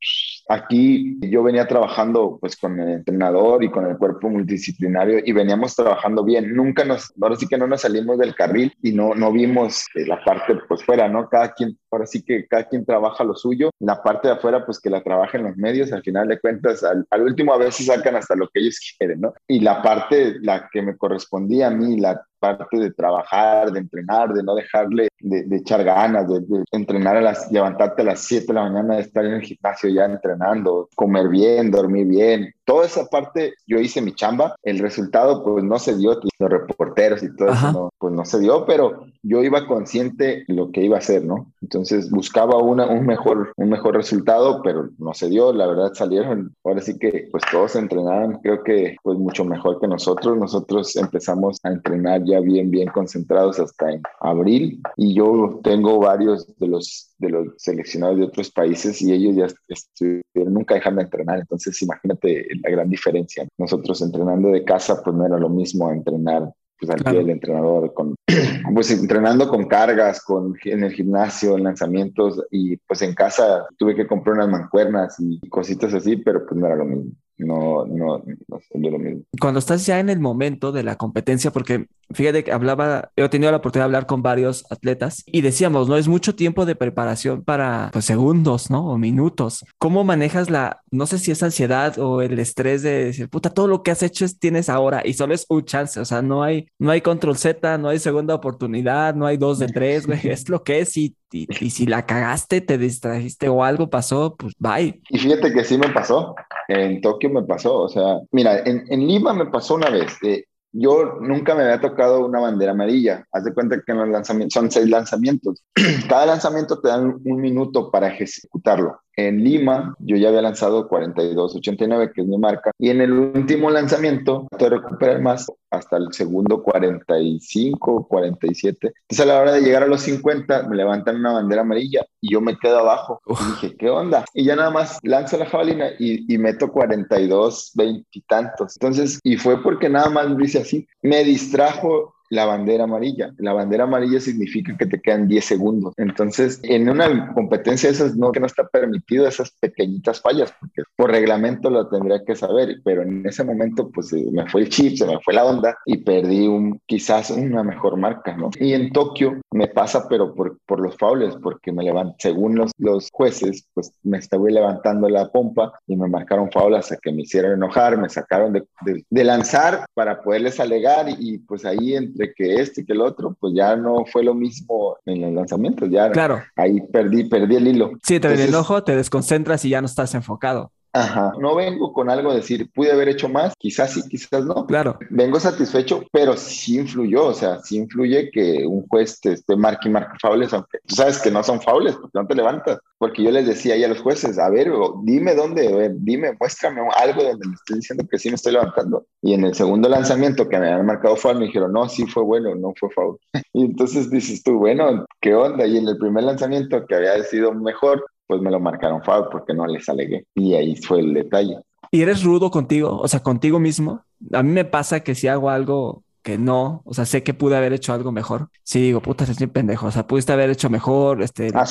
aquí 0.48 1.18
yo 1.20 1.42
venía 1.42 1.66
trabajando 1.66 2.38
pues 2.40 2.56
con 2.56 2.80
el 2.80 2.88
entrenador 2.88 3.62
y 3.62 3.70
con 3.70 3.86
el 3.86 3.98
cuerpo 3.98 4.30
multidisciplinario 4.30 5.20
y 5.24 5.32
veníamos 5.32 5.76
trabajando 5.76 6.24
bien. 6.24 6.54
Nunca 6.54 6.84
nos, 6.84 7.12
ahora 7.20 7.36
sí 7.36 7.46
que 7.46 7.58
no 7.58 7.66
nos 7.66 7.82
salimos 7.82 8.18
del 8.18 8.34
carril 8.34 8.72
y 8.82 8.92
no, 8.92 9.14
no 9.14 9.30
vimos 9.30 9.84
la 9.94 10.22
parte 10.24 10.58
pues 10.66 10.82
fuera, 10.82 11.08
¿no? 11.08 11.28
Cada 11.28 11.52
quien, 11.52 11.78
ahora 11.90 12.06
sí 12.06 12.22
que 12.22 12.46
cada 12.46 12.64
quien 12.64 12.84
trabaja 12.84 13.24
lo 13.24 13.34
suyo. 13.34 13.70
La 13.78 14.02
parte 14.02 14.28
de 14.28 14.34
afuera 14.34 14.64
pues 14.64 14.80
que 14.80 14.90
la 14.90 15.02
trabajen 15.02 15.44
los 15.44 15.56
medios, 15.56 15.92
al 15.92 16.02
final 16.02 16.28
de 16.28 16.40
cuentas, 16.40 16.82
al, 16.82 17.06
al 17.10 17.22
último 17.22 17.52
a 17.52 17.58
veces 17.58 17.86
sacan 17.86 18.16
hasta 18.16 18.34
lo 18.34 18.48
que 18.48 18.60
ellos 18.60 18.78
quieren, 18.98 19.20
¿no? 19.20 19.34
Y 19.46 19.60
la 19.60 19.82
parte, 19.82 20.36
la 20.40 20.68
que 20.72 20.82
me 20.82 20.96
correspondía 20.96 21.68
a 21.68 21.70
mí, 21.70 21.98
la 21.98 22.22
parte 22.38 22.78
de 22.78 22.92
trabajar, 22.92 23.72
de 23.72 23.80
entrenar, 23.80 24.32
de 24.32 24.42
no 24.42 24.54
dejarle 24.54 25.08
de, 25.20 25.56
echar 25.56 25.84
ganas, 25.84 26.28
de, 26.28 26.64
entrenar 26.72 27.16
a 27.16 27.20
las, 27.20 27.50
levantarte 27.50 28.02
a 28.02 28.06
las 28.06 28.20
7 28.20 28.46
de 28.46 28.54
la 28.54 28.62
mañana, 28.62 28.96
de 28.96 29.02
estar 29.02 29.24
en 29.24 29.34
el 29.34 29.42
gimnasio 29.42 29.90
ya 29.90 30.04
entrenando, 30.38 30.88
comer 30.94 31.28
bien, 31.28 31.70
dormir 31.70 32.06
bien. 32.06 32.54
Toda 32.64 32.86
esa 32.86 33.06
parte 33.06 33.54
yo 33.66 33.78
hice 33.78 34.02
mi 34.02 34.12
chamba. 34.12 34.54
El 34.62 34.78
resultado 34.78 35.42
pues 35.42 35.64
no 35.64 35.78
se 35.78 35.96
dio, 35.96 36.18
los 36.38 36.50
reporteros 36.50 37.22
y 37.22 37.34
todo 37.34 37.48
eso 37.48 37.72
no, 37.72 37.90
pues 37.98 38.12
no 38.12 38.24
se 38.24 38.38
dio, 38.38 38.66
pero 38.66 39.06
yo 39.22 39.42
iba 39.42 39.66
consciente 39.66 40.44
lo 40.48 40.70
que 40.70 40.82
iba 40.82 40.96
a 40.96 40.98
hacer, 40.98 41.24
¿no? 41.24 41.50
Entonces 41.62 42.10
buscaba 42.10 42.58
una, 42.58 42.86
un, 42.86 43.06
mejor, 43.06 43.52
un 43.56 43.70
mejor 43.70 43.96
resultado, 43.96 44.60
pero 44.62 44.90
no 44.98 45.14
se 45.14 45.28
dio. 45.28 45.52
La 45.52 45.66
verdad 45.66 45.92
salieron. 45.94 46.54
Ahora 46.62 46.82
sí 46.82 46.98
que 46.98 47.28
pues 47.30 47.42
todos 47.50 47.74
entrenaban, 47.76 48.38
creo 48.42 48.62
que 48.62 48.96
pues 49.02 49.18
mucho 49.18 49.44
mejor 49.44 49.80
que 49.80 49.88
nosotros. 49.88 50.36
Nosotros 50.36 50.94
empezamos 50.96 51.58
a 51.62 51.70
entrenar 51.70 52.22
ya 52.24 52.40
bien, 52.40 52.70
bien 52.70 52.88
concentrados 52.88 53.58
hasta 53.58 53.92
en 53.92 54.02
abril 54.20 54.82
y 54.96 55.14
yo 55.14 55.60
tengo 55.62 55.98
varios 55.98 56.46
de 56.58 56.68
los, 56.68 57.07
de 57.18 57.30
los 57.30 57.48
seleccionados 57.56 58.18
de 58.18 58.24
otros 58.24 58.50
países 58.50 59.00
y 59.02 59.12
ellos 59.12 59.36
ya 59.36 59.46
estuvieron, 59.68 60.54
nunca 60.54 60.74
dejan 60.74 60.96
de 60.96 61.02
entrenar. 61.02 61.40
Entonces 61.40 61.80
imagínate 61.82 62.46
la 62.62 62.70
gran 62.70 62.88
diferencia. 62.88 63.46
Nosotros 63.58 64.00
entrenando 64.02 64.50
de 64.50 64.64
casa 64.64 65.02
pues 65.02 65.14
no 65.16 65.26
era 65.26 65.38
lo 65.38 65.48
mismo 65.48 65.90
entrenar 65.90 66.50
pues 66.80 66.92
al 66.92 67.02
pie 67.02 67.18
del 67.18 67.30
entrenador, 67.30 67.92
con, 67.92 68.14
pues 68.74 68.92
entrenando 68.92 69.48
con 69.48 69.66
cargas, 69.66 70.22
con, 70.22 70.54
en 70.64 70.84
el 70.84 70.92
gimnasio, 70.92 71.56
en 71.56 71.64
lanzamientos 71.64 72.40
y 72.52 72.76
pues 72.76 73.02
en 73.02 73.14
casa 73.14 73.66
tuve 73.76 73.96
que 73.96 74.06
comprar 74.06 74.36
unas 74.36 74.48
mancuernas 74.48 75.16
y 75.18 75.40
cositas 75.48 75.92
así, 75.92 76.16
pero 76.18 76.46
pues 76.46 76.58
no 76.58 76.66
era 76.66 76.76
lo 76.76 76.84
mismo 76.84 77.12
no, 77.38 77.86
no, 77.86 78.22
no 78.48 78.90
lo 78.90 78.98
mismo. 78.98 79.22
Cuando 79.40 79.58
estás 79.58 79.86
ya 79.86 80.00
en 80.00 80.08
el 80.10 80.20
momento 80.20 80.72
de 80.72 80.82
la 80.82 80.96
competencia, 80.96 81.50
porque 81.50 81.86
fíjate 82.10 82.44
que 82.44 82.52
hablaba, 82.52 83.10
he 83.16 83.28
tenido 83.28 83.50
la 83.50 83.58
oportunidad 83.58 83.84
de 83.84 83.88
hablar 83.88 84.06
con 84.06 84.22
varios 84.22 84.64
atletas 84.70 85.22
y 85.26 85.40
decíamos, 85.40 85.88
no 85.88 85.96
es 85.96 86.08
mucho 86.08 86.34
tiempo 86.34 86.66
de 86.66 86.74
preparación 86.74 87.42
para 87.44 87.90
pues, 87.92 88.04
segundos, 88.04 88.70
¿no? 88.70 88.86
O 88.88 88.98
minutos. 88.98 89.64
¿Cómo 89.78 90.04
manejas 90.04 90.50
la, 90.50 90.82
no 90.90 91.06
sé 91.06 91.18
si 91.18 91.30
es 91.30 91.42
ansiedad 91.42 91.98
o 91.98 92.22
el 92.22 92.38
estrés 92.38 92.82
de 92.82 93.06
decir, 93.06 93.28
puta, 93.28 93.50
todo 93.50 93.68
lo 93.68 93.82
que 93.82 93.90
has 93.90 94.02
hecho 94.02 94.24
es, 94.24 94.38
tienes 94.38 94.68
ahora 94.68 95.02
y 95.04 95.14
solo 95.14 95.34
es 95.34 95.46
un 95.48 95.64
chance, 95.64 96.00
o 96.00 96.04
sea, 96.04 96.22
no 96.22 96.42
hay, 96.42 96.68
no 96.78 96.90
hay 96.90 97.00
control 97.00 97.36
Z, 97.36 97.78
no 97.78 97.88
hay 97.88 97.98
segunda 97.98 98.34
oportunidad, 98.34 99.14
no 99.14 99.26
hay 99.26 99.36
dos 99.36 99.58
de 99.58 99.68
tres, 99.68 100.06
güey, 100.06 100.20
es 100.28 100.48
lo 100.48 100.62
que 100.62 100.80
es 100.80 100.96
y 100.96 101.14
y, 101.30 101.70
si 101.70 101.86
la 101.86 102.06
cagaste, 102.06 102.60
te 102.60 102.78
distrajiste 102.78 103.48
o 103.48 103.62
algo 103.62 103.90
pasó, 103.90 104.34
pues 104.36 104.54
bye. 104.58 105.00
Y 105.10 105.18
fíjate 105.18 105.52
que 105.52 105.64
sí 105.64 105.76
me 105.76 105.88
pasó. 105.90 106.34
En 106.68 107.00
Tokio 107.00 107.30
me 107.30 107.42
pasó. 107.42 107.80
O 107.80 107.88
sea, 107.88 108.20
mira, 108.30 108.60
en, 108.64 108.84
Lima 109.06 109.32
me 109.32 109.46
pasó 109.46 109.74
una 109.74 109.90
vez. 109.90 110.12
Eh, 110.22 110.44
yo 110.72 111.16
nunca 111.20 111.54
me 111.54 111.62
había 111.62 111.80
tocado 111.80 112.24
una 112.24 112.40
bandera 112.40 112.72
amarilla. 112.72 113.24
Haz 113.32 113.44
de 113.44 113.54
cuenta 113.54 113.82
que 113.84 113.92
en 113.92 113.98
los 113.98 114.08
lanzamientos 114.08 114.54
son 114.54 114.70
seis 114.70 114.88
lanzamientos. 114.88 115.64
Cada 116.08 116.26
lanzamiento 116.26 116.80
te 116.80 116.88
dan 116.88 117.20
un 117.24 117.40
minuto 117.40 117.90
para 117.90 118.08
ejecutarlo. 118.08 119.00
En 119.18 119.42
Lima, 119.42 119.96
yo 119.98 120.14
ya 120.16 120.28
había 120.28 120.42
lanzado 120.42 120.88
42.89, 120.88 122.12
que 122.12 122.20
es 122.20 122.26
mi 122.28 122.38
marca, 122.38 122.70
y 122.78 122.90
en 122.90 123.00
el 123.00 123.12
último 123.12 123.68
lanzamiento, 123.68 124.46
te 124.56 124.68
recuperar 124.70 125.20
más 125.20 125.50
hasta 125.70 125.96
el 125.96 126.12
segundo 126.12 126.62
45, 126.62 128.06
47. 128.06 128.78
Entonces, 128.86 129.20
a 129.20 129.26
la 129.26 129.40
hora 129.40 129.52
de 129.54 129.62
llegar 129.62 129.82
a 129.82 129.88
los 129.88 130.02
50, 130.02 130.68
me 130.68 130.76
levantan 130.76 131.16
una 131.16 131.32
bandera 131.32 131.62
amarilla 131.62 132.06
y 132.20 132.32
yo 132.32 132.40
me 132.40 132.56
quedo 132.58 132.78
abajo. 132.78 133.20
Y 133.26 133.44
dije, 133.50 133.76
¿qué 133.76 133.90
onda? 133.90 134.24
Y 134.34 134.44
ya 134.44 134.54
nada 134.54 134.70
más 134.70 135.00
lanzo 135.02 135.36
la 135.36 135.46
jabalina 135.46 135.88
y, 135.98 136.32
y 136.32 136.38
meto 136.38 136.70
42, 136.70 137.72
20 137.74 138.06
y 138.12 138.20
tantos. 138.20 138.76
Entonces, 138.76 139.18
y 139.24 139.36
fue 139.36 139.60
porque 139.64 139.88
nada 139.88 140.10
más 140.10 140.36
dice 140.36 140.60
así, 140.60 140.86
me 141.02 141.24
distrajo 141.24 142.14
la 142.30 142.46
bandera 142.46 142.84
amarilla. 142.84 143.32
La 143.38 143.52
bandera 143.52 143.84
amarilla 143.84 144.20
significa 144.20 144.76
que 144.76 144.86
te 144.86 145.00
quedan 145.00 145.28
10 145.28 145.44
segundos. 145.44 145.94
Entonces, 145.96 146.60
en 146.62 146.88
una 146.88 147.32
competencia 147.34 147.90
esas 147.90 148.16
no 148.16 148.32
que 148.32 148.40
no 148.40 148.46
está 148.46 148.66
permitido 148.68 149.26
esas 149.26 149.50
pequeñitas 149.60 150.20
fallas, 150.20 150.52
porque 150.60 150.82
por 150.96 151.10
reglamento 151.10 151.70
lo 151.70 151.88
tendría 151.88 152.24
que 152.24 152.34
saber, 152.34 152.80
pero 152.84 153.02
en 153.02 153.26
ese 153.26 153.44
momento 153.44 153.90
pues 153.90 154.12
me 154.12 154.48
fue 154.48 154.62
el 154.62 154.68
chip, 154.68 154.96
se 154.96 155.06
me 155.06 155.18
fue 155.20 155.34
la 155.34 155.44
onda 155.44 155.76
y 155.84 155.98
perdí 155.98 156.46
un 156.46 156.80
quizás 156.86 157.30
una 157.30 157.62
mejor 157.62 157.96
marca, 157.96 158.36
¿no? 158.36 158.50
Y 158.58 158.72
en 158.72 158.92
Tokio 158.92 159.40
me 159.50 159.68
pasa 159.68 160.08
pero 160.08 160.34
por, 160.34 160.58
por 160.66 160.80
los 160.80 160.96
faules, 160.96 161.36
porque 161.42 161.72
me 161.72 161.84
levanto, 161.84 162.14
según 162.18 162.56
los, 162.56 162.72
los 162.78 163.10
jueces, 163.12 163.66
pues 163.74 163.92
me 164.02 164.18
estaba 164.18 164.48
levantando 164.48 165.08
la 165.08 165.30
pompa 165.30 165.72
y 165.86 165.96
me 165.96 166.08
marcaron 166.08 166.50
faulas 166.50 166.86
hasta 166.86 166.96
que 167.02 167.12
me 167.12 167.22
hicieron 167.22 167.52
enojar, 167.52 167.96
me 167.98 168.08
sacaron 168.08 168.52
de, 168.52 168.64
de, 169.10 169.24
lanzar 169.24 169.84
para 169.94 170.22
poderles 170.22 170.60
alegar 170.60 171.08
y, 171.08 171.16
y 171.18 171.38
pues 171.38 171.64
ahí 171.64 171.94
en 171.94 172.14
de 172.18 172.34
que 172.34 172.56
este 172.56 172.82
y 172.82 172.84
que 172.84 172.92
el 172.92 173.00
otro, 173.00 173.36
pues 173.40 173.54
ya 173.56 173.76
no 173.76 174.04
fue 174.04 174.22
lo 174.24 174.34
mismo 174.34 174.96
en 175.06 175.22
los 175.22 175.32
lanzamientos, 175.32 175.88
ya 175.88 176.10
claro. 176.10 176.42
ahí 176.56 176.80
perdí, 176.92 177.24
perdí 177.24 177.56
el 177.56 177.68
hilo. 177.68 177.92
Sí, 178.02 178.20
te 178.20 178.28
viene 178.28 178.44
el 178.44 178.54
ojo, 178.54 178.82
te 178.82 178.96
desconcentras 178.96 179.64
y 179.64 179.70
ya 179.70 179.80
no 179.80 179.86
estás 179.86 180.14
enfocado. 180.14 180.72
Ajá, 180.98 181.32
no 181.38 181.54
vengo 181.54 181.92
con 181.92 182.10
algo 182.10 182.30
de 182.30 182.38
decir, 182.38 182.68
pude 182.72 182.90
haber 182.90 183.08
hecho 183.08 183.28
más, 183.28 183.54
quizás 183.56 183.92
sí, 183.92 184.02
quizás 184.08 184.44
no. 184.44 184.66
Claro. 184.66 184.98
Vengo 185.10 185.38
satisfecho, 185.38 186.02
pero 186.10 186.36
sí 186.36 186.76
influyó, 186.76 187.26
o 187.26 187.34
sea, 187.34 187.60
sí 187.60 187.76
influye 187.76 188.30
que 188.32 188.66
un 188.66 188.84
juez 188.88 189.20
te 189.20 189.34
esté 189.34 189.54
marque 189.54 189.88
y 189.88 189.92
marque 189.92 190.18
faules, 190.20 190.52
aunque 190.52 190.78
tú 190.84 190.96
sabes 190.96 191.20
que 191.20 191.30
no 191.30 191.44
son 191.44 191.60
faules, 191.60 191.94
porque 191.94 192.18
no 192.18 192.26
te 192.26 192.34
levantas. 192.34 192.80
Porque 192.98 193.22
yo 193.22 193.30
les 193.30 193.46
decía 193.46 193.74
ahí 193.74 193.84
a 193.84 193.88
los 193.88 194.00
jueces, 194.00 194.40
a 194.40 194.50
ver, 194.50 194.72
dime 195.04 195.36
dónde, 195.36 195.94
dime, 196.00 196.36
muéstrame 196.40 196.80
algo 196.96 197.22
donde 197.22 197.46
me 197.46 197.54
estoy 197.54 197.76
diciendo 197.76 198.04
que 198.10 198.18
sí 198.18 198.28
me 198.28 198.34
estoy 198.34 198.54
levantando. 198.54 199.06
Y 199.22 199.34
en 199.34 199.44
el 199.44 199.54
segundo 199.54 199.88
lanzamiento 199.88 200.48
que 200.48 200.58
me 200.58 200.66
habían 200.66 200.86
marcado 200.86 201.14
foul, 201.14 201.38
me 201.38 201.46
dijeron, 201.46 201.72
no, 201.72 201.88
sí 201.88 202.06
fue 202.06 202.24
bueno, 202.24 202.56
no 202.56 202.72
fue 202.76 202.90
foul. 202.90 203.16
y 203.52 203.66
entonces 203.66 204.10
dices 204.10 204.42
tú, 204.42 204.58
bueno, 204.58 205.06
¿qué 205.20 205.32
onda? 205.32 205.64
Y 205.64 205.76
en 205.76 205.86
el 205.86 205.96
primer 205.96 206.24
lanzamiento 206.24 206.84
que 206.86 206.96
había 206.96 207.22
sido 207.22 207.54
mejor, 207.54 208.04
pues 208.28 208.40
me 208.42 208.50
lo 208.50 208.60
marcaron 208.60 209.02
foul 209.02 209.28
porque 209.32 209.54
no 209.54 209.66
les 209.66 209.88
alegué. 209.88 210.26
Y 210.34 210.54
ahí 210.54 210.76
fue 210.76 211.00
el 211.00 211.14
detalle. 211.14 211.58
¿Y 211.90 212.02
eres 212.02 212.22
rudo 212.22 212.50
contigo? 212.50 213.00
O 213.00 213.08
sea, 213.08 213.20
contigo 213.20 213.58
mismo. 213.58 214.04
A 214.32 214.42
mí 214.42 214.52
me 214.52 214.66
pasa 214.66 215.00
que 215.00 215.14
si 215.14 215.26
hago 215.26 215.48
algo 215.48 216.04
que 216.28 216.36
no, 216.36 216.82
o 216.84 216.92
sea, 216.92 217.06
sé 217.06 217.22
que 217.22 217.32
pude 217.32 217.56
haber 217.56 217.72
hecho 217.72 217.94
algo 217.94 218.12
mejor. 218.12 218.50
Sí, 218.62 218.82
digo, 218.82 219.00
puta, 219.00 219.24
eres 219.24 219.38
bien 219.38 219.48
pendejo, 219.48 219.86
o 219.86 219.90
sea, 219.90 220.06
pudiste 220.06 220.30
haber 220.30 220.50
hecho 220.50 220.68
mejor, 220.68 221.22
este, 221.22 221.48
ah, 221.54 221.64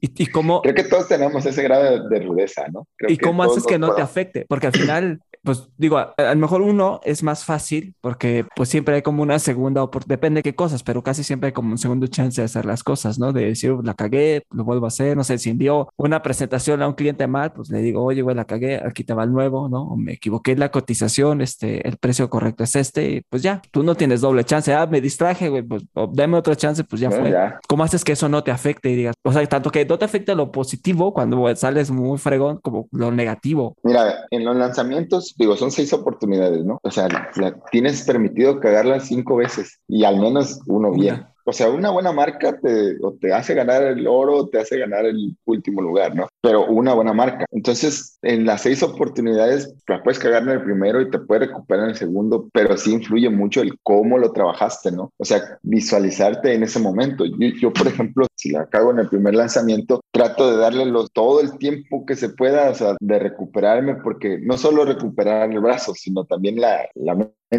y, 0.00 0.26
cómo... 0.26 0.62
Creo 0.62 0.76
que 0.76 0.84
todos 0.84 1.08
tenemos 1.08 1.44
ese 1.44 1.64
grado 1.64 2.08
de, 2.08 2.20
rudeza, 2.20 2.68
¿no? 2.72 2.86
¿Y 3.08 3.18
cómo 3.18 3.42
haces 3.42 3.66
que 3.66 3.76
no 3.76 3.96
te 3.96 4.02
afecte? 4.02 4.46
Porque 4.48 4.68
al 4.68 4.74
final 4.74 5.20
pues 5.48 5.68
digo, 5.76 5.98
a, 5.98 6.14
lo 6.18 6.36
mejor 6.36 6.60
uno 6.62 7.00
es 7.04 7.22
más 7.22 7.44
fácil 7.44 7.94
porque 8.00 8.44
pues 8.54 8.68
siempre 8.68 8.96
hay 8.96 9.02
como 9.02 9.22
una 9.22 9.38
segunda 9.38 9.82
oportunidad, 9.82 10.18
depende 10.18 10.38
de 10.40 10.42
qué 10.42 10.54
cosas, 10.54 10.82
pero 10.82 11.02
casi 11.02 11.24
siempre 11.24 11.48
hay 11.48 11.52
como 11.52 11.70
un 11.70 11.78
segundo 11.78 12.06
chance 12.06 12.40
de 12.40 12.44
hacer 12.44 12.66
las 12.66 12.82
cosas, 12.82 13.18
¿no? 13.18 13.32
De 13.32 13.46
decir, 13.46 13.74
la 13.82 13.94
cagué, 13.94 14.44
lo 14.50 14.64
vuelvo 14.64 14.86
a 14.86 14.88
hacer, 14.88 15.16
no 15.16 15.24
sé, 15.24 15.38
si 15.38 15.48
envió 15.50 15.88
una 15.96 16.22
presentación 16.22 16.82
a 16.82 16.88
un 16.88 16.94
cliente 16.94 17.26
mal, 17.26 17.52
pues 17.52 17.70
le 17.70 17.80
digo, 17.80 18.04
oye, 18.04 18.20
güey, 18.22 18.36
la 18.36 18.44
cagué, 18.44 18.76
aquí 18.84 19.04
te 19.04 19.14
va 19.14 19.24
el 19.24 19.32
nuevo, 19.32 19.68
¿no? 19.68 19.84
O 19.84 19.96
me 19.96 20.12
equivoqué 20.12 20.52
en 20.52 20.60
la 20.60 20.70
cotización, 20.70 21.40
este, 21.40 21.86
el 21.88 21.96
precio 21.96 22.28
correcto 22.28 22.64
es 22.64 22.76
este, 22.76 23.10
y 23.10 23.20
pues 23.22 23.42
ya, 23.42 23.47
tú 23.70 23.82
no 23.82 23.94
tienes 23.94 24.20
doble 24.20 24.44
chance, 24.44 24.72
ah, 24.72 24.86
me 24.86 25.00
distraje, 25.00 25.48
güey, 25.48 25.62
pues 25.62 25.84
dame 26.12 26.36
otra 26.36 26.56
chance, 26.56 26.84
pues 26.84 27.00
ya 27.00 27.10
fue. 27.10 27.34
¿Cómo 27.68 27.84
haces 27.84 28.04
que 28.04 28.12
eso 28.12 28.28
no 28.28 28.42
te 28.42 28.50
afecte 28.50 28.90
y 28.90 28.96
digas, 28.96 29.14
o 29.24 29.32
sea, 29.32 29.44
tanto 29.46 29.70
que 29.70 29.84
no 29.84 29.98
te 29.98 30.04
afecte 30.04 30.34
lo 30.34 30.50
positivo 30.52 31.12
cuando 31.12 31.54
sales 31.56 31.90
muy 31.90 32.18
fregón 32.18 32.58
como 32.62 32.88
lo 32.92 33.10
negativo? 33.10 33.74
Mira, 33.82 34.26
en 34.30 34.44
los 34.44 34.56
lanzamientos 34.56 35.34
digo, 35.36 35.56
son 35.56 35.70
seis 35.70 35.92
oportunidades, 35.92 36.64
¿no? 36.64 36.78
O 36.82 36.90
sea, 36.90 37.08
tienes 37.70 38.02
permitido 38.02 38.60
cagarla 38.60 39.00
cinco 39.00 39.36
veces 39.36 39.80
y 39.88 40.04
al 40.04 40.18
menos 40.18 40.60
uno 40.66 40.92
bien. 40.92 41.26
O 41.44 41.52
sea, 41.54 41.70
una 41.70 41.88
buena 41.88 42.12
marca 42.12 42.58
te, 42.60 42.98
o 43.02 43.14
te 43.14 43.32
hace 43.32 43.54
ganar 43.54 43.82
el 43.82 44.06
oro, 44.06 44.36
o 44.36 44.48
te 44.48 44.60
hace 44.60 44.78
ganar 44.78 45.06
el 45.06 45.34
último 45.46 45.80
lugar, 45.80 46.14
¿no? 46.14 46.28
Pero 46.40 46.66
una 46.66 46.94
buena 46.94 47.12
marca. 47.12 47.46
Entonces, 47.50 48.18
en 48.22 48.46
las 48.46 48.62
seis 48.62 48.82
oportunidades, 48.82 49.74
la 49.88 50.02
puedes 50.02 50.18
cagar 50.18 50.42
en 50.42 50.50
el 50.50 50.62
primero 50.62 51.00
y 51.00 51.10
te 51.10 51.18
puedes 51.18 51.48
recuperar 51.48 51.84
en 51.84 51.90
el 51.90 51.96
segundo, 51.96 52.48
pero 52.52 52.76
sí 52.76 52.92
influye 52.92 53.28
mucho 53.28 53.60
el 53.60 53.78
cómo 53.82 54.18
lo 54.18 54.32
trabajaste, 54.32 54.92
¿no? 54.92 55.12
O 55.16 55.24
sea, 55.24 55.58
visualizarte 55.62 56.54
en 56.54 56.62
ese 56.62 56.78
momento. 56.78 57.24
Yo, 57.24 57.72
por 57.72 57.88
ejemplo, 57.88 58.26
si 58.36 58.50
la 58.50 58.66
cago 58.66 58.92
en 58.92 59.00
el 59.00 59.08
primer 59.08 59.34
lanzamiento, 59.34 60.00
trato 60.12 60.50
de 60.50 60.58
darle 60.58 60.84
todo 61.12 61.40
el 61.40 61.58
tiempo 61.58 62.06
que 62.06 62.14
se 62.14 62.28
pueda, 62.28 62.70
o 62.70 62.74
sea, 62.74 62.96
de 63.00 63.18
recuperarme, 63.18 63.96
porque 63.96 64.38
no 64.38 64.56
solo 64.56 64.84
recuperar 64.84 65.50
el 65.50 65.60
brazo, 65.60 65.94
sino 65.94 66.24
también 66.24 66.60
la, 66.60 66.88
la 66.94 67.14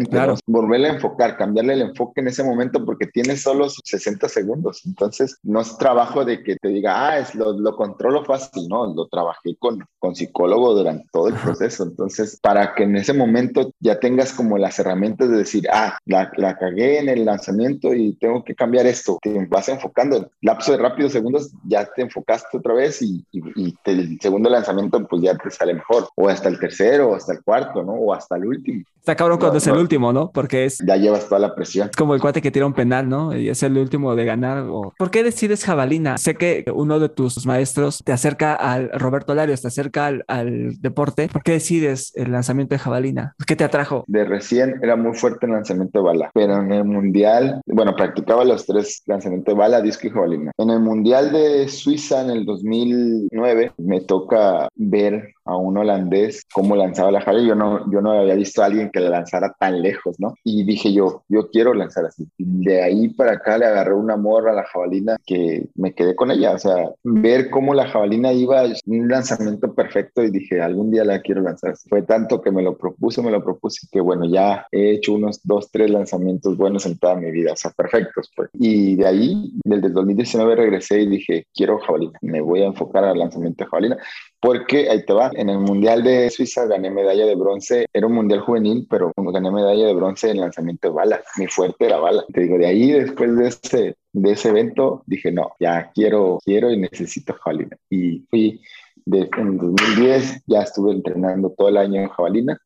Claro. 0.08 0.36
Volverle 0.46 0.88
a 0.88 0.92
enfocar, 0.92 1.36
cambiarle 1.36 1.72
el 1.72 1.82
enfoque 1.82 2.20
en 2.20 2.28
ese 2.28 2.44
momento 2.44 2.84
porque 2.84 3.06
tienes 3.08 3.42
solo 3.42 3.68
60 3.68 4.28
segundos. 4.28 4.82
Entonces, 4.86 5.36
no 5.42 5.60
es 5.60 5.76
trabajo 5.78 6.24
de 6.24 6.44
que 6.44 6.56
te 6.56 6.68
diga, 6.68 7.08
ah, 7.08 7.18
es 7.18 7.34
lo, 7.34 7.52
lo 7.58 7.74
controlo 7.74 8.24
fácil, 8.24 8.68
no, 8.68 8.79
lo 8.86 9.06
trabajé 9.08 9.56
con, 9.58 9.84
con 9.98 10.14
psicólogo 10.14 10.74
durante 10.74 11.06
todo 11.12 11.28
el 11.28 11.34
proceso. 11.34 11.84
Entonces, 11.84 12.38
para 12.42 12.74
que 12.74 12.84
en 12.84 12.96
ese 12.96 13.12
momento 13.12 13.72
ya 13.80 13.98
tengas 13.98 14.32
como 14.32 14.58
las 14.58 14.78
herramientas 14.78 15.30
de 15.30 15.38
decir, 15.38 15.66
ah, 15.72 15.98
la, 16.06 16.30
la 16.36 16.56
cagué 16.56 16.98
en 16.98 17.08
el 17.08 17.24
lanzamiento 17.24 17.94
y 17.94 18.14
tengo 18.16 18.44
que 18.44 18.54
cambiar 18.54 18.86
esto, 18.86 19.18
te 19.22 19.46
vas 19.46 19.68
enfocando. 19.68 20.30
Lapso 20.40 20.72
de 20.72 20.78
rápidos 20.78 21.12
segundos, 21.12 21.50
ya 21.64 21.88
te 21.94 22.02
enfocaste 22.02 22.58
otra 22.58 22.74
vez 22.74 23.02
y, 23.02 23.24
y, 23.32 23.74
el 23.84 24.18
segundo 24.20 24.50
lanzamiento, 24.50 25.06
pues 25.08 25.22
ya 25.22 25.36
te 25.36 25.50
sale 25.50 25.74
mejor. 25.74 26.08
O 26.16 26.28
hasta 26.28 26.48
el 26.48 26.58
tercero, 26.58 27.10
o 27.10 27.14
hasta 27.14 27.32
el 27.32 27.42
cuarto, 27.42 27.82
¿no? 27.82 27.92
O 27.92 28.12
hasta 28.12 28.36
el 28.36 28.46
último. 28.46 28.84
Está 29.00 29.16
cabrón 29.16 29.38
cuando 29.38 29.56
es 29.56 29.66
el 29.66 29.78
último, 29.78 30.12
¿no? 30.12 30.30
Porque 30.30 30.66
es... 30.66 30.78
Ya 30.86 30.96
llevas 30.96 31.26
toda 31.26 31.38
la 31.40 31.54
presión. 31.54 31.88
Es 31.90 31.96
como 31.96 32.14
el 32.14 32.20
cuate 32.20 32.42
que 32.42 32.50
tira 32.50 32.66
un 32.66 32.74
penal, 32.74 33.08
¿no? 33.08 33.34
Y 33.34 33.48
es 33.48 33.62
el 33.62 33.78
último 33.78 34.14
de 34.14 34.26
ganar. 34.26 34.66
O... 34.68 34.92
¿Por 34.98 35.10
qué 35.10 35.22
decides 35.22 35.64
jabalina? 35.64 36.18
Sé 36.18 36.34
que 36.34 36.66
uno 36.72 36.98
de 36.98 37.08
tus 37.08 37.46
maestros 37.46 38.02
te 38.04 38.12
acerca 38.12 38.54
Roberto 38.94 39.34
Larios, 39.34 39.62
te 39.62 39.68
acerca 39.68 40.06
al, 40.06 40.24
al, 40.28 40.80
deporte, 40.80 41.28
¿por 41.28 41.42
qué 41.42 41.52
decides 41.52 42.12
el 42.14 42.32
lanzamiento 42.32 42.74
de 42.74 42.78
jabalina? 42.78 43.34
¿Qué 43.46 43.56
te 43.56 43.64
atrajo? 43.64 44.04
De 44.06 44.24
recién 44.24 44.78
era 44.82 44.96
muy 44.96 45.16
fuerte 45.16 45.46
el 45.46 45.52
lanzamiento 45.52 45.98
de 45.98 46.04
bala, 46.04 46.30
pero 46.34 46.60
en 46.60 46.72
el 46.72 46.84
mundial, 46.84 47.60
bueno, 47.66 47.94
practicaba 47.96 48.44
los 48.44 48.66
tres 48.66 49.02
lanzamientos 49.06 49.54
de 49.54 49.58
bala, 49.58 49.80
disco 49.80 50.06
y 50.06 50.10
jabalina. 50.10 50.52
En 50.58 50.70
el 50.70 50.80
mundial 50.80 51.32
de 51.32 51.68
Suiza 51.68 52.22
en 52.22 52.30
el 52.30 52.44
2009 52.44 53.72
me 53.78 54.00
toca 54.00 54.68
ver 54.74 55.34
a 55.50 55.56
un 55.56 55.76
holandés 55.76 56.44
cómo 56.52 56.76
lanzaba 56.76 57.10
la 57.10 57.20
jabalina. 57.20 57.48
Yo 57.48 57.54
no, 57.54 57.92
yo 57.92 58.00
no 58.00 58.12
había 58.12 58.34
visto 58.34 58.62
a 58.62 58.66
alguien 58.66 58.90
que 58.90 59.00
la 59.00 59.10
lanzara 59.10 59.54
tan 59.58 59.82
lejos, 59.82 60.18
¿no? 60.18 60.34
Y 60.44 60.64
dije 60.64 60.92
yo, 60.92 61.22
yo 61.28 61.50
quiero 61.50 61.74
lanzar 61.74 62.06
así. 62.06 62.26
de 62.38 62.82
ahí 62.82 63.08
para 63.08 63.32
acá 63.32 63.58
le 63.58 63.66
agarré 63.66 63.94
una 63.94 64.16
morra 64.16 64.52
a 64.52 64.54
la 64.54 64.64
jabalina 64.64 65.16
que 65.26 65.68
me 65.74 65.94
quedé 65.94 66.14
con 66.14 66.30
ella. 66.30 66.52
O 66.52 66.58
sea, 66.58 66.90
ver 67.02 67.50
cómo 67.50 67.74
la 67.74 67.88
jabalina 67.88 68.32
iba, 68.32 68.64
un 68.86 69.08
lanzamiento 69.08 69.74
perfecto 69.74 70.22
y 70.22 70.30
dije, 70.30 70.60
algún 70.60 70.90
día 70.90 71.04
la 71.04 71.20
quiero 71.20 71.42
lanzar. 71.42 71.74
Fue 71.88 72.02
tanto 72.02 72.40
que 72.40 72.50
me 72.50 72.62
lo 72.62 72.76
propuse, 72.76 73.22
me 73.22 73.30
lo 73.30 73.42
propuse 73.42 73.86
que 73.90 74.00
bueno, 74.00 74.24
ya 74.26 74.66
he 74.70 74.92
hecho 74.92 75.14
unos 75.14 75.40
dos, 75.44 75.70
tres 75.70 75.90
lanzamientos 75.90 76.56
buenos 76.56 76.86
en 76.86 76.98
toda 76.98 77.16
mi 77.16 77.30
vida, 77.30 77.52
o 77.52 77.56
sea, 77.56 77.70
perfectos. 77.70 78.30
Pues. 78.36 78.50
Y 78.54 78.96
de 78.96 79.06
ahí, 79.06 79.52
desde 79.64 79.88
el 79.88 79.94
2019 79.94 80.56
regresé 80.56 81.00
y 81.02 81.06
dije, 81.06 81.46
quiero 81.54 81.78
jabalina, 81.78 82.18
me 82.22 82.40
voy 82.40 82.62
a 82.62 82.66
enfocar 82.66 83.04
al 83.04 83.18
lanzamiento 83.18 83.64
de 83.64 83.70
jabalina 83.70 83.98
porque 84.40 84.88
ahí 84.88 85.04
te 85.04 85.12
va, 85.12 85.30
en 85.34 85.50
el 85.50 85.58
Mundial 85.58 86.02
de 86.02 86.30
Suiza 86.30 86.66
gané 86.66 86.90
medalla 86.90 87.26
de 87.26 87.34
bronce, 87.34 87.86
era 87.92 88.06
un 88.06 88.14
Mundial 88.14 88.40
juvenil, 88.40 88.86
pero 88.88 89.12
gané 89.16 89.50
medalla 89.50 89.86
de 89.86 89.94
bronce 89.94 90.30
en 90.30 90.40
lanzamiento 90.40 90.88
de 90.88 90.94
bala, 90.94 91.20
mi 91.36 91.46
fuerte 91.46 91.86
era 91.86 91.98
bala. 91.98 92.24
Te 92.32 92.42
digo, 92.42 92.56
de 92.56 92.66
ahí 92.66 92.90
después 92.92 93.36
de 93.36 93.48
ese, 93.48 93.96
de 94.12 94.32
ese 94.32 94.48
evento 94.48 95.02
dije, 95.06 95.30
no, 95.30 95.52
ya 95.60 95.90
quiero, 95.94 96.38
quiero 96.42 96.70
y 96.70 96.78
necesito 96.78 97.34
jabalina. 97.34 97.76
Y 97.90 98.20
fui, 98.30 98.62
de, 99.04 99.28
en 99.36 99.58
2010 99.58 100.44
ya 100.46 100.62
estuve 100.62 100.92
entrenando 100.92 101.50
todo 101.50 101.68
el 101.68 101.76
año 101.76 102.00
en 102.00 102.08
jabalina 102.08 102.58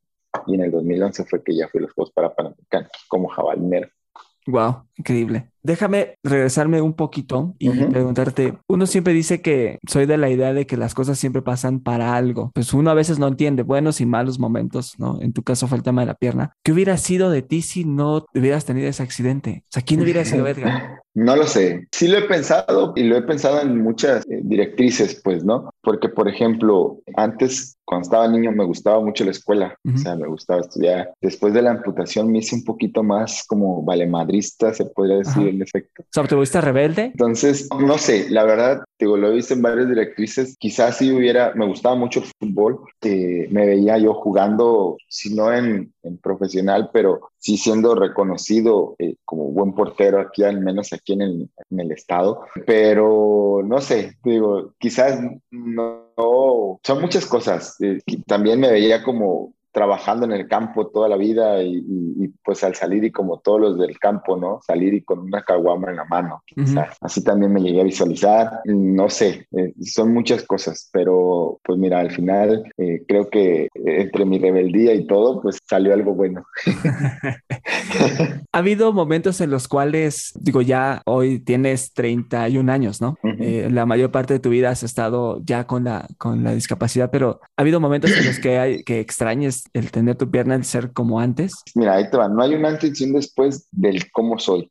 y 0.47 0.55
en 0.55 0.63
el 0.63 0.71
2011 0.71 1.25
fue 1.25 1.43
que 1.43 1.57
ya 1.57 1.69
fui 1.69 1.81
a 1.81 1.83
los 1.83 1.93
Juegos 1.93 2.13
Panamericanos 2.13 2.91
como 3.09 3.29
jabalinero. 3.29 3.89
Wow, 4.47 4.85
increíble. 4.97 5.51
Déjame 5.65 6.19
regresarme 6.23 6.83
un 6.83 6.93
poquito 6.93 7.55
y 7.59 7.71
preguntarte, 7.71 8.55
uno 8.69 8.87
siempre 8.87 9.15
dice 9.15 9.41
que 9.41 9.79
soy 9.89 10.05
de 10.05 10.19
la 10.19 10.29
idea 10.29 10.53
de 10.53 10.67
que 10.67 10.77
las 10.77 10.95
cosas 10.95 11.19
siempre 11.19 11.41
pasan 11.43 11.81
para 11.81 12.17
algo. 12.17 12.53
Pues 12.55 12.75
uno 12.75 12.91
a 12.91 12.95
veces 12.95 13.19
no 13.19 13.27
entiende 13.27 13.63
buenos 13.63 14.01
y 14.03 14.07
malos 14.07 14.39
momentos, 14.39 14.95
¿no? 14.99 15.19
En 15.23 15.33
tu 15.33 15.43
caso 15.43 15.67
fue 15.67 15.79
el 15.79 15.83
tema 15.83 16.03
de 16.03 16.09
la 16.09 16.15
pierna. 16.15 16.53
¿Qué 16.63 16.73
hubiera 16.73 16.99
sido 16.99 17.31
de 17.31 17.41
ti 17.43 17.63
si 17.63 17.85
no 17.85 18.27
hubieras 18.35 18.67
tenido 18.67 18.89
ese 18.89 19.03
accidente? 19.03 19.65
O 19.65 19.73
sea, 19.73 19.83
¿quién 19.83 20.03
hubiera 20.03 20.25
sido 20.25 20.47
Edgar? 20.47 21.01
No 21.15 21.37
lo 21.37 21.47
sé. 21.47 21.87
Sí 21.93 22.09
lo 22.09 22.19
he 22.19 22.23
pensado 22.23 22.93
y 22.97 23.05
lo 23.05 23.17
he 23.17 23.23
pensado 23.23 23.61
en 23.61 23.81
muchas 23.81 24.25
eh, 24.29 24.41
directrices, 24.43 25.21
pues, 25.23 25.45
¿no? 25.45 25.71
Porque, 25.81 26.09
por 26.09 26.29
ejemplo, 26.29 26.99
antes, 27.17 27.77
cuando 27.85 28.03
estaba 28.03 28.27
niño, 28.27 28.51
me 28.51 28.65
gustaba 28.65 29.01
mucho 29.01 29.25
la 29.25 29.31
escuela. 29.31 29.79
O 29.95 29.97
sea, 29.97 30.17
me 30.17 30.27
gustaba 30.27 30.63
estudiar. 30.63 31.13
Después 31.21 31.55
de 31.55 31.63
la 31.63 31.71
amputación 31.71 32.33
me 32.33 32.39
hice 32.39 32.57
un 32.57 32.65
poquito 32.65 33.05
más 33.05 33.45
como 33.47 33.85
valemadrista, 33.85 34.75
se 34.75 34.87
podría 34.87 35.19
decir 35.19 35.54
en 35.55 35.63
efecto. 35.63 36.03
O 36.03 36.07
sea, 36.11 36.25
¿te 36.25 36.35
fuiste 36.35 36.61
rebelde? 36.61 37.05
Entonces, 37.05 37.69
no 37.79 37.99
sé, 37.99 38.29
la 38.31 38.45
verdad, 38.45 38.85
digo, 38.99 39.17
lo 39.17 39.29
he 39.31 39.35
visto 39.35 39.55
en 39.55 39.63
varias 39.63 39.89
directrices. 39.89 40.57
Quizás 40.59 40.99
si 40.99 41.13
hubiera, 41.13 41.53
me 41.55 41.67
gustaba 41.67 41.95
mucho 41.95 42.21
el 42.21 42.27
fútbol, 42.39 42.81
eh, 43.03 43.49
me 43.51 43.67
veía 43.67 43.99
yo 43.99 44.15
jugando, 44.15 44.97
si 45.09 45.35
no 45.35 45.53
en, 45.53 45.93
en 46.03 46.19
profesional, 46.19 46.91
pero 46.93 47.31
sí 47.39 47.57
siendo 47.57 47.95
reconocido 47.95 48.97
eh, 48.99 49.17
como 49.25 49.51
buen 49.51 49.75
portero 49.75 50.21
aquí, 50.21 50.45
al 50.45 50.61
menos 50.61 50.93
aquí 50.93 51.13
en 51.13 51.23
el, 51.23 51.51
en 51.71 51.81
el 51.81 51.93
estado. 51.93 52.43
Pero 52.67 53.63
no 53.65 53.81
sé, 53.81 54.17
digo, 54.25 54.75
quizás 54.79 55.21
no, 55.51 56.81
son 56.83 57.01
muchas 57.01 57.27
cosas. 57.27 57.77
Eh, 57.81 58.01
también 58.27 58.61
me 58.61 58.71
veía 58.71 59.03
como 59.03 59.54
trabajando 59.75 60.25
en 60.25 60.33
el 60.33 60.47
campo 60.47 60.87
toda 60.87 61.09
la 61.09 61.17
vida 61.17 61.61
y, 61.63 62.33
pues 62.45 62.63
al 62.63 62.77
salir 62.77 63.03
y 63.05 63.11
como 63.11 63.41
todos 63.41 63.61
los 63.61 63.79
del 63.79 63.99
campo, 63.99 64.37
¿no? 64.37 64.61
Salir 64.65 64.95
y 64.95 65.03
con 65.03 65.19
una 65.19 65.43
caguama 65.43 65.91
en 65.91 65.97
la 65.97 66.05
mano, 66.05 66.43
quizás. 66.47 66.97
Así 67.01 67.25
también 67.25 67.53
me 67.53 67.61
llegué 67.61 67.81
a 67.81 67.85
visualizar, 67.85 68.61
no 68.67 69.11
sé, 69.11 69.49
eh, 69.51 69.75
son 69.83 70.15
muchas 70.15 70.45
cosas, 70.45 70.89
pero 70.93 71.59
pues 71.65 71.77
mira, 71.77 71.99
al 71.99 72.13
final 72.13 72.71
eh, 72.79 73.03
creo 73.09 73.29
que 73.29 73.69
entre 73.75 74.25
mi 74.25 74.39
rebeldía 74.39 74.95
y 74.95 75.09
todo, 75.09 75.43
pues 75.43 75.59
salió 75.69 75.93
algo 75.93 76.15
bueno. 76.15 76.45
ha 78.53 78.59
habido 78.59 78.93
momentos 78.93 79.41
en 79.41 79.51
los 79.51 79.67
cuales, 79.67 80.33
digo, 80.41 80.63
ya 80.63 81.03
hoy 81.05 81.41
tienes 81.41 81.93
31 81.95 82.71
años, 82.71 83.01
¿no? 83.01 83.17
Eh, 83.41 83.69
la 83.73 83.87
mayor 83.87 84.13
parte 84.13 84.35
de 84.35 84.41
tu 84.41 84.51
vida 84.51 84.71
has 84.71 84.85
estado 84.85 85.41
ya 85.45 85.67
con 85.67 85.83
la, 85.83 86.07
con 86.17 86.45
la 86.45 86.55
discapacidad, 86.55 87.11
pero 87.11 87.41
ha 87.57 87.63
habido 87.63 87.81
momentos 87.81 88.13
en 88.17 88.25
los 88.25 88.39
que, 88.39 88.59
hay, 88.59 88.85
que 88.85 89.01
extrañes 89.01 89.64
el 89.73 89.91
tener 89.91 90.17
tu 90.17 90.31
pierna, 90.31 90.55
el 90.55 90.65
ser 90.65 90.93
como 90.93 91.21
antes? 91.21 91.63
Mira, 91.75 91.95
ahí 91.95 92.11
te 92.11 92.17
va. 92.17 92.29
No 92.29 92.43
hay 92.43 92.55
un 92.55 92.65
antes 92.65 93.01
y 93.01 93.05
un 93.05 93.15
después 93.15 93.69
del 93.73 94.11
cómo 94.13 94.39
soy. 94.39 94.71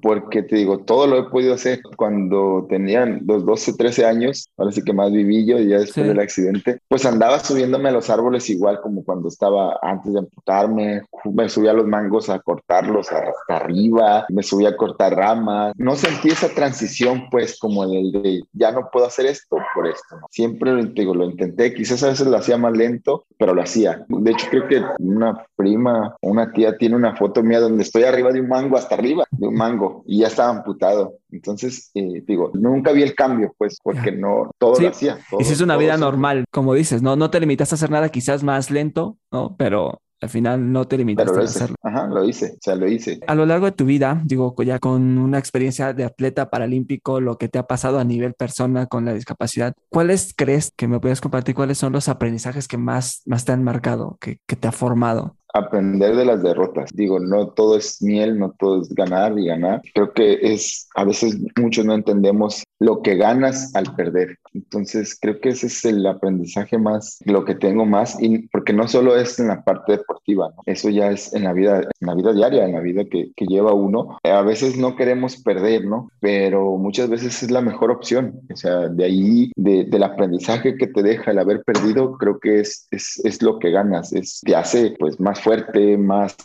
Porque 0.00 0.42
te 0.42 0.56
digo, 0.56 0.78
todo 0.78 1.06
lo 1.06 1.18
he 1.18 1.30
podido 1.30 1.54
hacer 1.54 1.80
cuando 1.96 2.66
tenían 2.68 3.22
los 3.26 3.44
12, 3.44 3.74
13 3.74 4.06
años, 4.06 4.48
ahora 4.56 4.72
sí 4.72 4.82
que 4.82 4.94
más 4.94 5.12
viví 5.12 5.44
yo, 5.44 5.58
ya 5.58 5.78
después 5.78 6.06
del 6.06 6.20
accidente, 6.20 6.80
pues 6.88 7.04
andaba 7.04 7.38
subiéndome 7.38 7.90
a 7.90 7.92
los 7.92 8.08
árboles 8.08 8.48
igual 8.48 8.80
como 8.80 9.04
cuando 9.04 9.28
estaba 9.28 9.78
antes 9.82 10.12
de 10.12 10.20
amputarme, 10.20 11.02
me 11.24 11.48
subía 11.48 11.72
a 11.72 11.74
los 11.74 11.86
mangos 11.86 12.30
a 12.30 12.38
cortarlos 12.38 13.12
hasta 13.12 13.56
arriba, 13.56 14.24
me 14.30 14.42
subía 14.42 14.70
a 14.70 14.76
cortar 14.76 15.14
ramas, 15.14 15.74
no 15.76 15.96
sentí 15.96 16.28
esa 16.28 16.48
transición 16.48 17.28
pues 17.30 17.58
como 17.58 17.84
el 17.84 18.10
de 18.12 18.42
ya 18.52 18.72
no 18.72 18.88
puedo 18.90 19.06
hacer 19.06 19.26
esto 19.26 19.58
por 19.74 19.86
esto, 19.86 20.16
siempre 20.30 20.86
te 20.86 21.02
digo, 21.02 21.14
lo 21.14 21.24
intenté, 21.24 21.74
quizás 21.74 22.02
a 22.02 22.08
veces 22.08 22.26
lo 22.26 22.36
hacía 22.36 22.56
más 22.56 22.76
lento, 22.76 23.24
pero 23.36 23.54
lo 23.54 23.62
hacía. 23.62 24.04
De 24.08 24.30
hecho 24.30 24.46
creo 24.50 24.66
que 24.66 24.82
una 24.98 25.44
prima, 25.56 26.16
una 26.22 26.52
tía 26.52 26.76
tiene 26.78 26.96
una 26.96 27.16
foto 27.16 27.42
mía 27.42 27.60
donde 27.60 27.82
estoy 27.82 28.04
arriba 28.04 28.32
de 28.32 28.40
un 28.40 28.48
mango 28.48 28.76
hasta 28.76 28.94
arriba, 28.94 29.24
de 29.30 29.46
un 29.46 29.57
mango 29.58 30.04
y 30.06 30.20
ya 30.20 30.28
estaba 30.28 30.50
amputado. 30.50 31.18
Entonces, 31.30 31.90
eh, 31.94 32.22
digo, 32.26 32.50
nunca 32.54 32.92
vi 32.92 33.02
el 33.02 33.14
cambio, 33.14 33.54
pues, 33.58 33.76
porque 33.82 34.12
no 34.12 34.50
todo 34.58 34.80
lo 34.80 34.88
hacía. 34.88 35.18
y 35.38 35.44
si 35.44 35.52
es 35.52 35.60
una 35.60 35.76
vida 35.76 35.96
normal, 35.96 36.44
como 36.50 36.74
dices, 36.74 37.02
no, 37.02 37.16
no 37.16 37.30
te 37.30 37.40
limitas 37.40 37.72
a 37.72 37.74
hacer 37.74 37.90
nada 37.90 38.08
quizás 38.08 38.42
más 38.42 38.70
lento, 38.70 39.18
¿no? 39.30 39.56
Pero 39.58 40.00
al 40.20 40.28
final 40.28 40.72
no 40.72 40.86
te 40.86 40.98
limitaste 40.98 41.38
a 41.38 41.42
hacerlo. 41.42 41.76
Ajá, 41.82 42.06
lo 42.08 42.24
hice, 42.24 42.54
o 42.54 42.58
sea, 42.60 42.74
lo 42.74 42.88
hice. 42.88 43.20
A 43.26 43.34
lo 43.34 43.46
largo 43.46 43.66
de 43.66 43.72
tu 43.72 43.84
vida, 43.84 44.20
digo, 44.24 44.54
ya 44.64 44.78
con 44.78 45.18
una 45.18 45.38
experiencia 45.38 45.92
de 45.92 46.04
atleta 46.04 46.50
paralímpico, 46.50 47.20
lo 47.20 47.38
que 47.38 47.48
te 47.48 47.58
ha 47.58 47.66
pasado 47.66 47.98
a 47.98 48.04
nivel 48.04 48.34
persona 48.34 48.86
con 48.86 49.04
la 49.04 49.14
discapacidad, 49.14 49.74
¿cuáles 49.90 50.34
crees 50.36 50.72
que 50.76 50.88
me 50.88 50.98
puedes 50.98 51.20
compartir? 51.20 51.54
¿Cuáles 51.54 51.78
son 51.78 51.92
los 51.92 52.08
aprendizajes 52.08 52.66
que 52.66 52.78
más, 52.78 53.22
más 53.26 53.44
te 53.44 53.52
han 53.52 53.62
marcado, 53.62 54.18
que, 54.20 54.40
que 54.46 54.56
te 54.56 54.66
ha 54.66 54.72
formado? 54.72 55.37
Aprender 55.54 56.16
de 56.16 56.24
las 56.24 56.42
derrotas. 56.42 56.90
Digo, 56.94 57.18
no 57.18 57.48
todo 57.48 57.76
es 57.76 58.02
miel, 58.02 58.38
no 58.38 58.54
todo 58.58 58.82
es 58.82 58.88
ganar 58.90 59.38
y 59.38 59.46
ganar. 59.46 59.82
Creo 59.94 60.12
que 60.12 60.38
es, 60.42 60.88
a 60.94 61.04
veces 61.04 61.38
muchos 61.58 61.84
no 61.84 61.94
entendemos 61.94 62.64
lo 62.78 63.02
que 63.02 63.16
ganas 63.16 63.74
al 63.74 63.94
perder. 63.96 64.38
Entonces, 64.54 65.18
creo 65.20 65.40
que 65.40 65.50
ese 65.50 65.66
es 65.66 65.84
el 65.84 66.06
aprendizaje 66.06 66.78
más, 66.78 67.18
lo 67.24 67.44
que 67.44 67.54
tengo 67.54 67.84
más, 67.84 68.20
y 68.20 68.48
porque 68.48 68.72
no 68.72 68.88
solo 68.88 69.16
es 69.16 69.38
en 69.38 69.48
la 69.48 69.62
parte 69.62 69.92
deportiva, 69.92 70.50
¿no? 70.56 70.62
eso 70.66 70.88
ya 70.88 71.10
es 71.10 71.32
en 71.34 71.44
la 71.44 71.52
vida, 71.52 71.78
en 72.00 72.06
la 72.06 72.14
vida 72.14 72.32
diaria, 72.32 72.64
en 72.64 72.72
la 72.72 72.80
vida 72.80 73.04
que, 73.04 73.30
que 73.36 73.46
lleva 73.46 73.72
uno. 73.72 74.18
A 74.22 74.42
veces 74.42 74.76
no 74.76 74.96
queremos 74.96 75.36
perder, 75.42 75.84
¿no? 75.84 76.10
Pero 76.20 76.76
muchas 76.76 77.08
veces 77.08 77.42
es 77.42 77.50
la 77.50 77.60
mejor 77.60 77.90
opción. 77.90 78.40
O 78.52 78.56
sea, 78.56 78.88
de 78.88 79.04
ahí, 79.04 79.52
de, 79.56 79.84
del 79.84 80.02
aprendizaje 80.02 80.76
que 80.76 80.86
te 80.86 81.02
deja 81.02 81.30
el 81.30 81.38
haber 81.38 81.62
perdido, 81.64 82.16
creo 82.18 82.38
que 82.38 82.60
es, 82.60 82.86
es, 82.90 83.20
es 83.24 83.42
lo 83.42 83.58
que 83.58 83.70
ganas, 83.70 84.12
es, 84.12 84.40
te 84.44 84.54
hace 84.54 84.94
pues 84.98 85.18
más 85.20 85.37
fuerte, 85.38 85.96
más, 85.96 86.36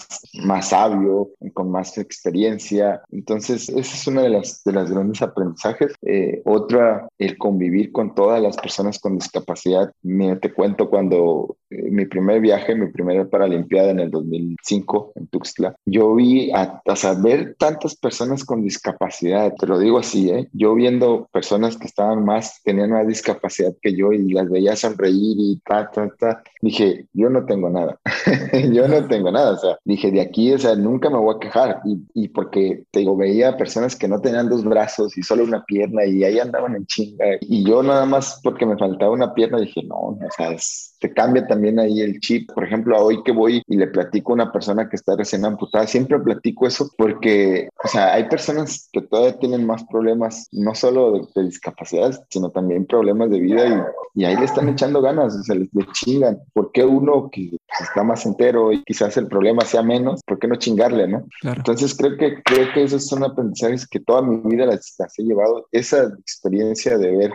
más 0.44 0.70
sabio, 0.70 1.30
con 1.54 1.72
más 1.72 1.98
experiencia. 1.98 3.02
Entonces, 3.12 3.70
esa 3.70 3.96
es 3.96 4.08
una 4.08 4.22
de 4.22 4.30
las, 4.30 4.64
de 4.64 4.72
las 4.74 4.92
grandes 4.92 5.22
aprendizajes. 5.22 5.94
Eh, 6.02 6.42
otra, 6.46 7.08
el 7.18 7.38
convivir 7.38 7.92
con 7.92 8.16
todas 8.16 8.42
las 8.42 8.58
personas 8.58 9.00
con 9.00 9.16
discapacidad. 9.16 9.92
Me, 10.02 10.36
te 10.38 10.52
cuento 10.54 10.90
cuando 10.90 11.58
eh, 11.70 11.90
mi 11.90 12.06
primer 12.06 12.42
viaje, 12.42 12.76
mi 12.76 12.92
primera 12.92 13.26
Paralimpiada 13.26 13.92
en 13.92 14.00
el 14.00 14.12
2005 14.12 15.14
en 15.16 15.28
Tuxtla, 15.28 15.76
yo 15.86 16.14
vi 16.16 16.52
a, 16.52 16.82
a 16.86 16.96
saber 16.96 17.56
tantas 17.58 17.96
personas 17.96 18.44
con 18.44 18.64
discapacidad, 18.64 19.54
te 19.58 19.68
lo 19.68 19.80
digo 19.80 20.00
así, 20.00 20.30
¿eh? 20.30 20.48
yo 20.54 20.76
viendo 20.76 21.28
personas 21.32 21.78
que 21.78 21.88
estaban 21.88 22.24
más, 22.26 22.62
tenían 22.64 22.92
más 22.92 23.08
discapacidad 23.08 23.74
que 23.82 23.96
yo 23.96 24.14
y 24.14 24.34
las 24.34 24.50
veía 24.50 24.76
sonreír 24.76 25.38
y 25.40 25.62
ta, 25.66 25.90
ta, 25.92 26.10
ta, 26.18 26.44
dije, 26.62 27.08
yo 27.14 27.30
no 27.30 27.46
tengo 27.46 27.70
nada, 27.70 28.00
yo 28.72 28.83
no 28.88 29.08
tengo 29.08 29.32
nada, 29.32 29.52
o 29.54 29.58
sea, 29.58 29.78
dije, 29.84 30.12
de 30.12 30.22
aquí, 30.22 30.54
o 30.54 30.60
sea, 30.60 30.76
nunca 30.76 31.10
me 31.10 31.18
voy 31.18 31.36
a 31.36 31.40
quejar 31.40 31.82
y, 31.86 31.98
y 32.14 32.28
porque, 32.30 32.86
te 32.92 33.00
digo, 33.00 33.16
veía 33.16 33.58
personas 33.58 33.96
que 33.96 34.08
no 34.08 34.22
tenían 34.22 34.50
dos 34.50 34.64
brazos 34.64 35.18
y 35.18 35.24
solo 35.24 35.44
una 35.44 35.64
pierna 35.66 36.06
y 36.06 36.24
ahí 36.24 36.40
andaban 36.40 36.76
en 36.76 36.86
chinga 36.86 37.26
y 37.42 37.64
yo 37.66 37.84
nada 37.84 38.06
más 38.06 38.40
porque 38.44 38.66
me 38.66 38.78
faltaba 38.78 39.12
una 39.12 39.34
pierna 39.34 39.60
dije, 39.60 39.84
no, 39.84 39.96
o 39.96 40.18
sea, 40.36 40.52
es 40.52 40.94
te 41.04 41.14
cambia 41.14 41.46
también 41.46 41.80
ahí 41.80 42.00
el 42.00 42.22
chip. 42.22 42.50
Por 42.54 42.64
ejemplo, 42.64 42.98
hoy 42.98 43.22
que 43.24 43.34
voy 43.34 43.62
y 43.68 43.76
le 43.76 43.88
platico 43.88 44.32
a 44.32 44.36
una 44.36 44.52
persona 44.54 44.88
que 44.88 44.96
está 44.96 45.18
recién 45.18 45.44
amputada, 45.44 45.86
siempre 45.86 46.18
platico 46.18 46.66
eso 46.66 46.90
porque, 46.98 47.68
o 47.84 47.88
sea, 47.90 48.14
hay 48.14 48.30
personas 48.30 48.88
que 48.90 49.02
todavía 49.02 49.38
tienen 49.38 49.68
más 49.68 49.84
problemas, 49.84 50.48
no 50.54 50.74
solo 50.74 51.12
de, 51.12 51.28
de 51.36 51.44
discapacidades, 51.44 52.22
sino 52.30 52.52
también 52.52 52.86
problemas 52.86 53.30
de 53.30 53.40
vida 53.42 53.68
y, 53.68 54.22
y 54.22 54.24
ahí 54.24 54.38
le 54.38 54.46
están 54.46 54.70
echando 54.70 55.02
ganas, 55.02 55.36
o 55.36 55.44
sea, 55.44 55.56
les, 55.56 55.70
chingan. 55.92 56.40
¿Por 56.54 56.72
qué 56.72 56.86
uno 56.86 57.30
que 57.30 57.58
está 57.82 58.04
más 58.04 58.26
entero 58.26 58.72
y 58.72 58.84
quizás 58.84 59.18
el 59.18 59.28
problema 59.28 59.64
sea 59.64 59.82
menos, 59.82 60.22
por 60.26 60.40
qué 60.40 60.48
no 60.48 60.56
chingarle, 60.56 61.08
no? 61.08 61.26
Entonces 61.44 61.96
creo 61.96 62.18
que, 62.18 62.42
creo 62.44 62.74
que 62.74 62.84
esos 62.84 63.08
son 63.08 63.24
aprendizajes 63.24 63.88
que 63.88 64.00
toda 64.00 64.22
mi 64.22 64.38
vida 64.50 64.66
las, 64.66 64.96
las 65.00 65.18
he 65.20 65.24
llevado. 65.24 65.68
Esa 65.72 66.04
experiencia 66.20 66.98
de 66.98 67.12
ver 67.16 67.32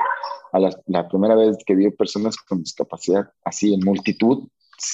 a 0.53 0.59
la, 0.59 0.71
la, 0.87 1.09
primera 1.09 1.35
vez 1.35 1.57
que 1.67 1.75
vi 1.75 1.91
personas 1.91 2.37
con 2.37 2.63
discapacidad 2.63 3.31
así 3.45 3.75
en 3.75 3.81
multitud, 3.85 4.49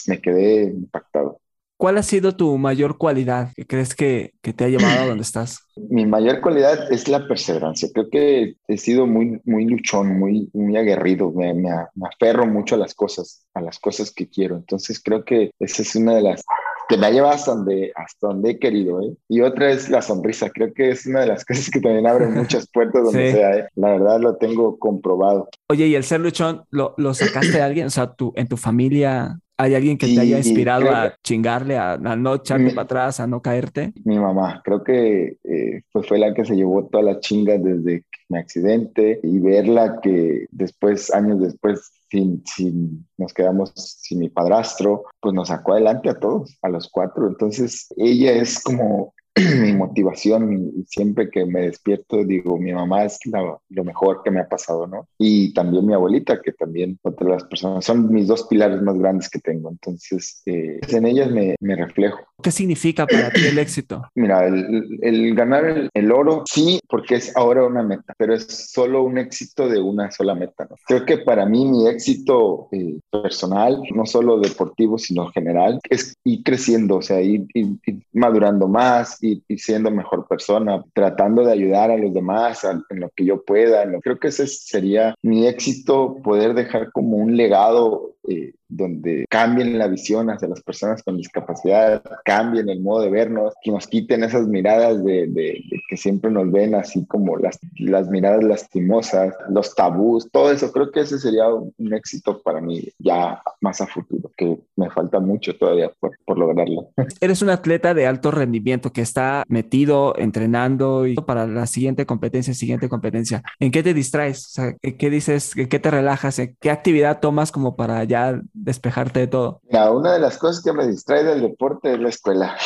me 0.06 0.20
quedé 0.20 0.64
impactado. 0.64 1.40
¿Cuál 1.76 1.98
ha 1.98 2.02
sido 2.02 2.36
tu 2.36 2.56
mayor 2.56 2.98
cualidad 2.98 3.52
que 3.56 3.66
crees 3.66 3.94
que, 3.94 4.32
que, 4.42 4.52
te 4.52 4.64
ha 4.64 4.68
llevado 4.68 5.02
a 5.02 5.06
donde 5.06 5.22
estás? 5.22 5.66
Mi 5.76 6.06
mayor 6.06 6.40
cualidad 6.40 6.92
es 6.92 7.08
la 7.08 7.26
perseverancia. 7.26 7.88
Creo 7.92 8.08
que 8.10 8.54
he 8.68 8.76
sido 8.76 9.06
muy, 9.06 9.40
muy 9.44 9.64
luchón, 9.66 10.18
muy, 10.18 10.48
muy 10.52 10.76
aguerrido. 10.76 11.32
Me, 11.32 11.52
me, 11.52 11.70
me 11.94 12.08
aferro 12.08 12.46
mucho 12.46 12.76
a 12.76 12.78
las 12.78 12.94
cosas, 12.94 13.44
a 13.54 13.60
las 13.60 13.78
cosas 13.78 14.12
que 14.12 14.28
quiero. 14.28 14.56
Entonces 14.56 15.00
creo 15.02 15.24
que 15.24 15.50
esa 15.58 15.82
es 15.82 15.96
una 15.96 16.14
de 16.14 16.22
las 16.22 16.44
que 16.88 16.96
me 16.96 17.06
ha 17.06 17.10
llevado 17.10 17.34
hasta 17.34 17.54
donde, 17.54 17.92
hasta 17.94 18.28
donde 18.28 18.50
he 18.50 18.58
querido. 18.58 19.02
¿eh? 19.02 19.14
Y 19.28 19.40
otra 19.40 19.70
es 19.70 19.88
la 19.88 20.02
sonrisa. 20.02 20.50
Creo 20.50 20.72
que 20.72 20.90
es 20.90 21.06
una 21.06 21.20
de 21.20 21.26
las 21.26 21.44
cosas 21.46 21.70
que 21.70 21.80
también 21.80 22.06
abre 22.06 22.28
muchas 22.28 22.68
puertas 22.68 23.02
donde 23.02 23.32
sea. 23.32 23.56
¿eh? 23.56 23.68
La 23.74 23.92
verdad 23.92 24.20
lo 24.20 24.36
tengo 24.36 24.78
comprobado. 24.78 25.48
Oye, 25.68 25.86
¿y 25.86 25.94
el 25.94 26.04
ser 26.04 26.20
luchón 26.20 26.64
lo, 26.70 26.94
lo 26.98 27.14
sacaste 27.14 27.52
de 27.52 27.62
alguien? 27.62 27.86
O 27.86 27.90
sea, 27.90 28.12
tú, 28.14 28.32
en 28.36 28.48
tu 28.48 28.56
familia 28.56 29.40
¿Hay 29.56 29.74
alguien 29.74 29.96
que 29.96 30.08
te 30.08 30.20
haya 30.20 30.38
inspirado 30.38 30.90
a 30.90 31.14
chingarle, 31.22 31.78
a, 31.78 31.96
no 31.96 32.34
echarte 32.34 32.70
para 32.70 32.82
atrás, 32.82 33.20
a 33.20 33.26
no 33.26 33.40
caerte? 33.40 33.92
Mi 34.04 34.18
mamá, 34.18 34.60
creo 34.64 34.82
que 34.82 35.38
eh, 35.44 35.82
pues 35.92 36.08
fue 36.08 36.18
la 36.18 36.34
que 36.34 36.44
se 36.44 36.56
llevó 36.56 36.86
toda 36.86 37.04
la 37.04 37.20
chinga 37.20 37.56
desde 37.58 38.04
mi 38.28 38.38
accidente 38.38 39.20
y 39.22 39.38
verla 39.38 40.00
que 40.02 40.46
después, 40.50 41.14
años 41.14 41.40
después, 41.40 41.92
sin, 42.10 42.42
sin, 42.46 43.06
nos 43.16 43.32
quedamos 43.32 43.72
sin 43.74 44.18
mi 44.18 44.28
padrastro, 44.28 45.04
pues 45.20 45.34
nos 45.34 45.48
sacó 45.48 45.72
adelante 45.72 46.10
a 46.10 46.18
todos, 46.18 46.58
a 46.62 46.68
los 46.68 46.88
cuatro. 46.90 47.28
Entonces, 47.28 47.86
ella 47.96 48.32
es 48.32 48.60
como 48.60 49.14
mi 49.60 49.72
motivación 49.72 50.72
y 50.76 50.84
siempre 50.84 51.28
que 51.28 51.44
me 51.44 51.62
despierto 51.62 52.24
digo, 52.24 52.56
mi 52.56 52.72
mamá 52.72 53.04
es 53.04 53.18
lo 53.24 53.84
mejor 53.84 54.22
que 54.22 54.30
me 54.30 54.40
ha 54.40 54.48
pasado, 54.48 54.86
¿no? 54.86 55.08
Y 55.18 55.52
también 55.52 55.86
mi 55.86 55.94
abuelita, 55.94 56.40
que 56.40 56.52
también 56.52 56.98
otra 57.02 57.26
de 57.26 57.32
las 57.32 57.44
personas, 57.44 57.84
son 57.84 58.12
mis 58.12 58.28
dos 58.28 58.44
pilares 58.44 58.80
más 58.82 58.96
grandes 58.96 59.28
que 59.28 59.40
tengo. 59.40 59.70
Entonces, 59.70 60.42
eh, 60.46 60.78
en 60.88 61.06
ellas 61.06 61.30
me, 61.30 61.56
me, 61.60 61.74
reflejo. 61.74 62.20
¿Qué 62.42 62.52
significa 62.52 63.06
para 63.06 63.30
ti 63.30 63.40
el 63.46 63.58
éxito? 63.58 64.02
Mira, 64.14 64.46
el, 64.46 64.98
el 65.02 65.34
ganar 65.34 65.64
el, 65.64 65.90
el, 65.92 66.12
oro, 66.12 66.44
sí, 66.46 66.78
porque 66.88 67.16
es 67.16 67.36
ahora 67.36 67.66
una 67.66 67.82
meta, 67.82 68.14
pero 68.16 68.34
es 68.34 68.46
solo 68.70 69.02
un 69.02 69.18
éxito 69.18 69.68
de 69.68 69.80
una 69.80 70.12
sola 70.12 70.34
meta, 70.36 70.66
¿no? 70.70 70.76
Creo 70.86 71.04
que 71.04 71.18
para 71.18 71.44
mí 71.44 71.64
mi 71.64 71.88
éxito 71.88 72.68
eh, 72.70 72.98
personal, 73.10 73.82
no 73.94 74.06
solo 74.06 74.38
deportivo, 74.38 74.98
sino 74.98 75.28
general, 75.32 75.80
es 75.90 76.14
ir 76.22 76.42
creciendo, 76.44 76.96
o 76.96 77.02
sea, 77.02 77.20
ir, 77.20 77.46
ir, 77.54 77.78
ir 77.86 78.02
madurando 78.12 78.68
más, 78.68 79.18
y, 79.24 79.58
siendo 79.58 79.90
mejor 79.90 80.26
persona, 80.28 80.84
tratando 80.92 81.44
de 81.44 81.52
ayudar 81.52 81.90
a 81.90 81.96
los 81.96 82.12
demás 82.12 82.64
en 82.64 83.00
lo 83.00 83.10
que 83.10 83.24
yo 83.24 83.42
pueda. 83.42 83.84
Creo 84.00 84.18
que 84.18 84.28
ese 84.28 84.46
sería 84.46 85.14
mi 85.22 85.46
éxito, 85.46 86.16
poder 86.22 86.54
dejar 86.54 86.92
como 86.92 87.16
un 87.16 87.36
legado 87.36 88.14
eh, 88.28 88.54
donde 88.68 89.26
cambien 89.28 89.78
la 89.78 89.88
visión 89.88 90.30
hacia 90.30 90.48
las 90.48 90.62
personas 90.62 91.02
con 91.02 91.16
discapacidad, 91.16 92.02
cambien 92.24 92.68
el 92.68 92.80
modo 92.80 93.02
de 93.02 93.10
vernos, 93.10 93.54
que 93.62 93.70
nos 93.70 93.86
quiten 93.86 94.24
esas 94.24 94.46
miradas 94.46 95.02
de, 95.04 95.62
que 95.88 95.96
siempre 95.96 96.30
nos 96.30 96.50
ven 96.50 96.74
así 96.74 97.06
como 97.06 97.36
las, 97.36 97.58
las, 97.78 98.08
miradas 98.08 98.44
lastimosas, 98.44 99.34
los 99.48 99.74
tabús, 99.74 100.28
todo 100.30 100.50
eso. 100.50 100.72
Creo 100.72 100.90
que 100.90 101.00
ese 101.00 101.18
sería 101.18 101.48
un 101.48 101.94
éxito 101.94 102.42
para 102.42 102.60
mí 102.60 102.88
ya 102.98 103.42
más 103.60 103.80
a 103.80 103.86
futuro, 103.86 104.30
que 104.36 104.58
me 104.76 104.90
falta 104.90 105.20
mucho 105.20 105.56
todavía 105.56 105.90
por, 106.00 106.12
por 106.24 106.38
lograrlo. 106.38 106.90
Eres 107.20 107.42
un 107.42 107.50
atleta 107.50 107.94
de 107.94 108.06
alto 108.06 108.30
rendimiento 108.30 108.92
que 108.92 109.02
está 109.02 109.44
metido, 109.48 110.14
entrenando 110.18 111.06
y 111.06 111.14
para 111.14 111.46
la 111.46 111.66
siguiente 111.66 112.06
competencia, 112.06 112.54
siguiente 112.54 112.88
competencia. 112.88 113.42
¿En 113.60 113.70
qué 113.70 113.82
te 113.82 113.94
distraes? 113.94 114.54
¿qué 114.98 115.10
dices? 115.10 115.56
¿En 115.56 115.68
qué 115.68 115.78
te 115.78 115.90
relajas? 115.90 116.38
¿En 116.38 116.56
qué 116.60 116.70
actividad 116.70 117.20
tomas 117.20 117.52
como 117.52 117.76
para 117.76 118.04
ya 118.04 118.40
despejarte 118.54 119.20
de 119.20 119.26
todo? 119.26 119.60
Mira, 119.68 119.90
una 119.90 120.12
de 120.14 120.20
las 120.20 120.38
cosas 120.38 120.62
que 120.62 120.72
me 120.72 120.86
distrae 120.86 121.24
del 121.24 121.42
deporte 121.42 121.92
es 121.92 122.00
la 122.00 122.08
escuela. 122.08 122.56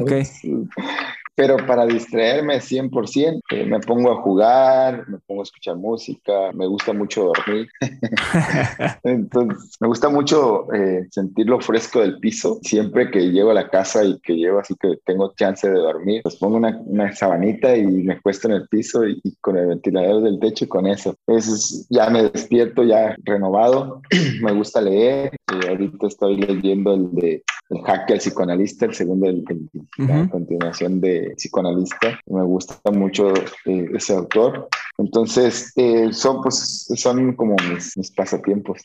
Okay. 0.00 0.24
pero 1.36 1.58
para 1.66 1.84
distraerme 1.84 2.60
100%, 2.60 3.40
eh, 3.50 3.66
me 3.66 3.78
pongo 3.80 4.10
a 4.10 4.22
jugar, 4.22 5.06
me 5.06 5.18
pongo 5.18 5.42
a 5.42 5.44
escuchar 5.44 5.76
música, 5.76 6.50
me 6.54 6.66
gusta 6.66 6.94
mucho 6.94 7.24
dormir. 7.24 7.68
Entonces, 9.04 9.76
me 9.78 9.88
gusta 9.88 10.08
mucho 10.08 10.72
eh, 10.72 11.06
sentir 11.10 11.46
lo 11.46 11.60
fresco 11.60 12.00
del 12.00 12.18
piso. 12.20 12.58
Siempre 12.62 13.10
que 13.10 13.30
llego 13.30 13.50
a 13.50 13.54
la 13.54 13.68
casa 13.68 14.02
y 14.02 14.18
que 14.20 14.34
llego 14.34 14.60
así 14.60 14.74
que 14.80 14.96
tengo 15.04 15.34
chance 15.36 15.68
de 15.68 15.78
dormir, 15.78 16.22
pues 16.22 16.36
pongo 16.36 16.56
una, 16.56 16.80
una 16.86 17.14
sabanita 17.14 17.76
y 17.76 17.84
me 17.84 18.18
cuesto 18.22 18.48
en 18.48 18.54
el 18.54 18.68
piso 18.68 19.06
y, 19.06 19.20
y, 19.22 19.36
con 19.36 19.58
el 19.58 19.66
ventilador 19.66 20.22
del 20.22 20.40
techo 20.40 20.64
y 20.64 20.68
con 20.68 20.86
eso. 20.86 21.14
Entonces, 21.26 21.86
ya 21.90 22.08
me 22.08 22.30
despierto 22.30 22.82
ya 22.82 23.14
renovado. 23.24 24.00
me 24.40 24.52
gusta 24.52 24.80
leer. 24.80 25.35
Eh, 25.52 25.68
ahorita 25.68 26.08
estoy 26.08 26.36
leyendo 26.36 26.94
el 26.94 27.14
de 27.14 27.44
El 27.70 27.82
Hack 27.82 28.10
al 28.10 28.18
psicoanalista, 28.18 28.86
el 28.86 28.94
segundo, 28.94 29.28
el, 29.28 29.44
el, 29.48 29.70
uh 29.74 30.08
-huh. 30.08 30.22
la 30.24 30.28
continuación 30.28 31.00
de 31.00 31.34
psicoanalista. 31.36 32.18
Me 32.26 32.42
gusta 32.42 32.90
mucho 32.90 33.32
eh, 33.64 33.88
ese 33.94 34.14
autor. 34.14 34.68
Entonces, 34.98 35.72
eh, 35.76 36.12
son, 36.12 36.42
pues, 36.42 36.86
son 36.94 37.34
como 37.34 37.56
mis, 37.70 37.96
mis 37.96 38.10
pasatiempos. 38.10 38.82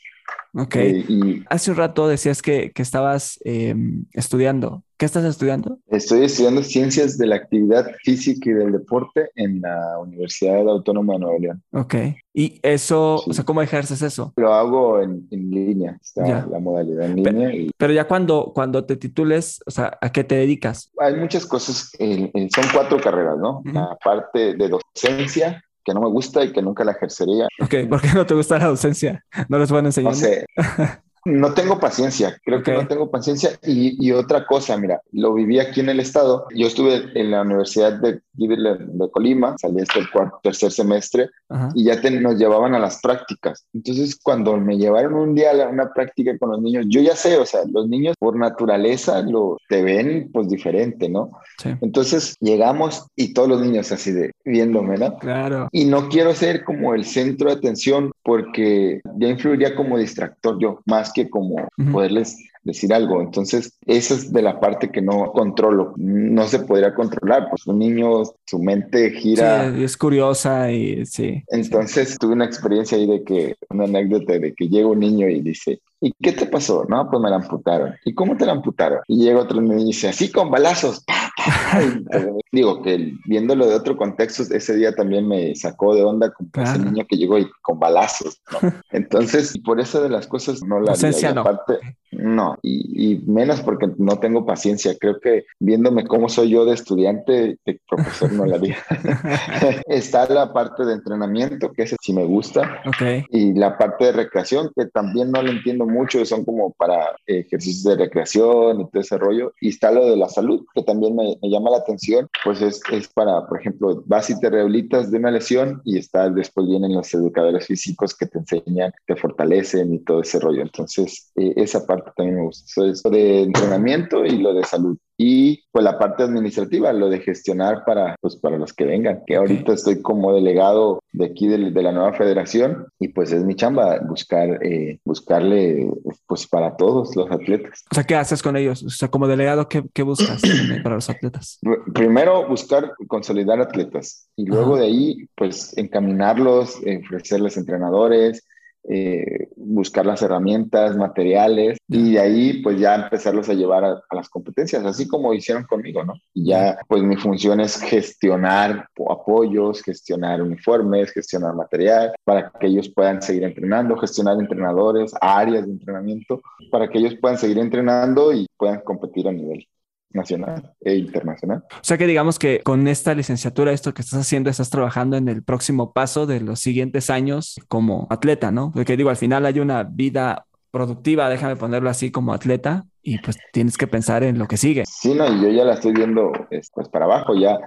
Ok. 0.53 0.75
Eh, 0.75 1.05
y 1.07 1.43
Hace 1.49 1.71
un 1.71 1.77
rato 1.77 2.07
decías 2.07 2.41
que, 2.41 2.71
que 2.71 2.81
estabas 2.81 3.39
eh, 3.45 3.73
estudiando. 4.11 4.83
¿Qué 4.97 5.05
estás 5.05 5.23
estudiando? 5.23 5.79
Estoy 5.87 6.25
estudiando 6.25 6.61
Ciencias 6.61 7.17
de 7.17 7.25
la 7.25 7.37
Actividad 7.37 7.91
Física 8.03 8.51
y 8.51 8.53
del 8.53 8.71
Deporte 8.71 9.31
en 9.35 9.61
la 9.61 9.97
Universidad 9.99 10.67
Autónoma 10.69 11.13
de 11.13 11.19
Nuevo 11.19 11.39
León. 11.39 11.63
Ok. 11.73 11.95
¿Y 12.33 12.59
eso, 12.61 13.19
sí. 13.23 13.31
o 13.31 13.33
sea, 13.33 13.43
cómo 13.43 13.63
ejerces 13.63 14.03
eso? 14.03 14.31
Lo 14.35 14.53
hago 14.53 15.01
en, 15.01 15.27
en 15.31 15.49
línea, 15.49 15.97
está 15.99 16.27
ya. 16.27 16.47
la 16.51 16.59
modalidad 16.59 17.05
en 17.05 17.15
línea. 17.15 17.33
Pero, 17.33 17.51
y... 17.51 17.71
pero, 17.75 17.93
ya 17.93 18.07
cuando, 18.07 18.51
cuando 18.53 18.85
te 18.85 18.95
titules, 18.95 19.63
o 19.65 19.71
sea, 19.71 19.97
¿a 19.99 20.11
qué 20.11 20.23
te 20.23 20.35
dedicas? 20.35 20.91
Hay 20.99 21.15
muchas 21.15 21.47
cosas, 21.47 21.91
eh, 21.97 22.31
son 22.53 22.65
cuatro 22.71 22.99
carreras, 23.01 23.39
¿no? 23.39 23.59
Uh 23.59 23.63
-huh. 23.63 23.73
La 23.73 23.97
parte 24.03 24.53
de 24.53 24.69
docencia, 24.69 25.63
que 25.83 25.93
no 25.93 26.01
me 26.01 26.09
gusta 26.09 26.43
y 26.43 26.51
que 26.51 26.61
nunca 26.61 26.83
la 26.83 26.91
ejercería. 26.93 27.47
Ok, 27.59 27.75
¿por 27.89 28.01
qué 28.01 28.09
no 28.13 28.25
te 28.25 28.33
gusta 28.33 28.57
la 28.59 28.67
docencia? 28.67 29.25
¿No 29.49 29.57
les 29.57 29.71
van 29.71 29.85
a 29.85 29.89
enseñar? 29.89 30.11
No 30.11 30.17
sé. 30.17 30.45
No 31.25 31.53
tengo 31.53 31.79
paciencia, 31.79 32.37
creo 32.43 32.59
okay. 32.59 32.73
que 32.73 32.81
no 32.81 32.87
tengo 32.87 33.11
paciencia. 33.11 33.51
Y, 33.63 34.05
y, 34.05 34.11
otra 34.11 34.45
cosa, 34.45 34.77
mira, 34.77 35.01
lo 35.11 35.33
viví 35.33 35.59
aquí 35.59 35.79
en 35.81 35.89
el 35.89 35.99
estado. 35.99 36.47
Yo 36.55 36.67
estuve 36.67 37.11
en 37.13 37.31
la 37.31 37.41
Universidad 37.41 37.93
de, 37.93 38.21
de 38.33 39.11
Colima, 39.11 39.55
salí 39.57 39.81
hasta 39.81 39.99
el 39.99 40.09
cuarto, 40.09 40.39
tercer 40.41 40.71
semestre 40.71 41.29
y 41.75 41.85
ya 41.85 42.01
te, 42.01 42.09
nos 42.11 42.37
llevaban 42.37 42.73
a 42.75 42.79
las 42.79 43.01
prácticas. 43.01 43.65
Entonces, 43.73 44.17
cuando 44.21 44.57
me 44.57 44.77
llevaron 44.77 45.13
un 45.13 45.35
día 45.35 45.51
a 45.51 45.69
una 45.69 45.93
práctica 45.93 46.37
con 46.37 46.51
los 46.51 46.61
niños, 46.61 46.85
yo 46.89 47.01
ya 47.01 47.15
sé, 47.15 47.37
o 47.37 47.45
sea, 47.45 47.61
los 47.71 47.87
niños 47.87 48.15
por 48.19 48.37
naturaleza 48.37 49.21
lo 49.21 49.57
te 49.69 49.83
ven 49.83 50.29
pues 50.33 50.49
diferente, 50.49 51.09
¿no? 51.09 51.31
Sí. 51.57 51.69
Entonces 51.81 52.35
llegamos 52.39 53.07
y 53.15 53.33
todos 53.33 53.49
los 53.49 53.61
niños 53.61 53.91
así 53.91 54.11
de 54.11 54.31
viéndome, 54.43 54.97
¿no? 54.97 55.17
Claro. 55.17 55.67
Y 55.71 55.85
no 55.85 56.09
quiero 56.09 56.33
ser 56.33 56.63
como 56.63 56.93
el 56.93 57.05
centro 57.05 57.49
de 57.49 57.55
atención 57.55 58.11
porque 58.23 59.01
ya 59.17 59.27
influiría 59.27 59.75
como 59.75 59.97
distractor 59.97 60.57
yo, 60.59 60.81
más 60.85 61.10
que 61.11 61.29
como 61.29 61.55
uh 61.55 61.67
-huh. 61.77 61.91
poderles 61.91 62.37
decir 62.63 62.93
algo. 62.93 63.21
Entonces, 63.21 63.77
esa 63.85 64.13
es 64.13 64.31
de 64.31 64.41
la 64.41 64.59
parte 64.59 64.91
que 64.91 65.01
no 65.01 65.31
controlo. 65.31 65.93
No 65.97 66.47
se 66.47 66.59
podría 66.59 66.93
controlar, 66.93 67.49
pues 67.49 67.65
un 67.67 67.79
niño, 67.79 68.23
su 68.45 68.59
mente 68.59 69.11
gira. 69.11 69.71
Sí, 69.73 69.83
es 69.83 69.97
curiosa 69.97 70.71
y 70.71 71.05
sí. 71.05 71.43
Entonces, 71.47 72.17
tuve 72.17 72.33
una 72.33 72.45
experiencia 72.45 72.97
ahí 72.97 73.07
de 73.07 73.23
que, 73.23 73.55
una 73.69 73.85
anécdota 73.85 74.33
de 74.33 74.53
que 74.53 74.67
llega 74.67 74.87
un 74.87 74.99
niño 74.99 75.27
y 75.27 75.41
dice, 75.41 75.81
¿y 76.01 76.11
qué 76.21 76.33
te 76.33 76.47
pasó? 76.47 76.85
No, 76.89 77.09
pues 77.09 77.21
me 77.21 77.29
la 77.29 77.37
amputaron. 77.37 77.93
¿Y 78.05 78.13
cómo 78.13 78.35
te 78.35 78.45
la 78.45 78.53
amputaron? 78.53 78.99
Y 79.07 79.23
llega 79.23 79.39
otro 79.39 79.61
niño 79.61 79.79
y 79.79 79.85
dice, 79.85 80.09
así 80.09 80.31
con 80.31 80.49
balazos. 80.49 81.03
Digo 82.51 82.81
que 82.81 83.13
viéndolo 83.25 83.67
de 83.67 83.75
otro 83.75 83.95
contexto, 83.95 84.43
ese 84.53 84.75
día 84.75 84.93
también 84.93 85.27
me 85.27 85.55
sacó 85.55 85.95
de 85.95 86.03
onda 86.03 86.31
con 86.31 86.47
claro. 86.47 86.71
ese 86.71 86.79
niño 86.79 87.05
que 87.07 87.17
llegó 87.17 87.37
y 87.37 87.49
con 87.61 87.79
balazos. 87.79 88.41
¿no? 88.51 88.73
Entonces, 88.91 89.57
por 89.63 89.79
eso 89.79 90.01
de 90.01 90.09
las 90.09 90.27
cosas 90.27 90.61
no 90.63 90.79
la. 90.79 90.93
No. 90.93 91.41
Aparte, 91.41 91.79
no, 92.11 92.50
no, 92.51 92.59
y, 92.61 93.21
menos 93.25 93.61
porque 93.61 93.87
no 93.97 94.19
tengo 94.19 94.45
paciencia. 94.45 94.95
Creo 94.99 95.19
que 95.19 95.45
viéndome 95.59 96.05
cómo 96.05 96.29
soy 96.29 96.49
yo 96.49 96.65
de 96.65 96.73
estudiante, 96.73 97.57
de 97.65 97.81
profesor 97.89 98.31
no 98.33 98.45
la 98.45 98.55
haría. 98.55 98.77
Está 99.87 100.27
la 100.27 100.53
parte 100.53 100.85
de 100.85 100.93
entrenamiento, 100.93 101.71
que 101.71 101.83
ese 101.83 101.95
sí 102.01 102.13
me 102.13 102.25
gusta, 102.25 102.81
okay. 102.85 103.25
y 103.29 103.53
la 103.53 103.77
parte 103.77 104.05
de 104.05 104.11
recreación, 104.13 104.71
que 104.75 104.85
también 104.87 105.31
no 105.31 105.41
lo 105.41 105.51
entiendo 105.51 105.85
mucho, 105.85 106.25
son 106.25 106.45
como 106.45 106.71
para 106.73 107.15
ejercicios 107.25 107.83
de 107.83 108.03
recreación 108.03 108.81
y 108.81 108.89
todo 108.89 109.01
ese 109.01 109.17
rollo. 109.17 109.53
Y 109.61 109.69
está 109.69 109.91
lo 109.91 110.09
de 110.09 110.17
la 110.17 110.29
salud, 110.29 110.65
que 110.73 110.83
también 110.83 111.15
me, 111.15 111.37
llama 111.43 111.71
la 111.71 111.77
atención, 111.77 112.29
pues 112.43 112.61
es, 112.61 112.81
es, 112.91 113.07
para, 113.09 113.47
por 113.47 113.59
ejemplo, 113.59 114.03
vas 114.05 114.29
y 114.29 114.39
te 114.39 114.49
rehabilitas 114.49 115.11
de 115.11 115.17
una 115.17 115.31
lesión 115.31 115.81
y 115.83 115.97
está, 115.97 116.29
después 116.29 116.67
vienen 116.67 116.93
los 116.93 117.13
educadores 117.13 117.67
físicos 117.67 118.15
que 118.15 118.25
te 118.25 118.39
enseñan, 118.39 118.93
te 119.05 119.15
fortalecen 119.15 119.93
y 119.93 119.99
todo 119.99 120.21
ese 120.21 120.39
rollo. 120.39 120.61
Entonces, 120.61 121.31
eh, 121.35 121.53
esa 121.55 121.85
parte 121.85 122.11
también 122.15 122.37
me 122.37 122.40
gusta. 122.43 122.65
Eso 122.67 122.85
es 122.85 123.01
lo 123.03 123.11
de 123.11 123.43
entrenamiento 123.43 124.25
y 124.25 124.37
lo 124.37 124.53
de 124.53 124.63
salud 124.63 124.97
y 125.23 125.65
pues 125.71 125.83
la 125.85 125.99
parte 125.99 126.23
administrativa, 126.23 126.91
lo 126.93 127.07
de 127.07 127.19
gestionar 127.19 127.85
para, 127.85 128.15
pues, 128.21 128.37
para 128.37 128.57
los 128.57 128.73
que 128.73 128.85
vengan, 128.85 129.21
que 129.27 129.35
ahorita 129.35 129.73
estoy 129.73 130.01
como 130.01 130.33
delegado 130.33 130.99
de 131.13 131.25
aquí 131.25 131.47
de, 131.47 131.59
la 131.59 131.91
nueva 131.91 132.13
federación 132.13 132.87
y 132.99 133.09
pues 133.09 133.31
es 133.31 133.43
mi 133.43 133.53
chamba 133.53 133.99
buscar, 133.99 134.57
eh, 134.65 134.99
buscarle 135.05 135.87
pues 136.25 136.47
para 136.47 136.75
todos 136.75 137.15
los 137.15 137.29
atletas. 137.29 137.83
O 137.91 137.93
sea, 137.95 138.03
¿qué 138.03 138.15
haces 138.15 138.41
con 138.41 138.57
ellos? 138.57 138.83
O 138.83 138.89
sea, 138.89 139.09
como 139.09 139.27
delegado, 139.27 139.69
¿qué, 139.69 139.83
qué 139.93 140.01
buscas 140.01 140.41
para 140.83 140.95
los 140.95 141.07
atletas? 141.07 141.59
Primero 141.93 142.47
buscar 142.47 142.91
consolidar 143.07 143.61
atletas 143.61 144.27
y 144.35 144.47
luego 144.47 144.77
de 144.77 144.85
ahí 144.85 145.27
pues 145.35 145.77
encaminarlos, 145.77 146.77
ofrecerles 146.77 147.57
entrenadores, 147.57 148.47
eh, 148.89 149.49
buscar 149.55 150.05
las 150.05 150.21
herramientas, 150.21 150.97
materiales 150.97 151.77
y 151.87 152.13
de 152.13 152.19
ahí 152.19 152.61
pues 152.63 152.79
ya 152.79 152.95
empezarlos 152.95 153.47
a 153.49 153.53
llevar 153.53 153.85
a, 153.85 154.01
las 154.11 154.29
competencias, 154.29 154.83
así 154.85 155.07
como 155.07 155.33
hicieron 155.33 155.63
conmigo, 155.65 156.03
¿no? 156.03 156.13
Y 156.33 156.47
ya 156.47 156.79
pues 156.87 157.03
mi 157.03 157.15
función 157.15 157.59
es 157.59 157.79
gestionar 157.79 158.87
apoyos, 159.09 159.81
gestionar 159.83 160.41
uniformes, 160.41 161.11
gestionar 161.11 161.53
material 161.55 162.13
para 162.23 162.51
que 162.59 162.67
ellos 162.67 162.89
puedan 162.89 163.21
seguir 163.21 163.43
entrenando, 163.43 163.97
gestionar 163.97 164.39
entrenadores, 164.39 165.13
áreas 165.21 165.65
de 165.65 165.73
entrenamiento, 165.73 166.41
para 166.71 166.89
que 166.89 166.99
ellos 166.99 167.15
puedan 167.21 167.37
seguir 167.37 167.59
entrenando 167.59 168.33
y 168.33 168.47
puedan 168.57 168.81
competir 168.81 169.27
a 169.27 169.31
nivel 169.31 169.67
nacional 170.13 170.73
e 170.81 170.95
internacional. 170.95 171.63
O 171.71 171.83
sea 171.83 171.97
que 171.97 172.07
digamos 172.07 172.39
que 172.39 172.61
con 172.63 172.87
esta 172.87 173.13
licenciatura, 173.13 173.71
esto 173.71 173.93
que 173.93 174.01
estás 174.01 174.19
haciendo, 174.19 174.49
estás 174.49 174.69
trabajando 174.69 175.17
en 175.17 175.27
el 175.29 175.43
próximo 175.43 175.93
paso 175.93 176.25
de 176.25 176.41
los 176.41 176.59
siguientes 176.59 177.09
años 177.09 177.59
como 177.67 178.07
atleta, 178.09 178.51
¿no? 178.51 178.71
Porque 178.73 178.97
digo, 178.97 179.09
al 179.09 179.17
final 179.17 179.45
hay 179.45 179.59
una 179.59 179.83
vida 179.83 180.45
productiva, 180.71 181.29
déjame 181.29 181.55
ponerlo 181.55 181.89
así 181.89 182.11
como 182.11 182.33
atleta, 182.33 182.85
y 183.03 183.17
pues 183.17 183.37
tienes 183.51 183.77
que 183.77 183.87
pensar 183.87 184.23
en 184.23 184.37
lo 184.37 184.47
que 184.47 184.57
sigue. 184.57 184.83
Sí, 184.87 185.13
no, 185.13 185.27
y 185.27 185.41
yo 185.41 185.49
ya 185.49 185.65
la 185.65 185.73
estoy 185.73 185.91
viendo 185.93 186.31
pues 186.49 186.89
para 186.89 187.05
abajo, 187.05 187.35
ya 187.35 187.59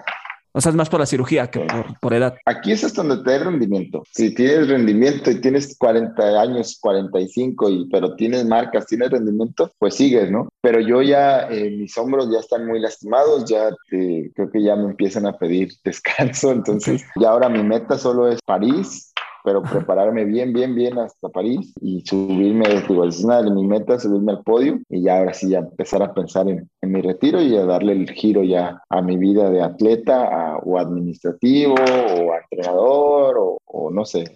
o 0.56 0.60
sea, 0.60 0.70
es 0.70 0.76
más 0.76 0.88
por 0.88 1.00
la 1.00 1.06
cirugía 1.06 1.48
que 1.48 1.66
por, 2.00 2.14
edad. 2.14 2.36
Aquí 2.46 2.70
es 2.70 2.84
hasta 2.84 3.02
donde 3.02 3.24
te 3.24 3.30
da 3.38 3.44
rendimiento. 3.44 4.04
Si 4.12 4.32
tienes 4.32 4.68
rendimiento 4.68 5.28
y 5.32 5.40
tienes 5.40 5.76
40 5.76 6.40
años, 6.40 6.78
45, 6.80 7.70
y, 7.70 7.88
pero 7.90 8.14
tienes 8.14 8.46
marcas, 8.46 8.86
tienes 8.86 9.10
rendimiento, 9.10 9.72
pues 9.80 9.96
sigues, 9.96 10.30
¿no? 10.30 10.48
Pero 10.64 10.80
yo 10.80 11.02
ya, 11.02 11.46
eh, 11.50 11.70
mis 11.70 11.96
hombros 11.98 12.32
ya 12.32 12.38
están 12.38 12.66
muy 12.66 12.80
lastimados, 12.80 13.44
ya 13.44 13.68
creo 13.90 14.50
que 14.50 14.62
ya 14.62 14.74
me 14.74 14.84
empiezan 14.84 15.26
a 15.26 15.36
pedir 15.36 15.68
descanso. 15.84 16.52
Entonces, 16.52 17.04
ya 17.20 17.28
ahora 17.28 17.50
mi 17.50 17.62
meta 17.62 17.98
solo 17.98 18.28
es 18.28 18.40
París, 18.46 19.12
pero 19.44 19.62
prepararme 19.62 20.24
bien, 20.24 20.54
bien, 20.54 20.74
bien 20.74 20.98
hasta 20.98 21.28
París 21.28 21.74
y 21.82 22.00
subirme, 22.06 22.64
digo, 22.88 23.04
es 23.04 23.22
una 23.22 23.42
de 23.42 23.50
mis 23.50 23.66
metas, 23.66 24.04
subirme 24.04 24.32
al 24.32 24.42
podio 24.42 24.78
y 24.88 25.02
ya 25.02 25.18
ahora 25.18 25.34
sí 25.34 25.50
ya 25.50 25.58
empezar 25.58 26.02
a 26.02 26.14
pensar 26.14 26.48
en, 26.48 26.66
en 26.80 26.92
mi 26.92 27.02
retiro 27.02 27.42
y 27.42 27.54
a 27.58 27.66
darle 27.66 27.92
el 27.92 28.10
giro 28.10 28.42
ya 28.42 28.80
a 28.88 29.02
mi 29.02 29.18
vida 29.18 29.50
de 29.50 29.60
atleta 29.60 30.56
o 30.64 30.78
administrativo 30.78 31.74
o 31.74 32.34
entrenador 32.36 33.36
o, 33.36 33.58
o 33.66 33.90
no 33.90 34.06
sé, 34.06 34.32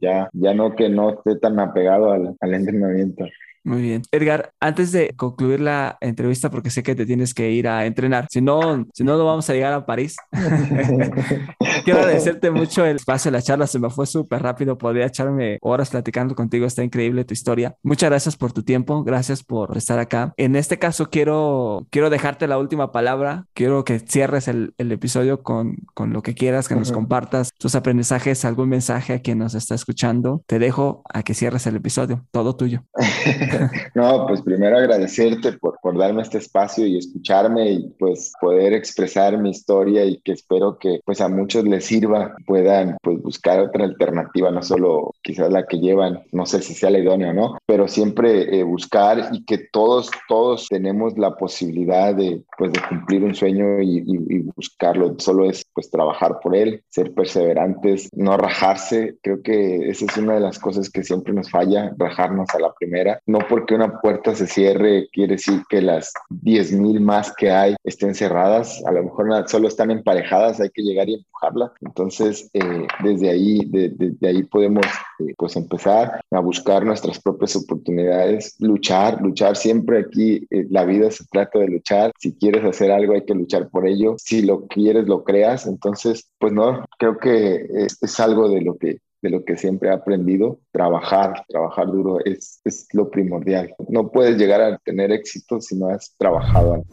ya, 0.00 0.30
ya 0.32 0.54
no 0.54 0.74
que 0.74 0.88
no 0.88 1.10
esté 1.10 1.36
tan 1.36 1.60
apegado 1.60 2.12
al, 2.12 2.34
al 2.40 2.54
entrenamiento. 2.54 3.26
Muy 3.66 3.82
bien. 3.82 4.02
Edgar, 4.12 4.52
antes 4.60 4.92
de 4.92 5.12
concluir 5.16 5.58
la 5.58 5.98
entrevista, 6.00 6.50
porque 6.50 6.70
sé 6.70 6.84
que 6.84 6.94
te 6.94 7.04
tienes 7.04 7.34
que 7.34 7.50
ir 7.50 7.66
a 7.66 7.84
entrenar, 7.84 8.28
si 8.30 8.40
no, 8.40 8.86
si 8.94 9.02
no, 9.02 9.18
no 9.18 9.24
vamos 9.24 9.50
a 9.50 9.54
llegar 9.54 9.72
a 9.72 9.84
París. 9.84 10.14
Quiero 11.84 11.98
agradecerte 11.98 12.52
mucho 12.52 12.86
el 12.86 12.94
espacio 12.94 13.32
de 13.32 13.38
la 13.38 13.42
charla, 13.42 13.66
se 13.66 13.80
me 13.80 13.90
fue 13.90 14.06
súper 14.06 14.40
rápido, 14.40 14.78
podría 14.78 15.06
echarme 15.06 15.58
horas 15.62 15.90
platicando 15.90 16.36
contigo, 16.36 16.64
está 16.64 16.84
increíble 16.84 17.24
tu 17.24 17.34
historia. 17.34 17.74
Muchas 17.82 18.08
gracias 18.08 18.36
por 18.36 18.52
tu 18.52 18.62
tiempo, 18.62 19.02
gracias 19.02 19.42
por 19.42 19.76
estar 19.76 19.98
acá. 19.98 20.32
En 20.36 20.54
este 20.54 20.78
caso, 20.78 21.10
quiero, 21.10 21.88
quiero 21.90 22.08
dejarte 22.08 22.46
la 22.46 22.58
última 22.58 22.92
palabra, 22.92 23.46
quiero 23.52 23.84
que 23.84 23.98
cierres 23.98 24.46
el, 24.46 24.74
el 24.78 24.92
episodio 24.92 25.42
con, 25.42 25.74
con, 25.92 26.12
lo 26.12 26.22
que 26.22 26.34
quieras, 26.34 26.68
que 26.68 26.76
nos 26.76 26.92
compartas 26.92 27.50
tus 27.58 27.74
aprendizajes, 27.74 28.44
algún 28.44 28.68
mensaje 28.68 29.12
a 29.12 29.22
quien 29.22 29.38
nos 29.38 29.56
está 29.56 29.74
escuchando. 29.74 30.44
Te 30.46 30.60
dejo 30.60 31.02
a 31.12 31.24
que 31.24 31.34
cierres 31.34 31.66
el 31.66 31.74
episodio, 31.74 32.24
todo 32.30 32.54
tuyo. 32.54 32.84
no, 33.94 34.26
pues 34.26 34.42
primero 34.42 34.78
agradecerte 34.78 35.52
por, 35.52 35.76
darme 35.96 36.22
este 36.22 36.38
espacio 36.38 36.86
y 36.86 36.98
escucharme 36.98 37.70
y 37.70 37.88
pues 37.98 38.32
poder 38.40 38.72
expresar 38.72 39.38
mi 39.38 39.50
historia 39.50 40.04
y 40.04 40.20
que 40.20 40.32
espero 40.32 40.78
que 40.78 41.00
pues 41.04 41.20
a 41.20 41.28
muchos 41.28 41.64
les 41.64 41.84
sirva, 41.84 42.34
puedan 42.46 42.96
pues 43.02 43.22
buscar 43.22 43.60
otra 43.60 43.84
alternativa, 43.84 44.50
no 44.50 44.62
solo 44.62 45.14
quizás 45.22 45.50
la 45.50 45.66
que 45.66 45.78
llevan, 45.78 46.22
no 46.32 46.44
sé 46.46 46.62
si 46.62 46.74
sea 46.74 46.90
la 46.90 46.98
idónea 46.98 47.30
o 47.30 47.34
no, 47.34 47.58
pero 47.66 47.88
siempre 47.88 48.58
eh, 48.58 48.62
buscar 48.62 49.30
y 49.32 49.44
que 49.44 49.58
todos, 49.58 50.10
todos 50.28 50.66
tenemos 50.68 51.16
la 51.16 51.36
posibilidad 51.36 52.14
de 52.14 52.42
pues 52.58 52.72
cumplir 52.88 53.24
un 53.24 53.34
sueño 53.34 53.80
y, 53.80 54.02
y 54.06 54.38
buscarlo, 54.54 55.14
solo 55.18 55.48
es 55.48 55.64
pues 55.72 55.90
trabajar 55.90 56.40
por 56.40 56.56
él, 56.56 56.82
ser 56.88 57.12
perseverantes, 57.14 58.08
no 58.12 58.36
rajarse, 58.36 59.16
creo 59.22 59.42
que 59.42 59.88
esa 59.88 60.06
es 60.06 60.16
una 60.16 60.34
de 60.34 60.40
las 60.40 60.58
cosas 60.58 60.90
que 60.90 61.02
siempre 61.02 61.32
nos 61.32 61.50
falla, 61.50 61.92
rajarnos 61.96 62.48
a 62.54 62.58
la 62.58 62.72
primera, 62.72 63.20
no 63.26 63.38
porque 63.48 63.74
una 63.74 64.00
puerta 64.00 64.34
se 64.34 64.46
cierre 64.46 65.08
quiere 65.12 65.34
decir 65.34 65.62
que 65.68 65.80
las 65.80 66.12
10.000 66.30 67.00
más 67.00 67.32
que 67.34 67.50
hay 67.50 67.76
estén 67.84 68.14
cerradas, 68.14 68.82
a 68.86 68.92
lo 68.92 69.04
mejor 69.04 69.48
solo 69.48 69.68
están 69.68 69.90
emparejadas, 69.90 70.60
hay 70.60 70.70
que 70.70 70.82
llegar 70.82 71.08
y 71.08 71.14
empujarla. 71.14 71.72
Entonces, 71.80 72.50
eh, 72.52 72.86
desde 73.02 73.30
ahí, 73.30 73.60
desde 73.66 74.28
ahí 74.28 74.42
podemos 74.44 74.86
eh, 75.20 75.34
pues 75.36 75.56
empezar 75.56 76.20
a 76.30 76.40
buscar 76.40 76.84
nuestras 76.84 77.20
propias 77.20 77.56
oportunidades, 77.56 78.56
luchar, 78.58 79.20
luchar 79.20 79.56
siempre 79.56 80.00
aquí, 80.00 80.46
eh, 80.50 80.66
la 80.70 80.84
vida 80.84 81.10
se 81.10 81.24
trata 81.30 81.58
de 81.58 81.68
luchar, 81.68 82.12
si 82.18 82.34
quieres 82.36 82.64
hacer 82.64 82.90
algo 82.90 83.14
hay 83.14 83.24
que 83.24 83.34
luchar 83.34 83.68
por 83.68 83.86
ello, 83.86 84.16
si 84.18 84.42
lo 84.42 84.66
quieres, 84.66 85.06
lo 85.06 85.24
creas, 85.24 85.66
entonces, 85.66 86.30
pues 86.38 86.52
no, 86.52 86.84
creo 86.98 87.18
que 87.18 87.66
es, 87.74 88.02
es 88.02 88.20
algo 88.20 88.48
de 88.48 88.60
lo 88.62 88.76
que 88.76 88.98
de 89.26 89.30
lo 89.30 89.44
que 89.44 89.56
siempre 89.56 89.88
he 89.88 89.92
aprendido, 89.92 90.60
trabajar, 90.70 91.44
trabajar 91.48 91.86
duro 91.86 92.18
es, 92.24 92.60
es 92.64 92.86
lo 92.92 93.10
primordial. 93.10 93.74
No 93.88 94.10
puedes 94.10 94.36
llegar 94.38 94.60
a 94.60 94.78
tener 94.78 95.10
éxito 95.10 95.60
si 95.60 95.76
no 95.76 95.88
has 95.88 96.14
trabajado 96.16 96.84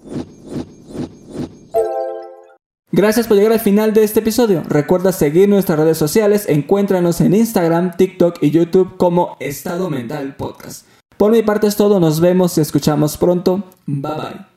Gracias 2.91 3.27
por 3.27 3.37
llegar 3.37 3.53
al 3.53 3.59
final 3.59 3.93
de 3.93 4.03
este 4.03 4.19
episodio. 4.19 4.61
Recuerda 4.67 5.11
seguir 5.11 5.49
nuestras 5.49 5.79
redes 5.79 5.97
sociales, 5.97 6.47
encuéntranos 6.47 7.21
en 7.21 7.33
Instagram, 7.33 7.97
TikTok 7.97 8.37
y 8.41 8.51
YouTube 8.51 8.97
como 8.97 9.35
Estado 9.39 9.89
Mental 9.89 10.35
Podcast. 10.35 10.85
Por 11.17 11.31
mi 11.31 11.41
parte 11.41 11.67
es 11.67 11.75
todo, 11.75 11.99
nos 11.99 12.19
vemos 12.19 12.57
y 12.57 12.61
escuchamos 12.61 13.17
pronto. 13.17 13.63
Bye 13.87 14.11
bye. 14.15 14.52